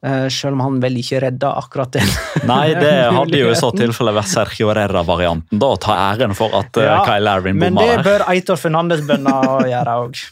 Eh, 0.00 0.28
selv 0.32 0.56
om 0.56 0.60
han 0.64 0.78
vel 0.80 0.96
ikke 0.96 1.18
redda 1.20 1.50
akkurat 1.60 1.92
den. 1.92 2.08
Nei, 2.48 2.72
det 2.72 2.92
hadde 3.12 3.36
jo 3.36 3.50
i 3.52 3.56
så 3.58 3.68
tilfelle 3.76 4.14
vært 4.16 4.30
Sergio 4.32 4.70
Herrera-varianten. 4.72 5.60
da, 5.60 5.74
å 5.74 5.80
Ta 5.80 5.96
æren 6.08 6.32
for 6.36 6.54
at 6.56 6.76
uh, 6.80 6.86
Ja, 6.86 6.98
Kyle 7.04 7.24
Larvin 7.26 7.58
Men 7.60 7.76
det 7.76 8.00
bør 8.06 8.24
Eitor 8.32 8.56
Fernandes-bønna 8.60 9.34
gjøre 9.74 9.96
òg. 10.06 10.22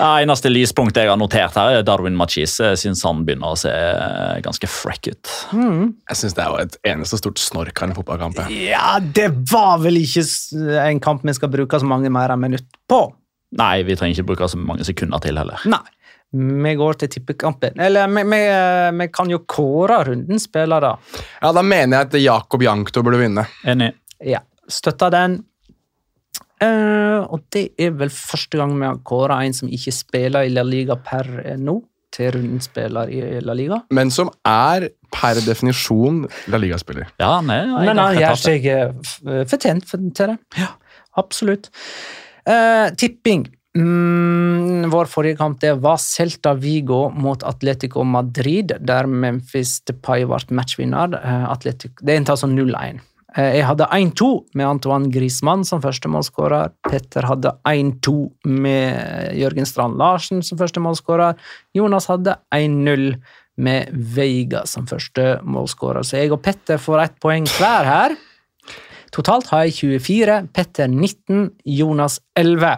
Ja, 0.00 0.14
eneste 0.20 0.48
lyspunktet 0.52 1.04
jeg 1.04 1.10
har 1.12 1.18
notert 1.20 1.56
her, 1.60 1.78
er 1.80 1.84
Darwin 1.84 2.16
Machise. 2.16 2.70
Jeg 2.72 2.80
syns 2.80 3.02
han 3.04 3.22
begynner 3.28 3.52
å 3.52 3.58
se 3.60 3.72
eh, 3.72 4.38
ganske 4.44 4.68
frekk 4.68 5.10
ut. 5.12 5.32
Jeg 5.52 6.20
syns 6.20 6.36
det 6.36 6.44
er 6.44 6.62
et 6.64 6.78
eneste 6.92 7.20
stort 7.20 7.40
snork 7.40 7.82
av 7.82 7.90
en 7.90 7.96
fotballkamp. 7.98 8.40
Ja, 8.52 8.98
det 9.00 9.28
var 9.52 9.80
vel 9.84 10.00
ikke 10.00 10.24
en 10.84 11.00
kamp 11.04 11.24
vi 11.28 11.36
skal 11.36 11.52
bruke 11.52 11.80
så 11.80 11.88
mange 11.88 12.12
mer 12.12 12.32
enn 12.32 12.44
minutt 12.44 12.68
på. 12.88 13.02
Nei, 13.60 13.80
vi 13.84 13.96
trenger 13.98 14.16
ikke 14.20 14.28
bruke 14.30 14.48
så 14.48 14.60
mange 14.60 14.86
sekunder 14.88 15.20
til 15.24 15.40
heller. 15.40 15.60
Nei. 15.68 15.84
Vi 16.30 16.74
går 16.78 16.98
til 17.00 17.10
tippekampen. 17.10 17.80
Eller 17.82 18.06
vi, 18.06 18.22
vi, 18.30 18.40
vi 19.00 19.06
kan 19.10 19.30
jo 19.32 19.40
kåre 19.50 20.04
rundens 20.06 20.46
spillere. 20.46 20.94
Ja, 21.40 21.52
Da 21.56 21.62
mener 21.66 21.96
jeg 21.96 22.06
at 22.06 22.18
Jakob 22.22 22.62
Jankto 22.62 23.02
burde 23.02 23.18
vinne. 23.18 23.46
Enig. 23.66 23.92
Ja, 24.22 24.44
støtter 24.70 25.10
den. 25.14 25.40
Uh, 26.60 27.24
og 27.32 27.46
det 27.54 27.70
er 27.80 27.94
vel 27.96 28.10
første 28.12 28.58
gang 28.60 28.74
vi 28.76 28.84
har 28.84 28.98
kåra 29.08 29.38
en 29.46 29.54
som 29.56 29.70
ikke 29.72 29.94
spiller 29.96 30.44
i 30.44 30.52
La 30.52 30.60
Liga 30.66 30.98
per 31.00 31.30
nå, 31.56 31.78
til 32.12 32.34
rundens 32.34 32.68
spiller 32.68 33.10
i 33.10 33.40
La 33.42 33.54
Liga. 33.56 33.80
Men 33.96 34.12
som 34.12 34.28
er 34.46 34.90
per 35.10 35.40
definisjon 35.42 36.24
La 36.52 36.60
Liga-spiller. 36.60 37.10
Ja, 37.22 37.38
nei, 37.42 37.62
Men 37.88 37.98
han 37.98 38.18
gjør 38.18 38.38
seg 38.38 38.66
eh, 38.70 38.90
fortjent 39.50 39.88
til 39.90 40.34
det. 40.34 40.36
Ja, 40.60 40.68
absolutt. 41.18 41.70
Uh, 42.46 42.90
tipping. 42.98 43.48
Mm, 43.78 44.90
vår 44.90 45.06
forrige 45.06 45.38
kamp 45.38 45.60
det 45.62 45.76
var 45.78 46.00
Celta 46.02 46.56
Vigo 46.58 47.04
mot 47.14 47.42
Atletico 47.46 48.02
Madrid, 48.04 48.72
der 48.80 49.06
Memphis 49.06 49.76
Depay 49.86 50.24
ble 50.26 50.40
matchvinner. 50.58 51.14
Eh, 51.20 51.46
Atletico, 51.50 52.02
det 52.02 52.16
endte 52.18 52.34
altså 52.34 52.50
0-1. 52.50 52.98
Eh, 53.36 53.58
Jeg 53.60 53.66
hadde 53.68 53.86
1-2 53.94 54.30
med 54.54 54.66
Antoine 54.66 55.10
Griezmann 55.10 55.62
som 55.64 55.82
førstemålsskårer. 55.82 56.72
Petter 56.88 57.28
hadde 57.30 57.54
1-2 57.64 58.32
med 58.44 59.36
Jørgen 59.38 59.66
Strand 59.66 59.96
Larsen 59.98 60.42
som 60.42 60.58
førstemålsskårer. 60.58 61.38
Jonas 61.74 62.06
hadde 62.10 62.36
1-0 62.50 63.14
med 63.60 63.92
Veiga 63.92 64.64
som 64.66 64.86
førstemålsskårer. 64.86 66.02
Så 66.02 66.18
jeg 66.18 66.32
og 66.32 66.42
Petter 66.42 66.78
får 66.80 67.04
ett 67.04 67.20
poeng 67.22 67.46
hver 67.58 67.86
her. 67.86 68.16
Totalt 69.14 69.50
har 69.50 69.66
jeg 69.66 69.74
24, 69.74 70.36
Petter 70.54 70.90
19, 70.90 71.48
Jonas 71.78 72.20
11. 72.38 72.76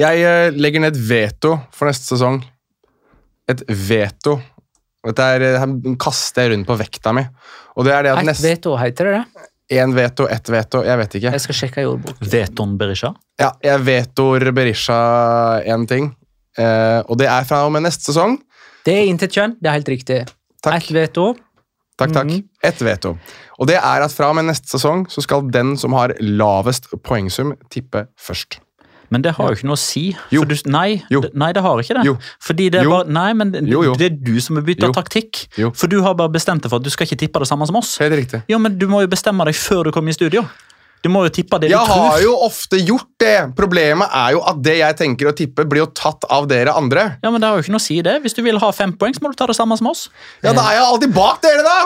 Jeg 0.00 0.24
eh, 0.24 0.56
legger 0.56 0.84
ned 0.84 0.96
et 0.96 1.06
veto 1.10 1.58
for 1.74 1.90
neste 1.90 2.14
sesong. 2.14 2.40
Et 3.52 3.60
veto. 3.68 4.38
Dette 5.04 5.26
er, 5.36 5.44
eh, 5.44 5.58
her 5.60 5.98
kaster 6.00 6.46
jeg 6.46 6.54
rundt 6.54 6.68
på 6.70 6.78
vekta 6.80 7.12
mi. 7.16 7.26
Og 7.76 7.84
det 7.84 7.92
er 7.92 8.06
det 8.06 8.14
at 8.14 8.24
neste 8.30 8.48
veto, 8.48 8.76
heter 8.80 9.10
det 9.10 9.18
det? 9.18 9.50
Én 9.74 9.94
veto, 9.96 10.26
ett 10.28 10.48
veto. 10.52 10.82
Jeg 10.84 11.00
vet 11.00 11.18
ikke. 11.20 11.32
Jeg 11.36 11.44
skal 11.44 11.58
sjekke 11.60 11.84
i 11.84 11.88
ordboken. 11.88 12.28
Veton 12.32 12.74
Berisha. 12.80 13.12
Ja, 13.40 13.52
jeg 13.64 13.84
vetoer 13.84 14.50
Berisha 14.56 14.98
én 15.68 15.86
ting. 15.88 16.12
Eh, 16.56 17.00
og 17.08 17.18
det 17.20 17.28
er 17.28 17.44
fra 17.48 17.64
og 17.66 17.72
med 17.74 17.84
neste 17.84 18.08
sesong. 18.08 18.38
Det 18.84 18.92
er 18.92 19.08
intet 19.08 19.32
kjønn, 19.32 19.56
det 19.60 19.70
er 19.70 19.78
helt 19.78 19.90
riktig. 19.90 20.18
Takk. 20.64 20.76
Ett 20.80 20.92
veto. 20.96 21.32
Takk, 21.96 22.10
takk. 22.12 22.26
Mhm. 22.26 22.44
Ett 22.62 22.78
veto. 22.82 23.18
Og 23.60 23.66
det 23.70 23.76
er 23.76 24.02
at 24.02 24.10
fra 24.12 24.28
og 24.32 24.34
med 24.36 24.44
neste 24.48 24.66
sesong 24.74 25.06
så 25.08 25.22
skal 25.22 25.46
den 25.50 25.76
som 25.78 25.92
har 25.92 26.14
lavest 26.20 26.88
poengsum, 27.06 27.54
tippe 27.70 28.06
først. 28.18 28.58
Men 29.10 29.22
det 29.22 29.34
har 29.36 29.52
jo 29.52 29.54
ikke 29.54 29.68
noe 29.68 29.76
å 29.76 29.78
si. 29.78 30.16
Jo. 30.32 30.40
For 30.42 30.48
du, 30.48 30.70
nei, 30.74 31.02
Jo. 31.12 31.20
nei, 31.38 31.52
det 31.52 31.62
har 31.62 31.78
ikke 31.78 31.94
det. 32.00 32.04
Jo. 32.08 32.16
Fordi 32.42 32.70
det 32.72 32.80
er 32.80 32.84
Jo. 32.84 32.90
bare, 32.90 33.06
nei, 33.12 33.32
men 33.32 33.50
det, 33.52 33.62
Jo, 33.68 33.82
jo. 33.84 33.94
det 33.94 34.06
er 34.10 34.16
du 34.16 34.40
som 34.40 34.56
har 34.56 34.64
bytta 34.64 34.90
taktikk. 34.92 35.46
Jo. 35.56 35.70
For 35.70 35.86
du 35.86 36.00
har 36.02 36.14
bare 36.14 36.30
bestemt 36.30 36.62
deg 36.62 36.70
for 36.70 36.76
at 36.76 36.82
du 36.82 36.90
skal 36.90 37.06
ikke 37.06 37.18
tippe 37.20 37.38
det 37.38 37.46
samme 37.46 37.66
som 37.66 37.76
oss. 37.76 37.96
Helt 37.98 38.12
riktig. 38.18 38.42
Ja, 38.48 38.58
men 38.58 38.76
Du 38.78 38.88
må 38.88 39.02
jo 39.02 39.06
bestemme 39.06 39.44
deg 39.44 39.54
før 39.54 39.84
du 39.84 39.92
kommer 39.92 40.08
i 40.08 40.14
studio. 40.14 40.48
Du 41.04 41.10
må 41.12 41.26
jo 41.26 41.32
tippe 41.36 41.58
det 41.60 41.68
Jeg 41.68 41.76
tror. 41.84 41.98
Jeg 42.00 42.12
har 42.14 42.22
jo 42.24 42.34
ofte 42.46 42.78
gjort 42.80 43.10
det. 43.20 43.34
Problemet 43.58 44.08
er 44.08 44.30
jo 44.38 44.40
at 44.48 44.62
det 44.64 44.78
jeg 44.78 44.96
tenker 45.02 45.28
å 45.28 45.34
tippe, 45.36 45.66
blir 45.68 45.84
jo 45.84 45.90
tatt 45.92 46.24
av 46.32 46.48
dere 46.48 46.72
andre. 46.72 47.18
Ja, 47.20 47.28
men 47.30 47.42
det 47.42 47.50
har 47.50 47.58
jo 47.60 47.66
ikke 47.66 47.74
noe 47.76 47.82
å 47.82 47.84
si 47.84 47.98
det. 48.04 48.16
Hvis 48.24 48.36
du 48.36 48.40
vil 48.46 48.56
ha 48.62 48.70
fem 48.72 48.94
poeng, 48.96 49.12
så 49.12 49.20
må 49.20 49.34
du 49.34 49.36
ta 49.36 49.48
det 49.50 49.58
samme 49.58 49.76
som 49.76 49.90
oss. 49.92 50.06
Ja, 50.40 50.54
da 50.56 50.64
er 50.70 50.78
jeg 50.78 50.86
alltid 50.88 51.14
bak 51.16 51.44
dere, 51.44 51.66
da! 51.66 51.78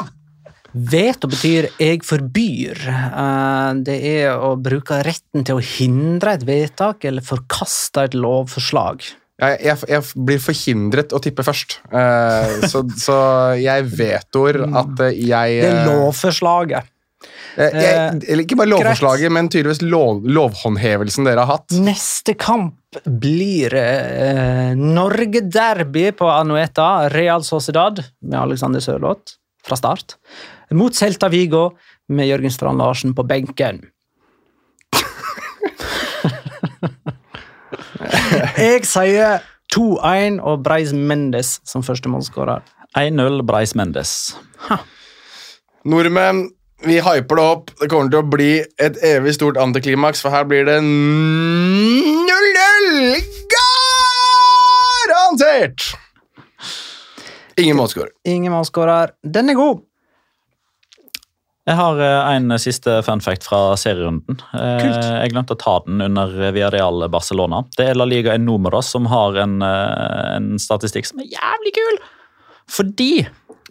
Veto 0.79 1.27
betyr 1.33 1.71
'jeg 1.81 2.05
forbyr'. 2.05 2.83
Eh, 2.87 3.73
Det 3.83 3.99
er 4.05 4.37
å 4.39 4.55
bruke 4.61 5.03
retten 5.03 5.43
til 5.45 5.57
å 5.57 5.65
hindre 5.65 6.35
et 6.35 6.45
vedtak 6.47 7.05
eller 7.05 7.23
forkaste 7.23 8.05
et 8.05 8.15
lovforslag. 8.15 9.03
Jeg, 9.39 9.59
jeg, 9.63 9.77
jeg 9.89 10.03
blir 10.27 10.39
forhindret 10.43 11.13
å 11.15 11.21
tippe 11.23 11.43
først. 11.47 11.79
Eh, 11.95 12.69
så, 12.69 12.83
så 12.99 13.19
jeg 13.59 13.85
vetoer 13.87 14.61
at 14.67 15.01
eh, 15.01 15.15
jeg 15.15 15.61
Det 15.63 15.69
er 15.71 15.83
eh, 15.83 15.87
lovforslaget. 15.89 16.85
Eh, 17.59 17.79
jeg, 17.83 18.23
Eller 18.29 18.45
ikke 18.45 18.59
bare 18.61 18.73
lovforslaget, 18.73 19.33
men 19.35 19.51
tydeligvis 19.53 19.83
lov, 19.83 20.23
lovhåndhevelsen 20.25 21.29
dere 21.29 21.45
har 21.45 21.51
hatt. 21.59 21.69
Neste 21.83 22.35
kamp 22.39 22.75
blir 23.05 23.75
eh, 23.77 24.73
Norge-derby 24.79 26.13
på 26.19 26.31
Anueta. 26.33 27.09
Real 27.13 27.45
Sociedad 27.47 28.03
med 28.23 28.41
Alexander 28.41 28.81
Sørloth 28.85 29.37
fra 29.67 29.77
start. 29.79 30.17
Mot 30.77 30.97
Celta 30.97 31.29
Vigo 31.33 31.71
med 32.09 32.29
Jørgen 32.29 32.53
Strand 32.53 32.79
Larsen 32.81 33.15
på 33.17 33.23
benken. 33.29 33.77
Jeg 38.59 38.85
sier 38.89 39.41
2-1 39.75 40.39
og 40.41 40.63
Breis 40.65 40.93
Mendes 40.97 41.59
som 41.69 41.83
førstemålsskårer. 41.85 42.61
1-0 42.97 43.43
Breis 43.47 43.75
Mendes. 43.77 44.37
Nordmenn, 45.89 46.49
vi 46.87 47.01
hyper 47.03 47.37
det 47.37 47.45
opp. 47.45 47.71
Det 47.81 47.89
kommer 47.91 48.11
til 48.13 48.21
å 48.21 48.31
bli 48.31 48.53
et 48.79 48.97
evig 49.07 49.35
stort 49.35 49.57
antiklimaks, 49.61 50.23
for 50.23 50.31
her 50.35 50.45
blir 50.49 50.65
det 50.69 50.79
0-0! 50.85 50.87
Garantert! 55.09 55.81
Ingen 57.59 57.77
målskårer. 57.81 58.11
Ingen 58.31 58.53
målskårer. 58.55 59.17
Den 59.27 59.51
er 59.51 59.59
god! 59.59 59.83
Jeg 61.69 61.77
har 61.77 61.99
eh, 62.01 62.29
en 62.39 62.55
siste 62.63 62.95
fun 63.05 63.21
fact 63.21 63.45
fra 63.45 63.75
serierunden. 63.77 64.39
Eh, 64.57 64.79
Kult. 64.81 65.03
Jeg 65.05 65.33
glemte 65.35 65.53
å 65.57 65.61
ta 65.61 65.75
den 65.85 66.01
under 66.07 66.31
Villarreal 66.55 67.05
Barcelona. 67.13 67.61
Det 67.77 67.91
er 67.91 67.99
La 67.99 68.07
Liga 68.09 68.33
Enumeros 68.39 68.89
som 68.95 69.09
har 69.13 69.37
en, 69.43 69.59
eh, 69.67 70.37
en 70.39 70.55
statistikk 70.63 71.11
som 71.11 71.21
er 71.21 71.29
jævlig 71.35 71.75
kul. 71.77 72.01
Fordi 72.73 73.13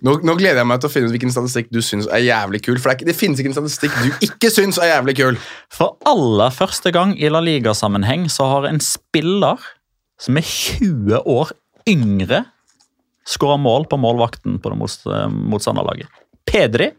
Nå, 0.05 0.17
nå 0.21 0.35
gleder 0.37 0.61
jeg 0.61 0.69
meg 0.69 0.81
til 0.81 0.89
å 0.89 0.93
finne 0.93 1.07
ut 1.09 1.13
hvilken 1.15 1.31
statistikk 1.33 1.71
du 1.73 1.79
syns 1.81 2.05
er 2.13 2.21
jævlig 2.25 2.61
kul. 2.65 2.77
For 2.77 2.89
det, 2.89 2.93
er 2.93 2.99
ikke, 2.99 3.07
det 3.09 3.15
finnes 3.17 3.39
ikke 3.41 3.49
en 3.53 3.57
statistikk 3.57 3.95
du 4.03 4.27
ikke 4.27 4.51
syns 4.53 4.77
er 4.81 4.91
jævlig 4.91 5.15
kul. 5.17 5.39
for 5.73 5.97
aller 6.05 6.53
første 6.53 6.91
gang 6.93 7.15
i 7.17 7.29
La 7.33 7.41
Liga-sammenheng 7.41 8.27
så 8.29 8.45
har 8.51 8.67
en 8.69 8.79
spiller 8.83 9.57
som 10.21 10.37
er 10.37 10.45
20 10.45 11.23
år 11.25 11.51
yngre, 11.89 12.43
skåra 13.27 13.57
mål 13.61 13.85
på 13.89 13.99
målvakten 14.01 14.59
på 14.61 14.71
det 14.71 14.77
mot- 14.79 15.33
motstanderlaget. 15.53 16.07
Pedri, 16.47 16.91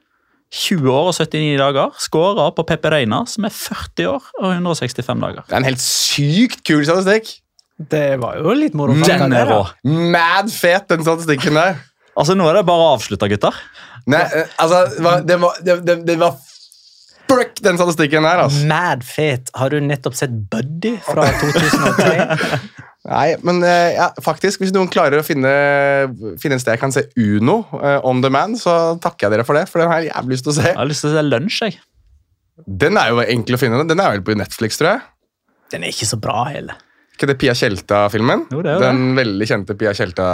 20 0.53 0.89
år 0.93 1.11
og 1.11 1.15
79 1.17 1.59
dager, 1.61 1.91
skåra 2.01 2.49
på 2.57 2.65
Pepe 2.69 2.91
Reina, 2.95 3.23
som 3.29 3.45
er 3.45 3.53
40 3.53 4.07
år 4.15 4.31
og 4.41 4.49
165 4.55 5.21
dager. 5.21 5.45
Det 5.49 5.55
er 5.55 5.61
en 5.63 5.69
helt 5.69 5.83
sykt 5.85 6.63
kul 6.65 6.87
statistikk. 6.89 7.35
Det 7.79 8.19
var 8.19 8.41
jo 8.41 8.55
litt 8.59 8.75
moro. 8.75 8.97
Den 9.07 9.33
er 9.37 9.47
rå. 9.47 9.61
Mad 9.87 10.49
fet, 10.51 10.89
den 10.91 11.05
statistikken 11.07 11.55
der. 11.55 11.77
Altså, 12.19 12.35
Nå 12.39 12.49
er 12.51 12.59
det 12.59 12.67
bare 12.69 12.85
å 12.85 12.93
avslutte, 12.97 13.29
gutter. 13.31 13.57
Nei, 14.11 14.25
eh, 14.27 14.55
altså, 14.59 14.85
det 14.97 15.39
var, 15.39 15.59
det 15.63 15.79
det, 15.87 15.97
det, 16.09 16.17
var 16.21 16.37
Brøkk, 17.29 17.59
den 17.65 17.79
statistikken 17.79 18.25
der, 18.25 18.43
altså. 18.47 18.65
Mad 18.69 19.05
fet. 19.07 19.53
Har 19.59 19.73
du 19.75 19.83
nettopp 19.85 20.17
sett 20.19 20.33
Buddy 20.51 20.97
fra 21.05 21.27
2003? 21.43 22.61
Nei, 23.09 23.29
men 23.47 23.63
eh, 23.65 23.95
ja, 23.95 24.09
faktisk, 24.25 24.63
hvis 24.63 24.73
noen 24.75 24.91
klarer 24.93 25.21
å 25.21 25.25
finne, 25.25 25.53
finne 26.43 26.59
en 26.59 26.63
sted 26.63 26.75
jeg 26.75 26.83
kan 26.83 26.93
se 26.93 27.07
Uno 27.17 27.61
uh, 27.71 28.01
on 28.09 28.21
demand, 28.25 28.59
så 28.61 28.75
takker 29.01 29.29
jeg 29.29 29.37
dere 29.37 29.47
for 29.49 29.57
det, 29.57 29.69
for 29.71 29.81
den 29.81 29.93
har 29.93 30.03
jeg 30.03 30.11
jævlig 30.11 30.37
lyst 30.37 30.49
til 30.49 30.53
å 30.53 30.57
se. 30.59 30.67
Jeg 30.67 30.81
har 30.81 30.91
lyst 30.91 31.05
til 31.05 31.13
å 31.13 31.15
se 31.15 31.25
lunsj. 31.29 31.63
jeg. 31.69 31.79
Den 32.85 32.99
er 33.01 33.13
jo 33.13 33.23
enkel 33.23 33.57
å 33.57 33.61
finne. 33.61 33.87
Den 33.89 34.03
er 34.03 34.17
vel 34.17 34.27
på 34.27 34.37
Netflix, 34.37 34.81
tror 34.81 34.97
jeg. 34.97 35.07
Den 35.73 35.85
er 35.87 35.95
ikke 35.95 36.09
så 36.11 36.19
bra 36.21 36.43
heller. 36.51 36.81
Ikke 37.19 37.27
det 37.33 37.39
Pia 37.43 37.51
Tjelta-filmen? 37.59 38.45
Jo, 38.55 38.61
det 38.63 38.71
er 38.71 38.77
jo 38.79 38.83
Den 38.85 39.01
veldig 39.19 39.47
kjente 39.51 39.75
Pia 39.79 39.91
Tjelta 39.99 40.27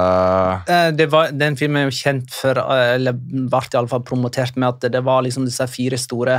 Eh, 0.68 0.90
Det 0.92 1.06
var, 1.10 1.30
den 1.32 1.56
filmen 1.56 1.80
er 1.80 1.86
jo 1.88 1.94
kjent 1.96 2.28
for, 2.36 2.58
eh, 2.60 2.94
eller 2.98 3.16
ble 3.16 3.62
i 3.72 3.78
alle 3.80 3.88
fall 3.88 4.02
promotert 4.04 4.58
med 4.60 4.68
at 4.68 4.92
det 4.92 5.00
var 5.06 5.22
liksom 5.24 5.46
disse 5.48 5.64
fire 5.72 5.96
store 5.98 6.36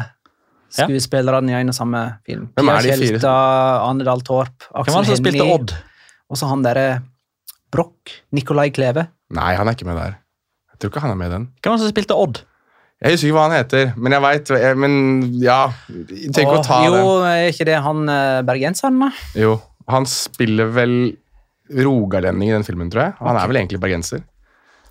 Ja. 0.76 0.86
skuespillerne 0.86 1.50
i 1.50 1.54
en 1.62 1.70
og 1.72 1.76
samme 1.78 2.00
film. 2.28 2.50
Hvem 2.58 2.70
er 2.70 2.82
Pia 2.82 2.92
de 2.96 3.02
fire? 3.08 3.18
Kjelta, 3.18 3.34
Anne 3.90 4.04
Dahl 4.06 4.22
Torp, 4.22 4.54
Hvem 4.70 4.74
var 4.76 4.82
Aksel 4.86 5.02
det 5.02 5.18
som 5.18 5.24
spilte 5.26 5.42
Hennie, 5.42 5.54
Odd? 5.56 5.74
og 6.30 6.38
så 6.38 6.48
han 6.50 6.62
derre 6.64 6.88
Broch. 7.72 8.16
Nicolai 8.32 8.70
Kleve. 8.72 9.08
Nei, 9.34 9.56
han 9.56 9.68
er 9.68 9.74
ikke 9.74 9.86
med 9.90 9.98
der. 9.98 10.18
Jeg 10.74 10.80
tror 10.80 10.92
ikke 10.92 11.02
han 11.02 11.12
er 11.12 11.16
med 11.16 11.28
i 11.32 11.34
den. 11.36 11.46
Hvem 11.64 11.72
var 11.72 11.78
det 11.80 11.86
som 11.88 11.92
spilte 11.96 12.16
Odd? 12.22 12.42
Jeg 13.04 13.12
husker 13.16 13.28
ikke 13.28 13.36
hva 13.36 13.50
han 13.50 13.58
heter, 13.58 13.94
men 13.98 14.12
jeg 14.16 14.22
veit 14.24 14.78
Men 14.78 14.94
ja 15.42 15.58
Tenk 16.34 16.48
å 16.48 16.62
ta 16.64 16.78
jo, 16.86 16.94
den. 16.94 17.26
er 17.28 17.50
ikke 17.52 17.66
det 17.68 17.80
han 17.84 18.10
eh, 18.10 18.42
bergenseren, 18.48 19.00
da? 19.00 19.10
Jo, 19.36 19.58
han 19.92 20.08
spiller 20.10 20.72
vel 20.74 20.96
rogalending 21.76 22.50
i 22.50 22.56
den 22.56 22.66
filmen, 22.66 22.90
tror 22.94 23.08
jeg. 23.08 23.18
Han 23.20 23.38
er 23.38 23.52
vel 23.52 23.62
egentlig 23.62 23.82
bergenser. 23.84 24.24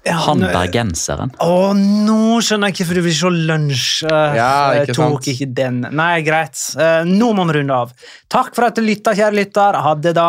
Han 0.05 0.42
bergenseren. 0.42 1.30
Å, 1.40 1.72
nå 1.72 2.40
skjønner 2.45 2.68
jeg 2.68 2.74
ikke 2.74 2.84
hvorfor 2.84 2.99
du 2.99 3.05
vil 3.07 3.16
se 3.16 3.30
lunsj. 3.49 3.88
Uh, 4.05 4.36
Ja, 4.36 4.53
ikke 4.82 4.99
tok 4.99 5.16
sant. 5.22 5.30
ikke 5.32 5.49
den. 5.57 5.80
Nei, 5.97 6.18
greit. 6.26 6.61
Uh, 6.76 7.07
nå 7.09 7.32
må 7.32 7.47
vi 7.49 7.61
runde 7.61 7.82
av. 7.86 7.95
Takk 8.28 8.53
for 8.57 8.68
at 8.68 8.76
du 8.76 8.84
lytta, 8.84 9.16
kjære 9.16 9.38
lytter. 9.40 9.80
Ha 9.86 9.95
det, 9.97 10.16
da. 10.18 10.28